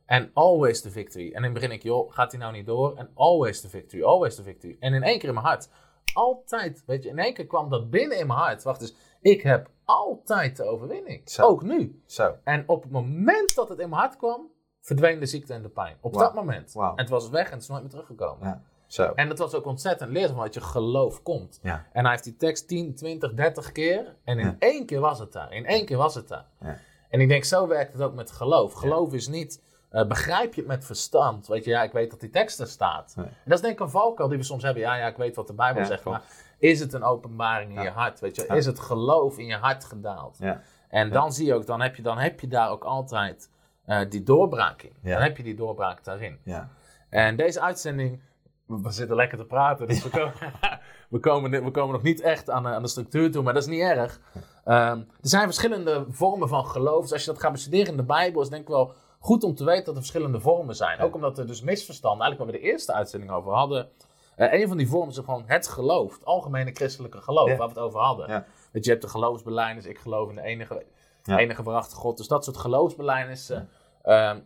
En 0.06 0.32
always 0.34 0.82
the 0.82 0.92
victory. 0.92 1.28
En 1.28 1.36
in 1.38 1.44
het 1.44 1.54
begin 1.54 1.72
ik, 1.72 1.84
joh, 1.84 2.12
gaat 2.14 2.32
hij 2.32 2.40
nou 2.40 2.54
niet 2.54 2.66
door? 2.66 2.96
En 2.98 3.10
always 3.14 3.62
the 3.62 3.70
victory, 3.70 4.04
always 4.04 4.36
the 4.36 4.44
victory. 4.44 4.78
En 4.80 4.94
in 4.94 5.04
één 5.04 5.20
keer 5.20 5.28
in 5.28 5.34
mijn 5.34 5.46
hart, 5.46 5.70
altijd, 6.14 6.84
weet 6.86 7.04
je, 7.04 7.10
in 7.10 7.20
één 7.20 7.34
keer 7.34 7.48
kwam 7.48 7.70
dat 7.70 7.90
binnen 7.90 8.20
in 8.20 8.28
mijn 8.28 8.40
hart. 8.40 8.64
Wacht 8.64 8.82
eens, 8.82 8.96
ik 9.22 9.42
heb 9.42 9.70
altijd 9.86 10.58
de 10.58 10.64
overwinning. 10.64 11.30
Zo. 11.30 11.42
Ook 11.48 11.64
nu. 11.64 12.02
Zo. 12.06 12.36
En 12.44 12.64
op 12.68 12.84
het 12.84 12.92
moment 12.92 13.56
dat 13.56 13.70
het 13.70 13.80
in 13.80 13.90
mijn 13.90 14.02
hart 14.02 14.18
kwam, 14.18 14.52
verdween 14.82 15.20
de 15.20 15.26
ziekte 15.26 15.54
en 15.54 15.62
de 15.62 15.70
pijn. 15.70 15.98
Op 16.02 16.14
dat 16.14 16.34
moment. 16.34 16.76
En 16.76 16.92
het 16.96 17.10
was 17.10 17.30
weg 17.30 17.46
en 17.46 17.54
het 17.54 17.62
is 17.62 17.68
nooit 17.68 17.82
meer 17.82 17.92
teruggekomen. 17.92 18.48
Ja. 18.48 18.62
Zo. 18.96 19.12
En 19.16 19.28
dat 19.30 19.38
was 19.38 19.54
ook 19.54 19.66
ontzettend 19.66 20.12
leerzaam, 20.12 20.38
dat 20.38 20.54
je 20.54 20.62
geloof 20.62 21.24
komt. 21.24 21.60
Ja. 21.62 21.86
En 21.92 22.02
hij 22.02 22.12
heeft 22.12 22.24
die 22.24 22.36
tekst 22.38 22.68
10, 22.68 22.96
20, 22.96 23.34
30 23.34 23.72
keer. 23.72 24.16
En 24.24 24.40
in 24.40 24.46
Ja. 24.46 24.56
één 24.60 24.86
keer 24.86 25.00
was 25.00 25.20
het 25.20 25.32
daar. 25.34 25.54
In 25.54 25.66
één 25.66 25.86
keer 25.86 25.98
was 25.98 26.16
het 26.16 26.28
daar. 26.28 26.46
Ja. 26.62 26.78
En 27.10 27.20
ik 27.22 27.28
denk, 27.28 27.44
zo 27.44 27.68
werkt 27.68 27.94
het 27.94 28.02
ook 28.02 28.14
met 28.14 28.32
geloof. 28.32 28.74
Geloof 28.74 29.14
is 29.14 29.28
niet, 29.28 29.62
eh, 29.90 30.08
begrijp 30.08 30.54
je 30.54 30.62
het 30.62 30.70
met 30.70 30.86
verstand. 30.86 31.48
Weet 31.48 31.64
je, 31.64 31.70
ja, 31.70 31.84
ik 31.84 31.92
weet 31.92 32.10
dat 32.10 32.20
die 32.20 32.30
tekst 32.30 32.60
er 32.60 32.68
staat. 32.68 33.14
En 33.18 33.32
dat 33.46 33.54
is 33.58 33.62
denk 33.62 33.74
ik 33.74 33.80
een 33.80 33.90
valkuil 33.90 34.30
die 34.30 34.38
we 34.38 34.44
soms 34.44 34.64
hebben. 34.64 34.82
Ja, 34.82 34.96
ja, 34.96 35.08
ik 35.08 35.18
weet 35.18 35.36
wat 35.36 35.48
de 35.48 35.54
Bijbel 35.54 35.86
zegt. 35.86 36.02
klopt. 36.02 36.18
Maar 36.18 36.28
is 36.58 36.80
het 36.80 36.94
een 36.94 37.04
openbaring 37.04 37.76
in 37.78 37.82
je 37.84 37.90
hart? 37.90 38.20
Weet 38.20 38.36
je, 38.36 38.46
is 38.48 38.66
het 38.66 38.80
geloof 38.80 39.38
in 39.38 39.46
je 39.46 39.56
hart 39.56 39.86
gedaald? 39.86 40.38
Ja. 40.40 40.62
En 40.90 41.10
dan 41.12 41.34
zie 41.34 41.46
je 41.46 41.54
ook, 41.54 41.66
dan 41.66 41.82
heb 41.82 41.96
je, 41.96 42.02
dan 42.02 42.18
heb 42.18 42.40
je 42.40 42.48
daar 42.48 42.70
ook 42.70 42.84
altijd 42.84 43.50
eh, 43.86 44.00
die 44.10 44.24
doorbraak 44.24 44.82
in. 44.82 44.94
Dan 45.02 45.22
heb 45.22 45.38
je 45.38 45.44
die 45.44 45.56
doorbraak 45.56 46.04
daarin. 46.04 46.40
Ja. 46.44 46.70
En 47.10 47.36
deze 47.36 47.62
uitzending, 47.62 48.22
we 48.66 48.82
we 48.82 48.92
zitten 48.92 49.16
lekker 49.16 49.38
te 49.38 49.46
praten, 49.46 49.88
dus 49.88 50.04
we 50.04 50.10
komen, 50.10 50.34
we 51.10 51.20
komen, 51.20 51.64
we 51.64 51.72
komen 51.72 51.94
nog 51.94 52.04
niet 52.04 52.22
echt 52.22 52.50
aan, 52.50 52.64
de- 52.64 52.70
aan 52.70 52.82
de 52.82 52.88
structuur 52.88 53.32
toe, 53.32 53.44
maar 53.44 53.54
dat 53.54 53.64
is 53.64 53.70
niet 53.70 53.82
erg. 53.82 54.20
Ehm, 54.66 54.98
er 54.98 55.06
zijn 55.22 55.44
verschillende 55.44 56.06
vormen 56.10 56.48
van 56.48 56.66
geloof. 56.66 57.02
Dus 57.02 57.12
als 57.14 57.26
je 57.26 57.32
dat 57.32 57.42
gaat 57.42 57.52
bestuderen 57.52 57.88
in 57.92 57.98
de 57.98 58.04
Bijbel, 58.04 58.42
is 58.42 58.48
het 58.48 58.56
denk 58.56 58.68
ik 58.68 58.74
wel 58.76 58.94
goed 59.20 59.44
om 59.44 59.56
te 59.56 59.64
weten 59.66 59.86
dat 59.86 59.94
er 59.96 60.00
verschillende 60.02 60.40
vormen 60.40 60.76
zijn. 60.76 61.00
Ook 61.00 61.16
omdat 61.16 61.38
er 61.38 61.48
dus 61.48 61.62
misverstanden, 61.62 62.22
eigenlijk 62.26 62.52
waar 62.52 62.62
we 62.62 62.66
de 62.68 62.72
eerste 62.74 62.94
uitzending 62.94 63.32
over 63.32 63.54
hadden. 63.54 63.90
eh, 64.36 64.54
een 64.62 64.68
van 64.68 64.78
die 64.78 64.88
vormen 64.90 65.10
is 65.10 65.16
gewoon 65.18 65.44
het 65.46 65.68
geloof, 65.68 66.14
het 66.14 66.26
algemene 66.26 66.72
christelijke 66.72 67.22
geloof, 67.22 67.50
Ja. 67.50 67.56
waar 67.58 67.68
we 67.68 67.74
het 67.74 67.84
over 67.84 68.00
hadden. 68.00 68.28
Ja. 68.30 68.46
Dat 68.72 68.86
je 68.86 68.90
hebt 68.92 69.02
de 69.04 69.10
geloofsbelijdenis, 69.10 69.86
ik 69.86 69.98
geloof 69.98 70.30
in 70.30 70.36
de 70.36 70.42
enige, 70.42 70.86
Ja. 71.24 71.38
enige 71.38 71.64
God. 71.94 72.18
Dus 72.18 72.28
dat 72.28 72.44
soort 72.44 72.58
geloofsbelijnissen. 72.58 73.70
Ehm, 74.02 74.40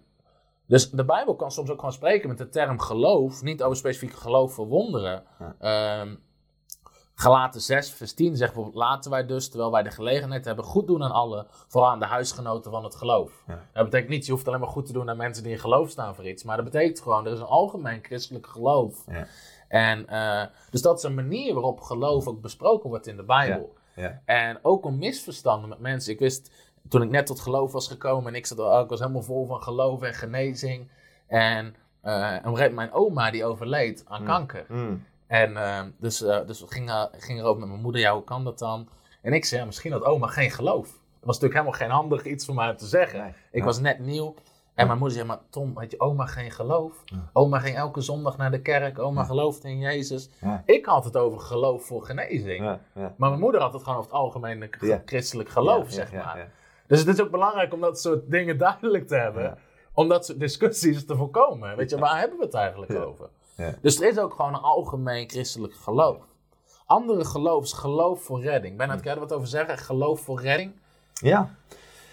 dus 0.70 0.90
de 0.90 1.06
Bijbel 1.06 1.36
kan 1.36 1.52
soms 1.52 1.70
ook 1.70 1.80
gewoon 1.80 1.94
spreken 1.94 2.30
met 2.30 2.38
de 2.38 2.50
term 2.50 2.80
geloof, 2.80 3.42
niet 3.42 3.64
over 3.64 3.78
specifiek 3.78 4.14
geloof 4.14 4.54
voor 4.54 4.68
wonderen. 4.68 5.24
Ja. 5.40 5.56
Ehm, 5.60 6.16
Galaten 7.16 7.62
6, 7.62 7.92
vers 7.92 8.14
10 8.14 8.38
zegt 8.38 8.54
bijvoorbeeld, 8.54 8.84
laten 8.84 9.12
wij 9.12 9.26
dus, 9.26 9.50
terwijl 9.50 9.72
wij 9.72 9.84
de 9.84 9.92
gelegenheid 9.92 10.46
hebben, 10.46 10.66
goed 10.66 10.88
doen 10.88 11.04
aan 11.04 11.12
allen, 11.12 11.46
vooral 11.68 11.90
aan 11.90 12.00
de 12.00 12.06
huisgenoten 12.06 12.72
van 12.72 12.84
het 12.84 12.96
geloof. 12.96 13.44
Ja. 13.48 13.66
Dat 13.74 13.84
betekent 13.84 14.10
niet, 14.10 14.26
je 14.26 14.32
hoeft 14.32 14.48
alleen 14.48 14.60
maar 14.60 14.70
goed 14.70 14.86
te 14.86 14.94
doen 14.94 15.10
aan 15.10 15.18
mensen 15.18 15.44
die 15.44 15.52
in 15.52 15.60
geloof 15.60 15.90
staan 15.90 16.16
voor 16.16 16.28
iets, 16.28 16.44
maar 16.44 16.56
dat 16.56 16.66
betekent 16.66 17.02
gewoon, 17.02 17.26
er 17.26 17.32
is 17.32 17.40
een 17.40 17.46
algemeen 17.46 18.00
christelijk 18.04 18.48
geloof. 18.48 19.04
Ja. 19.08 19.28
En, 19.68 20.08
eh, 20.08 20.46
dus 20.70 20.82
dat 20.82 20.98
is 20.98 21.04
een 21.04 21.14
manier 21.14 21.54
waarop 21.54 21.82
geloof 21.82 22.28
ook 22.28 22.42
besproken 22.42 22.90
wordt 22.90 23.08
in 23.08 23.16
de 23.16 23.24
Bijbel. 23.24 23.78
Ja. 23.96 24.22
En 24.26 24.60
ook 24.62 24.86
om 24.86 24.98
misverstanden 24.98 25.70
met 25.70 25.80
mensen. 25.80 26.14
Ik 26.14 26.20
wist, 26.20 26.52
toen 26.90 27.02
ik 27.02 27.10
net 27.10 27.26
tot 27.26 27.40
geloof 27.40 27.72
was 27.72 27.88
gekomen 27.88 28.32
en 28.32 28.38
ik, 28.38 28.46
zat, 28.46 28.60
al- 28.60 28.84
ik 28.84 28.90
was 28.90 29.00
helemaal 29.00 29.22
vol 29.22 29.46
van 29.46 29.62
geloof 29.64 30.02
en 30.02 30.14
genezing. 30.14 30.88
En 31.28 31.68
op 31.68 31.76
een 32.04 32.12
gegeven 32.12 32.54
moment 32.54 32.76
mijn 32.76 32.92
oma 32.94 33.32
die 33.32 33.46
overleed 33.46 34.04
aan 34.08 34.22
Mm. 34.22 34.28
kanker. 34.28 34.66
Mm. 34.68 35.04
En 35.28 35.58
eh, 35.58 35.82
dus, 36.00 36.22
eh 36.24 36.48
dus 36.48 36.60
we 36.62 36.68
gingen, 36.68 37.10
gingen 37.12 37.44
erover 37.44 37.60
met 37.60 37.70
mijn 37.70 37.82
moeder, 37.82 38.02
ja 38.02 38.14
hoe 38.14 38.24
kan 38.24 38.44
dat 38.44 38.60
dan? 38.60 38.88
En 39.22 39.34
ik 39.34 39.46
zei, 39.46 39.60
ja, 39.60 39.66
misschien 39.66 39.92
had 39.92 40.04
oma 40.04 40.28
geen 40.28 40.52
geloof. 40.52 40.86
Dat 40.88 41.28
was 41.28 41.40
natuurlijk 41.40 41.54
helemaal 41.54 41.80
geen 41.80 41.90
handig 41.90 42.26
iets 42.26 42.46
voor 42.46 42.56
mij 42.56 42.74
te 42.74 42.86
zeggen. 42.86 43.20
Nee. 43.20 43.30
Ik 43.52 43.60
Ja. 43.60 43.66
was 43.66 43.80
net 43.80 44.00
nieuw. 44.00 44.36
En 44.76 44.88
mijn 44.88 45.00
moeder 45.00 45.18
zei, 45.18 45.28
maar 45.30 45.40
Tom, 45.50 45.72
had 45.78 45.92
je 45.92 46.00
oma 46.00 46.26
geen 46.26 46.52
geloof? 46.52 47.02
Ja. 47.06 47.30
Oma 47.34 47.60
ging 47.60 47.76
elke 47.78 48.02
zondag 48.02 48.38
naar 48.38 48.52
de 48.52 48.62
kerk. 48.62 49.00
Oma 49.00 49.22
Ja. 49.22 49.28
geloofde 49.28 49.70
in 49.70 49.80
Jezus. 49.80 50.30
Ik 50.66 50.86
had 50.86 51.04
het 51.04 51.18
over 51.18 51.40
geloof 51.40 51.86
voor 51.86 52.04
genezing. 52.04 52.64
Ja. 52.64 52.80
Ja. 52.94 53.14
Maar 53.18 53.30
mijn 53.30 53.42
moeder 53.42 53.62
had 53.62 53.74
het 53.74 53.84
gewoon 53.84 53.98
over 54.00 54.12
het 54.12 54.20
algemene 54.20 54.70
christelijk 55.06 55.50
geloof, 55.50 55.92
zeg 55.92 56.12
ja, 56.12 56.24
maar. 56.24 56.52
Dus 56.90 57.00
het 57.00 57.08
is 57.08 57.22
ook 57.22 57.32
belangrijk 57.32 57.74
om 57.74 57.82
dat 57.82 58.02
soort 58.02 58.32
dingen 58.32 58.58
duidelijk 58.68 59.08
te 59.08 59.16
hebben. 59.16 59.44
Ja. 59.44 59.58
Om 59.94 60.08
dat 60.08 60.26
soort 60.26 60.40
discussies 60.40 61.06
te 61.06 61.16
voorkomen. 61.16 61.78
Weet 61.78 61.90
je, 61.90 61.98
waar 61.98 62.20
hebben 62.20 62.38
we 62.38 62.44
het 62.44 62.54
eigenlijk 62.54 62.96
over? 63.00 63.30
Dus 63.82 64.02
er 64.02 64.08
is 64.08 64.18
ook 64.18 64.34
gewoon 64.34 64.54
een 64.54 64.62
algemeen 64.62 65.30
christelijk 65.30 65.74
geloof. 65.74 66.24
Andere 66.86 67.26
geloof 67.26 67.64
is 67.64 67.74
geloof 67.74 68.24
voor 68.24 68.42
redding. 68.42 68.78
Ben 68.78 68.88
kan 68.88 69.00
je 69.04 69.10
er 69.10 69.20
wat 69.20 69.34
over 69.34 69.48
zeggen? 69.48 69.78
Geloof 69.78 70.22
voor 70.22 70.42
redding? 70.42 70.72
Ja. 71.14 71.56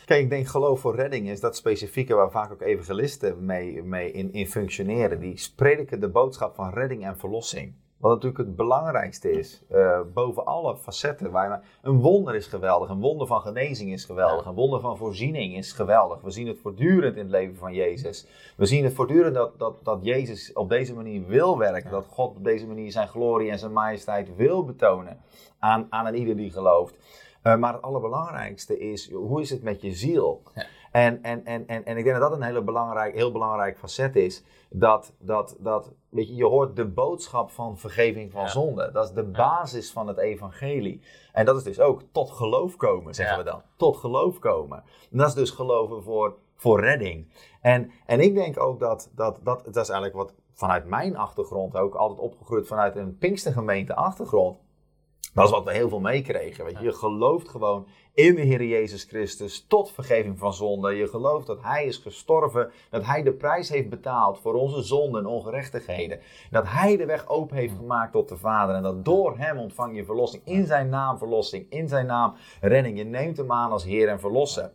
Kijk, 0.04 0.22
ik 0.22 0.30
denk 0.30 0.46
geloof 0.46 0.80
voor 0.80 0.96
redding 0.96 1.28
is 1.28 1.40
dat 1.40 1.56
specifieke 1.56 2.14
waar 2.14 2.30
vaak 2.30 2.52
ook 2.52 2.62
evangelisten 2.62 3.44
mee, 3.44 3.82
mee 3.82 4.12
in, 4.12 4.32
in 4.32 4.46
functioneren. 4.46 5.20
Die 5.20 5.50
prediken 5.56 6.00
de 6.00 6.08
boodschap 6.08 6.54
van 6.54 6.70
redding 6.70 7.04
en 7.04 7.18
verlossing. 7.18 7.74
Wat 7.96 8.10
natuurlijk 8.12 8.38
het 8.38 8.56
belangrijkste 8.56 9.30
is, 9.30 9.62
eh, 9.68 10.00
boven 10.14 10.44
alle 10.46 10.76
facetten. 10.76 11.30
Waar 11.30 11.50
je- 11.50 11.88
een 11.88 12.00
wonder 12.00 12.34
is 12.34 12.46
geweldig, 12.46 12.88
een 12.88 13.00
wonder 13.00 13.26
van 13.26 13.40
genezing 13.40 13.92
is 13.92 14.04
geweldig, 14.04 14.46
een 14.46 14.54
wonder 14.54 14.80
van 14.80 14.96
voorziening 14.96 15.56
is 15.56 15.72
geweldig. 15.72 16.20
We 16.20 16.30
zien 16.30 16.46
het 16.46 16.58
voortdurend 16.58 17.14
in 17.16 17.22
het 17.22 17.30
leven 17.30 17.56
van 17.56 17.72
Jezus. 17.74 18.26
We 18.56 18.66
zien 18.66 18.84
het 18.84 18.94
voortdurend 18.94 19.34
dat, 19.34 19.58
dat, 19.58 19.76
dat 19.82 19.98
Jezus 20.02 20.52
op 20.52 20.68
deze 20.68 20.94
manier 20.94 21.26
wil 21.26 21.58
werken. 21.58 21.90
Dat 21.90 22.06
God 22.06 22.36
op 22.36 22.44
deze 22.44 22.66
manier 22.66 22.92
zijn 22.92 23.08
glorie 23.08 23.50
en 23.50 23.58
zijn 23.58 23.72
majesteit 23.72 24.36
wil 24.36 24.64
betonen 24.64 25.20
aan, 25.58 25.86
aan 25.90 26.06
een 26.06 26.14
ieder 26.16 26.36
die 26.36 26.50
gelooft. 26.50 26.94
Eh, 27.42 27.56
maar 27.56 27.72
het 27.72 27.82
allerbelangrijkste 27.82 28.78
is, 28.78 29.10
hoe 29.12 29.40
is 29.40 29.50
het 29.50 29.62
met 29.62 29.80
je 29.82 29.92
ziel? 29.92 30.42
Ja. 30.54 30.64
En, 30.92 31.22
en, 31.22 31.44
en, 31.44 31.66
en, 31.66 31.84
en 31.84 31.96
ik 31.96 32.04
denk 32.04 32.18
dat 32.18 32.30
dat 32.30 32.38
een 32.38 32.44
hele 32.46 32.62
belangrijk, 32.62 33.14
heel 33.14 33.32
belangrijk 33.32 33.78
facet 33.78 34.16
is. 34.16 34.42
Dat, 34.70 35.12
dat, 35.18 35.56
dat 35.58 35.92
weet 36.16 36.28
je, 36.28 36.34
je 36.34 36.44
hoort 36.44 36.76
de 36.76 36.84
boodschap 36.84 37.50
van 37.50 37.78
vergeving 37.78 38.32
van 38.32 38.42
Ja. 38.42 38.48
zonde. 38.48 38.90
Dat 38.92 39.04
is 39.04 39.12
de 39.12 39.24
basis 39.24 39.92
van 39.92 40.08
het 40.08 40.18
evangelie. 40.18 41.00
En 41.32 41.44
dat 41.44 41.56
is 41.56 41.62
dus 41.62 41.80
ook 41.80 42.02
tot 42.12 42.30
geloof 42.30 42.76
komen, 42.76 43.14
zeggen 43.14 43.36
Ja. 43.36 43.42
we 43.44 43.50
dan. 43.50 43.62
Tot 43.76 43.96
geloof 43.96 44.38
komen. 44.38 44.82
En 45.10 45.18
dat 45.18 45.28
is 45.28 45.34
dus 45.34 45.50
geloven 45.50 46.02
voor, 46.02 46.36
voor 46.54 46.80
redding. 46.80 47.28
En, 47.60 47.90
en 48.06 48.20
ik 48.20 48.34
denk 48.34 48.60
ook 48.60 48.80
dat, 48.80 49.10
dat, 49.14 49.38
dat, 49.42 49.64
dat 49.64 49.76
is 49.76 49.88
eigenlijk 49.88 50.14
wat 50.14 50.34
vanuit 50.52 50.86
mijn 50.86 51.16
achtergrond 51.16 51.76
ook 51.76 51.94
altijd 51.94 52.20
opgegroeid 52.20 52.66
vanuit 52.66 52.96
een 52.96 53.18
Pinkstergemeente 53.18 53.94
achtergrond. 53.94 54.58
Dat 55.36 55.44
is 55.44 55.50
wat 55.50 55.64
we 55.64 55.72
heel 55.72 55.88
veel 55.88 56.00
meekregen. 56.00 56.64
Weet 56.64 56.78
je. 56.78 56.84
je 56.84 56.92
gelooft 56.92 57.48
gewoon 57.48 57.86
in 58.14 58.34
de 58.34 58.40
Heer 58.40 58.64
Jezus 58.64 59.04
Christus 59.04 59.66
tot 59.68 59.90
vergeving 59.90 60.38
van 60.38 60.54
zonde. 60.54 60.94
Je 60.94 61.08
gelooft 61.08 61.46
dat 61.46 61.62
Hij 61.62 61.84
is 61.84 61.96
gestorven, 61.96 62.70
dat 62.90 63.04
Hij 63.04 63.22
de 63.22 63.32
prijs 63.32 63.68
heeft 63.68 63.88
betaald 63.88 64.38
voor 64.38 64.54
onze 64.54 64.82
zonden 64.82 65.20
en 65.20 65.26
ongerechtigheden. 65.26 66.20
Dat 66.50 66.64
Hij 66.66 66.96
de 66.96 67.06
weg 67.06 67.28
open 67.28 67.56
heeft 67.56 67.76
gemaakt 67.76 68.12
tot 68.12 68.28
de 68.28 68.36
Vader 68.36 68.74
en 68.74 68.82
dat 68.82 69.04
door 69.04 69.38
Hem 69.38 69.58
ontvang 69.58 69.96
je 69.96 70.04
verlossing. 70.04 70.42
In 70.44 70.66
Zijn 70.66 70.88
naam 70.88 71.18
verlossing, 71.18 71.70
in 71.70 71.88
Zijn 71.88 72.06
naam 72.06 72.34
redding. 72.60 72.98
Je 72.98 73.04
neemt 73.04 73.36
Hem 73.36 73.52
aan 73.52 73.70
als 73.70 73.84
Heer 73.84 74.08
en 74.08 74.20
Verlosser. 74.20 74.72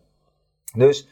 Dus 0.75 1.07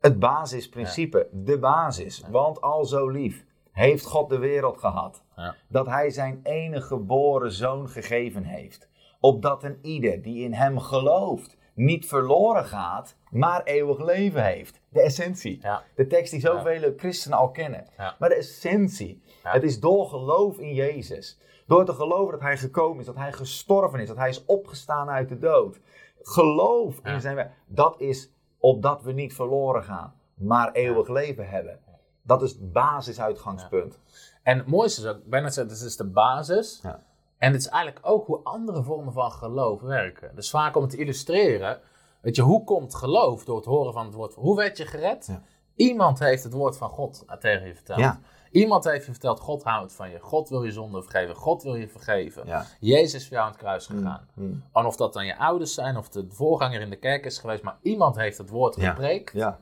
het 0.00 0.18
basisprincipe, 0.18 1.28
de 1.32 1.58
basis. 1.58 2.22
Want 2.30 2.60
al 2.60 2.84
zo 2.84 3.08
lief 3.08 3.44
heeft 3.80 4.04
God 4.04 4.28
de 4.28 4.38
wereld 4.38 4.78
gehad. 4.78 5.24
Ja. 5.36 5.54
Dat 5.68 5.86
hij 5.86 6.10
zijn 6.10 6.40
enige 6.42 6.86
geboren 6.86 7.52
zoon 7.52 7.88
gegeven 7.88 8.44
heeft. 8.44 8.88
Opdat 9.20 9.64
een 9.64 9.78
ieder 9.82 10.22
die 10.22 10.44
in 10.44 10.52
hem 10.52 10.78
gelooft 10.78 11.58
niet 11.74 12.06
verloren 12.06 12.64
gaat, 12.64 13.16
maar 13.30 13.62
eeuwig 13.62 14.04
leven 14.04 14.44
heeft. 14.44 14.80
De 14.88 15.00
essentie. 15.02 15.58
Ja. 15.62 15.82
De 15.94 16.06
tekst 16.06 16.32
die 16.32 16.40
zoveel 16.40 16.92
christenen 16.96 17.38
al 17.38 17.50
kennen. 17.50 17.86
Maar 18.18 18.28
de 18.28 18.34
essentie. 18.34 19.22
Het 19.42 19.62
is 19.62 19.80
door 19.80 20.06
geloof 20.06 20.58
in 20.58 20.74
Jezus. 20.74 21.38
Door 21.66 21.84
te 21.84 21.92
geloven 21.92 22.32
dat 22.32 22.40
hij 22.40 22.56
gekomen 22.56 23.00
is, 23.00 23.06
dat 23.06 23.16
hij 23.16 23.32
gestorven 23.32 24.00
is, 24.00 24.08
dat 24.08 24.16
hij 24.16 24.28
is 24.28 24.44
opgestaan 24.44 25.08
uit 25.08 25.28
de 25.28 25.38
dood. 25.38 25.80
Geloof 26.22 27.00
in 27.04 27.20
zijn 27.20 27.34
werk. 27.34 27.52
Dat 27.66 28.00
is 28.00 28.32
opdat 28.58 29.02
we 29.02 29.12
niet 29.12 29.34
verloren 29.34 29.82
gaan, 29.82 30.14
maar 30.34 30.72
eeuwig 30.72 31.08
leven 31.08 31.48
hebben. 31.48 31.80
Dat 32.22 32.42
is 32.42 32.50
het 32.50 32.72
basisuitgangspunt. 32.72 33.98
En 34.42 34.58
het 34.58 34.66
mooiste 34.66 35.00
is 35.00 35.06
ook, 35.06 35.24
bijna 35.24 35.50
zeggen, 35.50 35.74
dit 35.74 35.82
is 35.86 35.96
de 35.96 36.04
basis. 36.04 36.80
Ja. 36.82 37.02
En 37.38 37.52
het 37.52 37.60
is 37.60 37.68
eigenlijk 37.68 38.06
ook 38.06 38.26
hoe 38.26 38.40
andere 38.42 38.82
vormen 38.82 39.12
van 39.12 39.32
geloof 39.32 39.80
werken. 39.80 40.34
Dus 40.34 40.50
vaak 40.50 40.76
om 40.76 40.82
het 40.82 40.90
te 40.90 40.96
illustreren, 40.96 41.80
weet 42.20 42.36
je, 42.36 42.42
hoe 42.42 42.64
komt 42.64 42.94
geloof 42.94 43.44
door 43.44 43.56
het 43.56 43.64
horen 43.64 43.92
van 43.92 44.04
het 44.04 44.14
woord? 44.14 44.34
Hoe 44.34 44.56
werd 44.56 44.76
je 44.76 44.86
gered? 44.86 45.26
Ja. 45.26 45.42
Iemand 45.74 46.18
heeft 46.18 46.44
het 46.44 46.52
woord 46.52 46.76
van 46.76 46.88
God 46.88 47.24
tegen 47.40 47.66
je 47.66 47.74
verteld. 47.74 47.98
Ja. 47.98 48.20
Iemand 48.50 48.84
heeft 48.84 49.06
je 49.06 49.10
verteld, 49.10 49.40
God 49.40 49.62
houdt 49.62 49.92
van 49.92 50.10
je. 50.10 50.18
God 50.18 50.48
wil 50.48 50.64
je 50.64 50.72
zonde 50.72 51.02
vergeven. 51.02 51.34
God 51.34 51.62
wil 51.62 51.74
je 51.74 51.88
vergeven. 51.88 52.46
Ja. 52.46 52.66
Jezus 52.80 53.14
is 53.14 53.22
voor 53.22 53.32
jou 53.32 53.44
aan 53.46 53.52
het 53.52 53.60
kruis 53.60 53.86
gegaan. 53.86 54.28
Mm. 54.34 54.62
En 54.72 54.86
of 54.86 54.96
dat 54.96 55.12
dan 55.12 55.26
je 55.26 55.38
ouders 55.38 55.74
zijn, 55.74 55.96
of 55.96 56.08
de 56.08 56.26
voorganger 56.28 56.80
in 56.80 56.90
de 56.90 56.96
kerk 56.96 57.24
is 57.24 57.38
geweest, 57.38 57.62
maar 57.62 57.76
iemand 57.82 58.16
heeft 58.16 58.38
het 58.38 58.50
woord 58.50 58.76
Ja. 58.76 58.90
gepreekt. 58.90 59.32
Ja. 59.32 59.58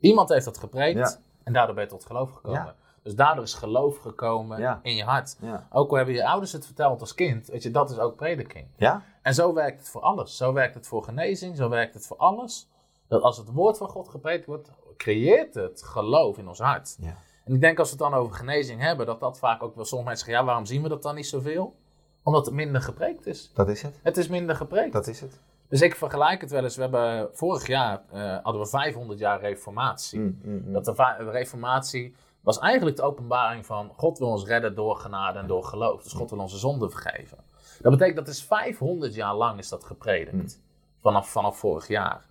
Iemand 0.00 0.28
heeft 0.28 0.44
dat 0.44 0.58
gepreekt 0.58 0.98
Ja. 0.98 1.16
En 1.48 1.54
daardoor 1.54 1.74
ben 1.74 1.84
je 1.84 1.90
tot 1.90 2.04
geloof 2.04 2.32
gekomen. 2.32 2.60
Ja. 2.64 2.74
Dus 3.02 3.14
daardoor 3.14 3.44
is 3.44 3.54
geloof 3.54 3.98
gekomen 3.98 4.60
Ja. 4.60 4.80
in 4.82 4.96
je 4.96 5.04
hart. 5.04 5.36
Ja. 5.40 5.66
Ook 5.70 5.90
al 5.90 5.96
hebben 5.96 6.14
je 6.14 6.26
ouders 6.26 6.52
het 6.52 6.66
verteld 6.66 7.00
als 7.00 7.14
kind, 7.14 7.46
weet 7.46 7.62
je, 7.62 7.70
dat 7.70 7.90
is 7.90 7.98
ook 7.98 8.16
prediking. 8.16 8.66
Ja? 8.76 9.02
En 9.22 9.34
zo 9.34 9.54
werkt 9.54 9.78
het 9.78 9.88
voor 9.88 10.00
alles. 10.00 10.36
Zo 10.36 10.52
werkt 10.52 10.74
het 10.74 10.86
voor 10.86 11.02
genezing, 11.02 11.56
zo 11.56 11.68
werkt 11.68 11.94
het 11.94 12.06
voor 12.06 12.16
alles. 12.16 12.68
Dat 13.08 13.22
als 13.22 13.36
het 13.36 13.52
woord 13.52 13.78
van 13.78 13.88
God 13.88 14.08
gepredikt 14.08 14.46
wordt, 14.46 14.70
creëert 14.96 15.54
het 15.54 15.82
geloof 15.82 16.38
in 16.38 16.48
ons 16.48 16.58
hart. 16.58 16.96
Ja. 17.00 17.14
En 17.44 17.54
ik 17.54 17.60
denk 17.60 17.78
als 17.78 17.92
we 17.92 18.02
het 18.02 18.10
dan 18.12 18.20
over 18.20 18.34
genezing 18.36 18.80
hebben, 18.80 19.06
dat 19.06 19.20
dat 19.20 19.38
vaak 19.38 19.62
ook 19.62 19.74
wel 19.74 19.84
sommige 19.84 20.08
mensen 20.08 20.26
zeggen, 20.26 20.44
ja, 20.44 20.50
waarom 20.50 20.66
zien 20.66 20.82
we 20.82 20.88
dat 20.88 21.02
dan 21.02 21.14
niet 21.14 21.26
zoveel? 21.26 21.74
Omdat 22.22 22.46
het 22.46 22.54
minder 22.54 22.80
gepreekt 22.80 23.26
is. 23.26 23.50
Dat 23.54 23.68
is 23.68 23.82
het. 23.82 24.00
Het 24.02 24.16
is 24.16 24.28
minder 24.28 24.56
gepreekt. 24.56 24.92
Dat 24.92 25.06
is 25.06 25.20
het. 25.20 25.40
Dus 25.68 25.80
ik 25.80 25.96
vergelijk 25.96 26.40
het 26.40 26.50
wel 26.50 26.62
eens. 26.62 26.76
We 26.76 26.82
hebben 26.82 27.28
vorig 27.32 27.66
jaar 27.66 28.02
eh, 28.10 28.36
hadden 28.42 28.62
we 28.62 28.68
500 28.68 29.18
jaar 29.18 29.40
reformatie. 29.40 30.20
Mm, 30.20 30.40
mm, 30.42 30.62
mm. 30.66 30.72
Dat 30.72 30.84
de, 30.84 31.30
reformatie 31.30 32.14
was 32.40 32.58
eigenlijk 32.58 32.96
de 32.96 33.02
openbaring 33.02 33.66
van 33.66 33.92
God 33.96 34.18
wil 34.18 34.28
ons 34.28 34.44
redden 34.44 34.74
door 34.74 34.96
genade 34.96 35.38
en 35.38 35.46
door 35.46 35.64
geloof. 35.64 36.02
Dus 36.02 36.12
God 36.12 36.30
wil 36.30 36.38
onze 36.38 36.58
zonde 36.58 36.90
vergeven. 36.90 37.38
Dat 37.80 37.92
betekent 37.92 38.16
dat 38.16 38.28
is 38.28 38.42
500 38.42 39.14
jaar 39.14 39.34
lang 39.34 39.58
is 39.58 39.68
dat 39.68 39.84
gepredikt. 39.84 40.60
Vanaf, 41.00 41.28
vanaf 41.28 41.58
vorig 41.58 41.88
jaar. 41.88 42.27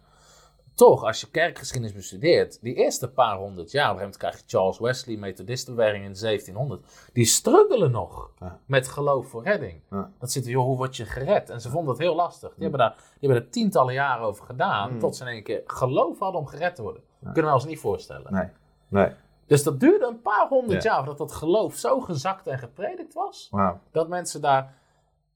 Toch, 0.77 1.03
als 1.03 1.21
je 1.21 1.29
kerkgeschiedenis 1.29 1.95
bestudeert, 1.95 2.61
die 2.61 2.73
eerste 2.75 3.09
paar 3.09 3.37
honderd 3.37 3.71
jaar, 3.71 3.93
op 3.93 3.99
een 3.99 4.17
krijg 4.17 4.35
je 4.37 4.43
Charles 4.47 4.79
Wesley, 4.79 5.17
Methodistenbeweging 5.17 6.05
in 6.05 6.13
1700, 6.19 7.09
die 7.13 7.25
struggelen 7.25 7.91
nog 7.91 8.29
Ja. 8.39 8.59
met 8.65 8.87
geloof 8.87 9.27
voor 9.27 9.43
redding. 9.43 9.81
Ja. 9.89 10.11
Dat 10.19 10.31
zit 10.31 10.45
er, 10.45 10.49
joh, 10.51 10.65
hoe 10.65 10.77
word 10.77 10.95
je 10.95 11.05
gered? 11.05 11.49
En 11.49 11.61
ze 11.61 11.69
vonden 11.69 11.89
het 11.93 12.01
heel 12.01 12.15
lastig. 12.15 12.49
Die, 12.49 12.61
hebben, 12.61 12.79
daar, 12.79 12.95
die 12.95 13.29
hebben 13.29 13.41
er 13.47 13.49
tientallen 13.49 13.93
jaren 13.93 14.25
over 14.25 14.45
gedaan, 14.45 14.93
Mm. 14.93 14.99
tot 14.99 15.15
ze 15.15 15.23
in 15.23 15.29
één 15.29 15.43
keer 15.43 15.61
geloof 15.65 16.19
hadden 16.19 16.41
om 16.41 16.47
gered 16.47 16.75
te 16.75 16.81
worden. 16.81 17.01
Kunnen 17.33 17.45
we 17.51 17.57
ons 17.57 17.65
niet 17.65 17.79
voorstellen. 17.79 18.33
Nee. 18.33 18.47
Nee. 18.87 19.11
Dus 19.45 19.63
dat 19.63 19.79
duurde 19.79 20.05
een 20.05 20.21
paar 20.21 20.47
honderd 20.47 20.83
Ja. 20.83 20.89
jaar 20.89 20.97
voordat 21.05 21.17
dat 21.29 21.31
geloof 21.37 21.75
zo 21.75 21.99
gezakt 21.99 22.47
en 22.47 22.59
gepredikt 22.59 23.13
was. 23.13 23.49
Dat 23.91 24.07
mensen 24.07 24.41
daar. 24.41 24.73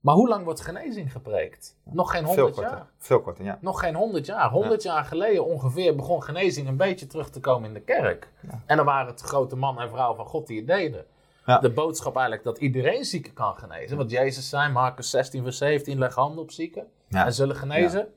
Maar 0.02 0.16
hoe 0.16 0.28
lang 0.28 0.44
wordt 0.44 0.62
genezing 0.62 1.12
gepreekt? 1.12 1.76
Nog 1.84 2.12
geen 2.12 2.24
honderd 2.26 2.54
korter. 2.54 2.72
jaar. 2.72 2.88
Veel 2.98 3.22
korter, 3.22 3.46
ja. 3.46 3.58
Nog 3.62 3.80
geen 3.80 3.96
honderd 3.96 4.26
jaar. 4.26 4.50
Honderd 4.50 4.84
jaar 4.84 5.04
geleden 5.04 5.46
ongeveer 5.46 5.96
begon 5.96 6.24
genezing 6.24 6.68
een 6.68 6.78
beetje 6.78 7.08
terug 7.08 7.30
te 7.30 7.40
komen 7.40 7.68
in 7.68 7.74
de 7.74 7.82
kerk. 7.82 8.32
Ja. 8.40 8.62
En 8.66 8.78
dan 8.78 8.86
waren 8.86 9.08
het 9.12 9.22
grote 9.22 9.56
man 9.56 9.80
en 9.80 9.90
vrouw 9.90 10.16
van 10.16 10.26
God 10.26 10.48
die 10.48 10.58
het 10.58 10.68
deden. 10.68 11.06
Ja. 11.46 11.60
De 11.60 11.72
boodschap 11.72 12.14
eigenlijk 12.16 12.46
dat 12.46 12.58
iedereen 12.58 13.06
zieken 13.06 13.34
kan 13.34 13.56
genezen. 13.56 13.98
Wat 13.98 14.12
Jezus 14.12 14.50
zei, 14.50 14.72
Marcus 14.72 15.10
16 15.10 15.44
vers 15.44 15.58
17, 15.58 15.98
leg 15.98 16.16
handen 16.16 16.42
op 16.44 16.52
zieken 16.52 16.88
Ja. 17.08 17.26
en 17.26 17.34
zullen 17.34 17.56
genezen. 17.56 18.08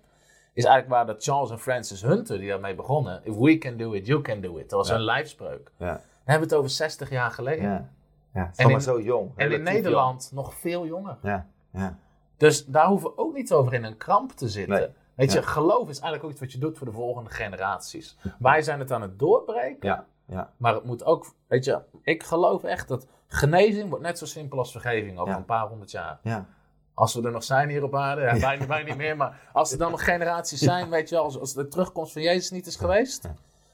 Is 0.52 0.64
eigenlijk 0.64 0.94
waar 0.94 1.06
dat 1.14 1.24
Charles 1.24 1.50
en 1.50 1.58
Francis 1.58 2.02
Hunter, 2.02 2.38
die 2.38 2.48
daarmee 2.48 2.74
begonnen. 2.74 3.20
If 3.24 3.36
we 3.36 3.58
can 3.58 3.76
do 3.76 3.92
it, 3.92 4.06
you 4.06 4.20
can 4.20 4.40
do 4.40 4.56
it. 4.56 4.70
Dat 4.70 4.78
was 4.78 4.88
Ja. 4.88 4.94
hun 4.94 5.04
lijfspreuk. 5.04 5.70
Ja. 5.78 5.86
Dan 5.86 6.00
hebben 6.24 6.48
we 6.48 6.54
het 6.54 6.64
over 6.64 6.70
60 6.70 7.10
jaar 7.10 7.30
geleden. 7.30 7.64
Ja. 7.64 7.88
Ja. 8.34 8.50
En 8.56 8.70
in- 8.70 8.80
zo 8.80 9.00
jong. 9.00 9.32
En 9.36 9.52
in 9.52 9.62
Nederland 9.62 10.30
nog 10.34 10.54
veel 10.54 10.86
jonger. 10.86 11.16
jong. 11.22 11.34
Ja. 11.34 11.46
Ja. 11.74 11.98
Dus 12.36 12.66
daar 12.66 12.86
hoeven 12.86 13.10
we 13.10 13.18
ook 13.18 13.34
niet 13.34 13.52
over 13.52 13.72
in 13.74 13.84
een 13.84 13.96
kramp 13.96 14.32
te 14.32 14.48
zitten. 14.48 14.74
Nee. 14.78 14.88
Weet 15.14 15.32
je, 15.32 15.42
geloof 15.42 15.80
is 15.88 15.98
eigenlijk 16.00 16.24
ook 16.24 16.30
iets 16.30 16.40
wat 16.40 16.52
je 16.52 16.58
doet 16.58 16.78
voor 16.78 16.86
de 16.86 16.92
volgende 16.92 17.30
generaties. 17.30 18.16
Wij 18.38 18.62
zijn 18.62 18.78
het 18.78 18.92
aan 18.92 19.02
het 19.02 19.18
doorbreken, 19.18 19.88
Ja. 19.88 20.06
Ja. 20.26 20.52
maar 20.56 20.74
het 20.74 20.84
moet 20.84 21.04
ook, 21.04 21.34
weet 21.46 21.64
je, 21.64 21.80
ik 22.02 22.22
geloof 22.22 22.62
echt 22.64 22.88
dat 22.88 23.06
genezing 23.26 23.88
wordt 23.88 24.04
net 24.04 24.18
zo 24.18 24.26
simpel 24.26 24.58
als 24.58 24.70
vergeving 24.72 25.18
over 25.18 25.32
Ja. 25.32 25.38
een 25.38 25.44
paar 25.44 25.66
honderd 25.68 25.90
jaar. 25.90 26.18
Ja. 26.22 26.46
Als 26.94 27.14
we 27.14 27.22
er 27.22 27.30
nog 27.30 27.44
zijn 27.44 27.68
hier 27.68 27.82
op 27.84 27.94
aarde, 27.94 28.22
ja, 28.22 28.38
bijna, 28.38 28.66
bijna 28.66 28.88
niet 28.88 28.96
meer, 28.96 29.16
maar 29.16 29.40
als 29.52 29.72
er 29.72 29.78
dan 29.78 29.90
nog 29.90 30.04
generaties 30.04 30.60
zijn, 30.60 30.90
weet 30.90 31.08
je 31.08 31.14
wel, 31.14 31.24
als, 31.24 31.38
als 31.38 31.54
de 31.54 31.68
terugkomst 31.68 32.12
van 32.12 32.22
Jezus 32.22 32.50
niet 32.50 32.66
is 32.66 32.76
geweest, 32.76 33.28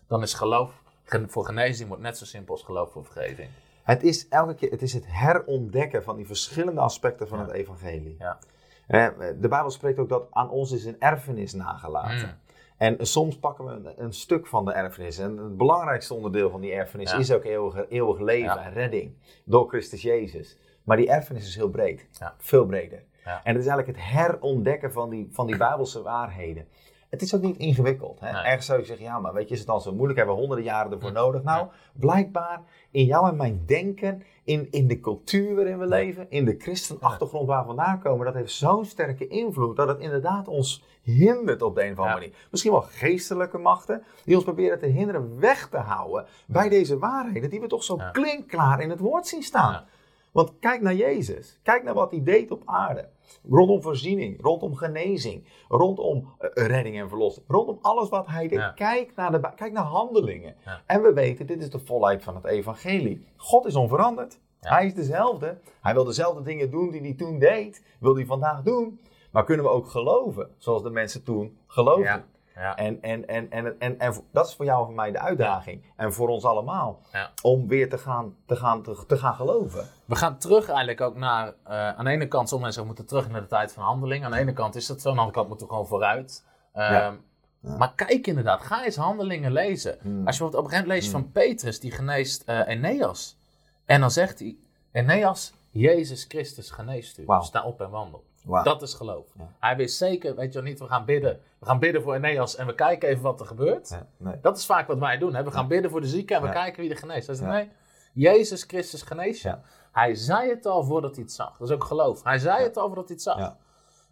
dan 0.06 0.22
is 0.22 0.34
geloof 0.34 0.82
voor 1.26 1.44
genezing 1.44 1.88
wordt 1.88 2.02
net 2.02 2.18
zo 2.18 2.24
simpel 2.24 2.54
als 2.54 2.62
geloof 2.62 2.92
voor 2.92 3.04
vergeving. 3.04 3.48
Het 3.90 4.03
is 4.03 4.29
elke 4.29 4.55
keer 4.55 4.70
het, 4.70 4.83
is 4.83 4.92
het 4.92 5.05
herontdekken 5.09 6.03
van 6.03 6.16
die 6.16 6.26
verschillende 6.26 6.81
aspecten 6.81 7.29
van 7.29 7.38
Ja. 7.38 7.44
het 7.44 7.53
evangelie. 7.53 8.16
Ja. 8.18 8.38
Eh, 8.87 9.09
De 9.40 9.48
Bijbel 9.48 9.70
spreekt 9.70 9.98
ook 9.98 10.09
dat 10.09 10.26
aan 10.31 10.50
ons 10.50 10.72
is 10.72 10.85
een 10.85 11.00
erfenis 11.00 11.53
nagelaten. 11.53 12.26
Mm. 12.26 12.48
En 12.76 13.07
soms 13.07 13.38
pakken 13.38 13.64
we 13.64 13.70
een, 13.70 14.05
een 14.05 14.12
stuk 14.12 14.46
van 14.46 14.64
de 14.64 14.72
erfenis. 14.72 15.18
En 15.18 15.37
het 15.37 15.57
belangrijkste 15.57 16.14
onderdeel 16.14 16.50
van 16.50 16.61
die 16.61 16.72
erfenis 16.72 17.11
Ja. 17.11 17.18
is 17.18 17.33
ook 17.33 17.44
eeuwig, 17.44 17.88
eeuwig 17.88 18.18
leven 18.18 18.59
en 18.59 18.72
redding 18.72 19.12
door 19.44 19.68
Christus 19.68 20.03
Jezus. 20.03 20.57
Maar 20.85 20.96
die 20.96 21.09
erfenis 21.11 21.46
is 21.46 21.57
heel 21.57 21.70
breed. 21.70 22.07
Ja. 22.18 22.35
Veel 22.38 22.66
breder. 22.66 23.03
En 23.24 23.55
het 23.55 23.62
is 23.64 23.66
eigenlijk 23.66 23.87
het 23.87 24.07
herontdekken 24.07 24.92
van 24.92 25.11
die, 25.11 25.29
van 25.31 25.46
die 25.46 25.57
Bijbelse 25.57 26.03
waarheden. 26.03 26.66
Het 27.11 27.23
is 27.23 27.35
ook 27.35 27.42
niet 27.42 27.57
ingewikkeld. 27.57 28.20
Hè? 28.20 28.33
Nee. 28.33 28.42
Ergens 28.42 28.66
zou 28.66 28.79
je 28.81 28.85
zeggen, 28.87 29.05
ja, 29.05 29.18
maar 29.18 29.33
weet 29.33 29.46
je, 29.49 29.53
is 29.53 29.59
het 29.59 29.68
dan 29.68 29.81
zo 29.81 29.92
moeilijk? 29.92 30.16
Hebben 30.18 30.35
we 30.35 30.40
honderden 30.40 30.66
jaren 30.66 30.92
ervoor 30.92 31.12
nodig? 31.12 31.42
Nou, 31.42 31.66
blijkbaar 31.92 32.61
in 32.90 33.05
jou 33.05 33.29
en 33.29 33.37
mijn 33.37 33.62
denken, 33.66 34.23
in, 34.44 34.68
in 34.70 34.87
de 34.87 35.01
cultuur 35.01 35.55
waarin 35.55 35.79
we 35.79 35.87
leven, 35.87 36.27
in 36.31 36.44
de 36.44 36.55
christenachtergrond 36.59 37.46
waar 37.46 37.61
we 37.61 37.66
vandaan 37.66 38.01
komen, 38.01 38.25
dat 38.25 38.35
heeft 38.35 38.53
zo'n 38.53 38.85
sterke 38.85 39.27
invloed 39.27 39.77
dat 39.77 39.88
het 39.88 39.99
inderdaad 39.99 40.49
ons 40.49 40.85
hindert 41.03 41.62
op 41.62 41.75
de 41.75 41.85
een 41.85 41.92
of 41.92 41.99
andere 41.99 42.14
Ja. 42.20 42.20
manier. 42.27 42.46
Misschien 42.51 42.73
wel 42.73 42.83
geestelijke 42.83 43.59
machten 43.59 44.03
die 44.25 44.35
ons 44.35 44.44
proberen 44.44 44.79
te 44.79 44.87
hinderen 44.87 45.38
weg 45.40 45.68
te 45.68 45.79
houden 45.79 46.27
bij 46.46 46.68
deze 46.68 46.99
waarheden 46.99 47.51
die 47.51 47.61
we 47.61 47.66
toch 47.66 47.85
zo 47.85 47.99
klinkklaar 48.12 48.81
in 48.81 48.90
het 48.90 49.01
woord 49.01 49.27
zien 49.27 49.42
staan. 49.42 49.85
Want 50.33 50.53
kijk 50.61 50.81
naar 50.81 50.94
Jezus. 50.94 51.59
Kijk 51.62 51.83
naar 51.83 51.94
wat 51.94 52.11
hij 52.11 52.23
deed 52.23 52.51
op 52.51 52.62
aarde. 52.64 53.09
Rondom 53.48 53.82
voorziening, 53.82 54.42
rondom 54.42 54.74
genezing, 54.74 55.44
rondom 55.68 56.28
eh, 56.38 56.66
redding 56.66 56.98
en 56.98 57.08
verlossing. 57.08 57.46
Rondom 57.48 57.78
alles 57.82 58.08
wat 58.08 58.26
hij 58.26 58.48
deed. 58.48 58.58
Ja. 58.58 58.70
Kijk, 58.70 59.12
naar 59.16 59.32
de, 59.32 59.40
kijk 59.54 59.72
naar 59.72 59.84
handelingen. 59.84 60.54
Ja. 60.64 60.82
En 60.86 61.02
we 61.02 61.12
weten, 61.12 61.46
dit 61.46 61.60
is 61.60 61.70
de 61.70 61.78
volheid 61.78 62.22
van 62.22 62.34
het 62.34 62.44
evangelie. 62.44 63.26
God 63.36 63.66
is 63.66 63.74
onveranderd. 63.74 64.38
Ja. 64.60 64.70
Hij 64.74 64.86
is 64.86 64.94
dezelfde. 64.94 65.58
Hij 65.80 65.94
wil 65.94 66.04
dezelfde 66.04 66.42
dingen 66.42 66.70
doen 66.70 66.90
die 66.90 67.00
hij 67.00 67.14
toen 67.14 67.38
deed. 67.38 67.84
Wil 67.98 68.14
hij 68.14 68.26
vandaag 68.26 68.62
doen. 68.62 69.00
Maar 69.30 69.44
kunnen 69.44 69.64
we 69.64 69.70
ook 69.70 69.88
geloven 69.88 70.48
zoals 70.58 70.82
de 70.82 70.90
mensen 70.90 71.22
toen 71.22 71.58
geloofden. 71.66 72.24
Ja. 72.61 72.77
En, 72.77 73.03
en, 73.03 73.27
en, 73.29 73.51
en, 73.51 73.79
en, 73.79 73.99
en 73.99 74.14
dat 74.33 74.46
is 74.46 74.55
voor 74.55 74.64
jou 74.64 74.81
en 74.81 74.87
voor 74.87 74.94
mij 74.94 75.12
de 75.12 75.18
uitdaging. 75.18 75.92
En 75.96 76.12
voor 76.12 76.29
ons 76.29 76.44
allemaal. 76.44 77.01
Ja. 77.12 77.31
Om 77.42 77.68
weer 77.68 77.88
te 77.88 77.99
gaan, 77.99 78.35
te, 78.46 78.57
gaan, 78.57 78.83
te, 78.83 79.05
te 79.07 79.16
gaan 79.16 79.35
geloven. 79.35 79.88
We 80.05 80.16
gaan 80.16 80.38
terug 80.38 80.68
eigenlijk 80.68 81.01
ook 81.01 81.16
naar, 81.16 81.46
eh, 81.64 81.88
aan 81.88 82.05
de 82.05 82.11
ene 82.11 82.29
kant, 82.29 82.49
sommige 82.49 82.70
mensen 82.70 82.87
moeten 82.87 83.07
terug 83.07 83.29
naar 83.29 83.40
de 83.40 83.46
tijd 83.46 83.73
van 83.73 83.83
handeling. 83.83 84.25
Aan 84.25 84.31
de 84.31 84.38
ene 84.38 84.53
kant 84.53 84.75
is 84.75 84.87
dat 84.87 85.01
zo, 85.01 85.09
aan 85.09 85.14
de 85.14 85.20
andere 85.20 85.37
kant 85.37 85.49
moeten 85.49 85.66
we 85.66 85.73
gewoon 85.73 85.88
vooruit. 85.88 86.46
Ehm. 86.73 87.14
Maar 87.61 87.94
kijk 87.94 88.27
inderdaad, 88.27 88.62
ga 88.62 88.85
eens 88.85 88.96
handelingen 88.96 89.53
lezen. 89.53 89.99
Mm. 90.03 90.27
Als 90.27 90.37
je 90.37 90.42
bijvoorbeeld 90.42 90.55
op 90.55 90.64
een 90.64 90.70
gegeven 90.70 90.88
moment 90.88 91.03
leest 91.03 91.11
van 91.11 91.33
Petrus, 91.33 91.81
die 91.81 91.90
geneest 91.90 92.42
eh 92.42 92.66
Eneas. 92.66 93.38
En 93.85 94.01
dan 94.01 94.11
zegt 94.11 94.38
hij, 94.38 94.57
Eneas, 94.92 95.53
Jezus 95.70 96.24
Christus 96.24 96.70
geneest 96.70 97.18
u. 97.18 97.24
Sta 97.40 97.64
op 97.64 97.80
en 97.80 97.90
wandel. 97.90 98.24
Dat 98.62 98.83
is 98.83 98.94
geloof. 98.94 99.26
Ja. 99.38 99.48
Hij 99.59 99.76
wist 99.76 99.96
zeker, 99.96 100.35
weet 100.35 100.52
je 100.52 100.61
wel 100.61 100.68
niet, 100.68 100.78
we 100.78 100.87
gaan 100.87 101.04
bidden. 101.04 101.40
We 101.59 101.66
gaan 101.66 101.78
bidden 101.78 102.02
voor 102.02 102.14
Eneas 102.14 102.56
en 102.56 102.66
we 102.66 102.74
kijken 102.74 103.09
even 103.09 103.22
wat 103.22 103.40
er 103.40 103.46
gebeurt. 103.46 103.88
Ja, 103.88 104.06
nee. 104.16 104.35
Dat 104.42 104.56
is 104.59 104.66
vaak 104.66 104.87
wat 104.87 104.98
wij 104.98 105.18
doen. 105.18 105.35
Hè? 105.35 105.42
We 105.44 105.50
gaan 105.50 105.68
bidden 105.68 105.90
voor 105.90 106.00
de 106.00 106.06
zieken 106.06 106.37
en 106.37 106.42
we 106.42 106.48
Ja. 106.48 106.54
kijken 106.54 106.80
wie 106.80 106.90
er 106.90 106.96
geneest. 106.96 107.26
Hij 107.26 107.37
zegt, 107.37 107.50
nee, 107.50 107.70
Jezus 108.12 108.62
Christus 108.62 109.02
geneest 109.02 109.42
je. 109.42 109.48
Ja. 109.48 109.62
Hij 109.92 110.14
zei 110.14 110.48
het 110.50 110.66
al 110.66 110.85
voordat 110.85 111.14
hij 111.14 111.22
het 111.24 111.33
zag. 111.33 111.56
Dat 111.56 111.68
is 111.68 111.74
ook 111.74 111.85
geloof. 111.85 112.22
Hij 112.24 112.38
zei 112.38 112.62
het 112.62 112.76
al 112.76 112.87
voordat 112.87 113.04
hij 113.06 113.14
het 113.14 113.22
zag. 113.22 113.56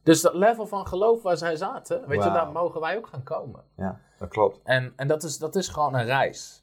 Dus 0.03 0.21
dat 0.21 0.35
level 0.35 0.67
van 0.67 0.87
geloof 0.87 1.23
waar 1.23 1.37
zij 1.37 1.57
zaten, 1.57 2.09
weet 2.09 2.25
je, 2.25 2.31
daar 2.31 2.49
mogen 2.49 2.81
wij 2.81 2.97
ook 2.97 3.07
gaan 3.07 3.23
komen. 3.23 3.61
Ja, 3.77 4.01
dat 4.19 4.29
klopt. 4.29 4.61
En, 4.65 4.93
en 4.97 5.09
dat, 5.09 5.23
is, 5.23 5.39
dat 5.39 5.57
is 5.57 5.69
gewoon 5.69 5.95
een 5.95 6.05
reis. 6.05 6.63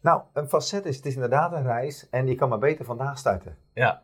Nou, 0.00 0.22
een 0.32 0.48
facet 0.48 0.86
is, 0.86 0.96
het 0.96 1.06
is 1.06 1.14
inderdaad 1.14 1.52
een 1.52 1.62
reis 1.62 2.08
en 2.10 2.26
je 2.26 2.34
kan 2.34 2.48
maar 2.48 2.58
beter 2.58 2.84
vandaag 2.84 3.18
starten. 3.18 3.56
Ja. 3.74 4.02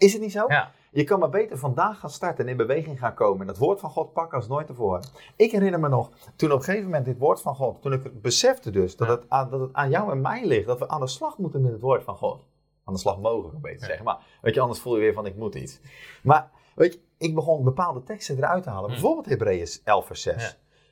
Is 0.00 0.12
het 0.12 0.22
niet 0.22 0.32
zo? 0.32 0.44
Ja. 0.48 0.70
Je 0.92 1.04
kan 1.04 1.18
maar 1.18 1.28
beter 1.30 1.58
vandaag 1.58 1.98
gaan 1.98 2.10
starten 2.10 2.44
en 2.44 2.50
in 2.50 2.56
beweging 2.56 2.98
gaan 2.98 3.14
komen. 3.14 3.40
En 3.40 3.46
het 3.48 3.58
woord 3.58 3.80
van 3.80 3.90
God 3.90 4.12
pakken 4.12 4.38
als 4.38 4.48
nooit 4.48 4.66
tevoren. 4.66 5.02
Ik 5.36 5.50
herinner 5.52 5.80
me 5.80 5.88
nog, 5.88 6.10
toen 6.36 6.52
op 6.52 6.58
een 6.58 6.64
gegeven 6.64 6.84
moment 6.86 7.04
dit 7.04 7.18
woord 7.18 7.40
van 7.40 7.54
God, 7.54 7.82
toen 7.82 7.92
ik 7.92 8.02
het 8.02 8.22
besefte 8.22 8.70
dus, 8.70 8.96
dat, 8.96 9.08
Ja. 9.08 9.14
het 9.14 9.24
aan, 9.28 9.50
dat 9.50 9.60
het 9.60 9.72
aan 9.72 9.90
jou 9.90 10.10
en 10.10 10.20
mij 10.20 10.46
ligt, 10.46 10.66
dat 10.66 10.78
we 10.78 10.88
aan 10.88 11.00
de 11.00 11.06
slag 11.06 11.38
moeten 11.38 11.62
met 11.62 11.72
het 11.72 11.80
woord 11.80 12.02
van 12.04 12.16
God. 12.16 12.46
Aan 12.84 12.94
de 12.94 13.00
slag 13.00 13.18
mogen, 13.18 13.54
om 13.54 13.60
beter 13.60 13.76
te 13.78 13.82
Ja. 13.82 13.86
zeggen. 13.86 14.04
Maar 14.04 14.18
weet 14.40 14.54
je, 14.54 14.60
anders 14.60 14.80
voel 14.80 14.94
je 14.94 15.00
weer 15.00 15.12
van 15.14 15.26
ik 15.26 15.36
moet 15.36 15.54
iets. 15.54 15.80
Maar 16.22 16.50
weet 16.74 16.92
je, 16.92 17.00
ik 17.18 17.34
begon 17.34 17.64
bepaalde 17.64 18.02
teksten 18.02 18.36
eruit 18.36 18.62
te 18.62 18.68
halen. 18.70 18.84
Mm. 18.88 18.94
Bijvoorbeeld 18.94 19.26
Hebreeën 19.26 19.68
11 19.84 20.06
vers 20.06 20.22
6. 20.22 20.42
Ja. 20.42 20.50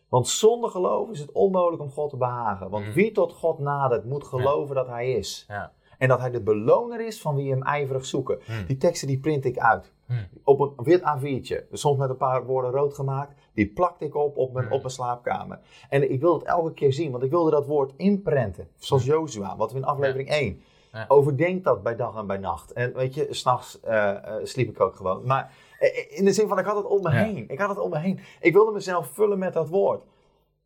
Want 0.08 0.28
zonder 0.28 0.70
geloof 0.70 1.10
is 1.10 1.20
het 1.20 1.32
onmogelijk 1.32 1.82
om 1.82 1.90
God 1.90 2.10
te 2.10 2.16
behagen. 2.16 2.70
Want 2.70 2.86
Mm. 2.86 2.92
wie 2.92 3.12
tot 3.12 3.32
God 3.32 3.58
nadert, 3.58 4.04
moet 4.04 4.24
geloven 4.26 4.74
dat 4.74 4.86
hij 4.86 5.12
is. 5.12 5.44
Ja. 5.48 5.72
En 5.98 6.08
dat 6.08 6.20
hij 6.20 6.30
de 6.30 6.40
beloner 6.42 7.06
is 7.06 7.20
van 7.20 7.34
wie 7.34 7.50
hem 7.50 7.62
ijverig 7.62 8.06
zoeken. 8.06 8.38
Mm. 8.48 8.66
Die 8.66 8.76
teksten 8.76 9.08
die 9.08 9.18
print 9.18 9.44
ik 9.44 9.58
uit. 9.58 9.92
Mm. 10.06 10.26
Op 10.44 10.60
een 10.60 10.72
wit 10.84 11.00
A4'tje. 11.00 11.62
Soms 11.72 11.98
met 11.98 12.08
een 12.10 12.16
paar 12.16 12.44
woorden 12.46 12.70
rood 12.70 12.94
gemaakt. 12.94 13.34
Die 13.54 13.66
plakte 13.72 14.04
ik 14.04 14.14
op 14.14 14.36
op 14.36 14.52
mijn, 14.52 14.66
Mm. 14.66 14.72
op 14.72 14.78
mijn 14.80 14.92
slaapkamer. 14.92 15.58
En 15.88 16.10
ik 16.10 16.20
wilde 16.20 16.38
het 16.38 16.48
elke 16.48 16.72
keer 16.72 16.92
zien. 16.92 17.10
Want 17.10 17.22
ik 17.22 17.30
wilde 17.30 17.50
dat 17.50 17.66
woord 17.66 17.92
inprenten. 17.96 18.68
Zoals 18.76 19.04
Jozua. 19.04 19.56
Wat 19.56 19.72
we 19.72 19.78
in 19.78 19.84
aflevering 19.84 20.28
1. 20.30 20.62
Ja. 20.92 21.04
Overdenk 21.08 21.64
dat 21.64 21.82
bij 21.82 21.96
dag 21.96 22.16
en 22.16 22.26
bij 22.26 22.36
nacht. 22.38 22.72
En 22.72 22.92
weet 22.94 23.14
je, 23.14 23.26
s'nachts 23.30 23.80
eh 23.80 24.08
eh, 24.10 24.44
sliep 24.44 24.68
ik 24.68 24.80
ook 24.80 24.96
gewoon. 24.96 25.26
Maar 25.26 25.52
eh, 25.78 26.18
in 26.18 26.24
de 26.24 26.32
zin 26.32 26.48
van, 26.48 26.58
ik 26.58 26.64
had 26.64 26.76
het 26.76 26.86
om 26.86 27.02
me 27.02 27.10
Ja. 27.10 27.16
heen. 27.24 27.44
Ik 27.48 27.58
had 27.58 27.68
het 27.68 27.78
om 27.78 27.90
me 27.90 27.98
heen. 27.98 28.20
Ik 28.40 28.52
wilde 28.52 28.72
mezelf 28.72 29.06
vullen 29.06 29.38
met 29.38 29.52
dat 29.52 29.68
woord. 29.68 30.02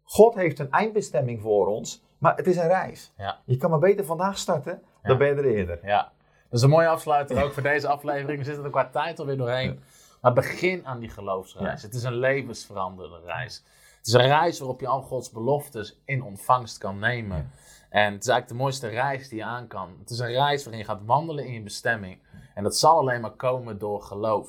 God 0.05 0.35
heeft 0.35 0.59
een 0.59 0.71
eindbestemming 0.71 1.41
voor 1.41 1.67
ons. 1.67 2.03
Maar 2.19 2.37
het 2.37 2.47
is 2.47 2.57
een 2.57 2.67
reis. 2.69 3.13
Ja. 3.17 3.41
Je 3.45 3.57
kan 3.57 3.71
maar 3.71 3.79
beter 3.79 4.05
vandaag 4.05 4.39
starten. 4.39 4.83
Dan 5.03 5.19
ben 5.19 5.27
je 5.27 5.35
er 5.35 5.45
eerder. 5.45 5.79
Ja, 5.83 6.13
dat 6.49 6.59
is 6.59 6.63
een 6.63 6.71
mooie 6.71 6.89
afsluiter 6.89 7.45
ook 7.45 7.53
voor 7.53 7.63
deze 7.63 7.89
aflevering. 7.89 8.39
We 8.39 8.45
zitten 8.45 8.65
er 8.65 8.71
qua 8.71 8.89
tijd 8.89 9.19
alweer 9.19 9.37
doorheen. 9.37 9.83
Maar 10.21 10.33
begin 10.33 10.87
aan 10.87 10.99
die 10.99 11.09
geloofsreis. 11.09 11.83
Het 11.83 11.95
is 11.95 12.03
een 12.03 12.19
levensveranderende 12.19 13.27
reis. 13.27 13.65
Het 13.97 14.07
is 14.07 14.13
een 14.13 14.27
reis 14.27 14.59
waarop 14.59 14.81
je 14.81 14.87
al 14.87 15.03
Gods 15.03 15.31
beloftes 15.31 16.01
in 16.05 16.23
ontvangst 16.23 16.79
kan 16.79 16.99
nemen. 16.99 17.51
En 17.89 18.13
het 18.13 18.23
is 18.23 18.29
eigenlijk 18.29 18.49
de 18.49 18.55
mooiste 18.55 18.89
reis 18.89 19.29
die 19.29 19.39
je 19.39 19.45
aan 19.45 19.67
kan. 19.67 19.97
Het 20.01 20.11
is 20.11 20.19
een 20.19 20.33
reis 20.33 20.65
waarin 20.65 20.83
je 20.83 20.89
gaat 20.89 21.05
wandelen 21.05 21.47
in 21.47 21.53
je 21.53 21.61
bestemming. 21.61 22.19
En 22.55 22.63
dat 22.63 22.77
zal 22.77 22.99
alleen 22.99 23.21
maar 23.21 23.31
komen 23.31 23.79
door 23.79 24.03
geloof. 24.03 24.49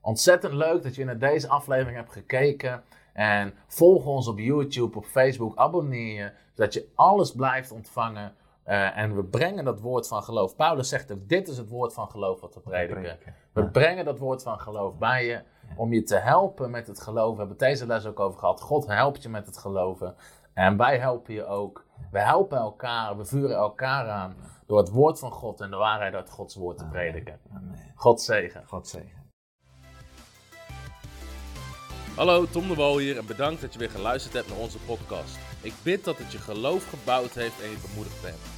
Ontzettend 0.00 0.52
leuk 0.52 0.82
dat 0.82 0.94
je 0.94 1.04
naar 1.04 1.18
deze 1.18 1.48
aflevering 1.48 1.96
hebt 1.96 2.12
gekeken. 2.12 2.82
En 3.12 3.54
volg 3.66 4.06
ons 4.06 4.28
op 4.28 4.38
YouTube, 4.38 4.96
op 4.96 5.04
Facebook, 5.04 5.56
abonneer 5.56 6.22
je, 6.24 6.30
zodat 6.54 6.74
je 6.74 6.88
alles 6.94 7.32
blijft 7.32 7.70
ontvangen. 7.70 8.34
Eh, 8.68 8.96
en 8.98 9.14
we 9.16 9.24
brengen 9.24 9.64
dat 9.64 9.80
woord 9.80 10.08
van 10.08 10.22
geloof. 10.22 10.56
Paulus 10.56 10.88
zegt 10.88 11.12
ook, 11.12 11.28
dit 11.28 11.48
is 11.48 11.56
het 11.56 11.68
woord 11.68 11.92
van 11.94 12.10
geloof 12.10 12.40
wat 12.40 12.54
we 12.54 12.60
prediken. 12.60 13.00
prediken. 13.02 13.34
We 13.52 13.60
Ja. 13.60 13.66
brengen 13.66 14.04
dat 14.04 14.18
woord 14.18 14.42
van 14.42 14.60
geloof 14.60 14.98
bij 14.98 15.26
je, 15.26 15.40
om 15.76 15.92
je 15.92 16.02
te 16.02 16.16
helpen 16.16 16.70
met 16.70 16.86
het 16.86 17.00
geloven. 17.00 17.32
We 17.32 17.38
hebben 17.38 17.56
het 17.58 17.66
deze 17.68 17.86
les 17.86 18.06
ook 18.06 18.20
over 18.20 18.38
gehad. 18.38 18.60
God 18.60 18.86
helpt 18.86 19.22
je 19.22 19.28
met 19.28 19.46
het 19.46 19.58
geloven. 19.58 20.14
En 20.54 20.76
wij 20.76 20.98
helpen 20.98 21.34
je 21.34 21.46
ook. 21.46 21.84
We 22.10 22.18
helpen 22.20 22.58
elkaar, 22.58 23.16
we 23.16 23.24
vuren 23.24 23.56
elkaar 23.56 24.08
aan 24.08 24.36
door 24.66 24.78
het 24.78 24.90
woord 24.90 25.18
van 25.18 25.30
God 25.30 25.60
en 25.60 25.70
de 25.70 25.76
waarheid 25.76 26.14
uit 26.14 26.30
Gods 26.30 26.54
woord 26.54 26.78
te 26.78 26.84
prediken. 26.86 27.40
Amen. 27.54 27.92
God 27.94 28.20
zegen. 28.20 28.62
God 28.66 28.88
zegen. 28.88 29.16
Hallo, 32.16 32.46
Tom 32.46 32.68
de 32.68 32.74
Wol 32.74 32.98
hier 32.98 33.18
en 33.18 33.26
bedankt 33.26 33.60
dat 33.60 33.72
je 33.72 33.78
weer 33.78 33.90
geluisterd 33.90 34.34
hebt 34.34 34.48
naar 34.48 34.58
onze 34.58 34.78
podcast. 34.78 35.38
Ik 35.62 35.74
bid 35.82 36.04
dat 36.04 36.18
het 36.18 36.32
je 36.32 36.38
geloof 36.38 36.88
gebouwd 36.88 37.30
heeft 37.34 37.62
en 37.62 37.70
je 37.70 37.78
bemoedigd 37.88 38.22
bent. 38.22 38.57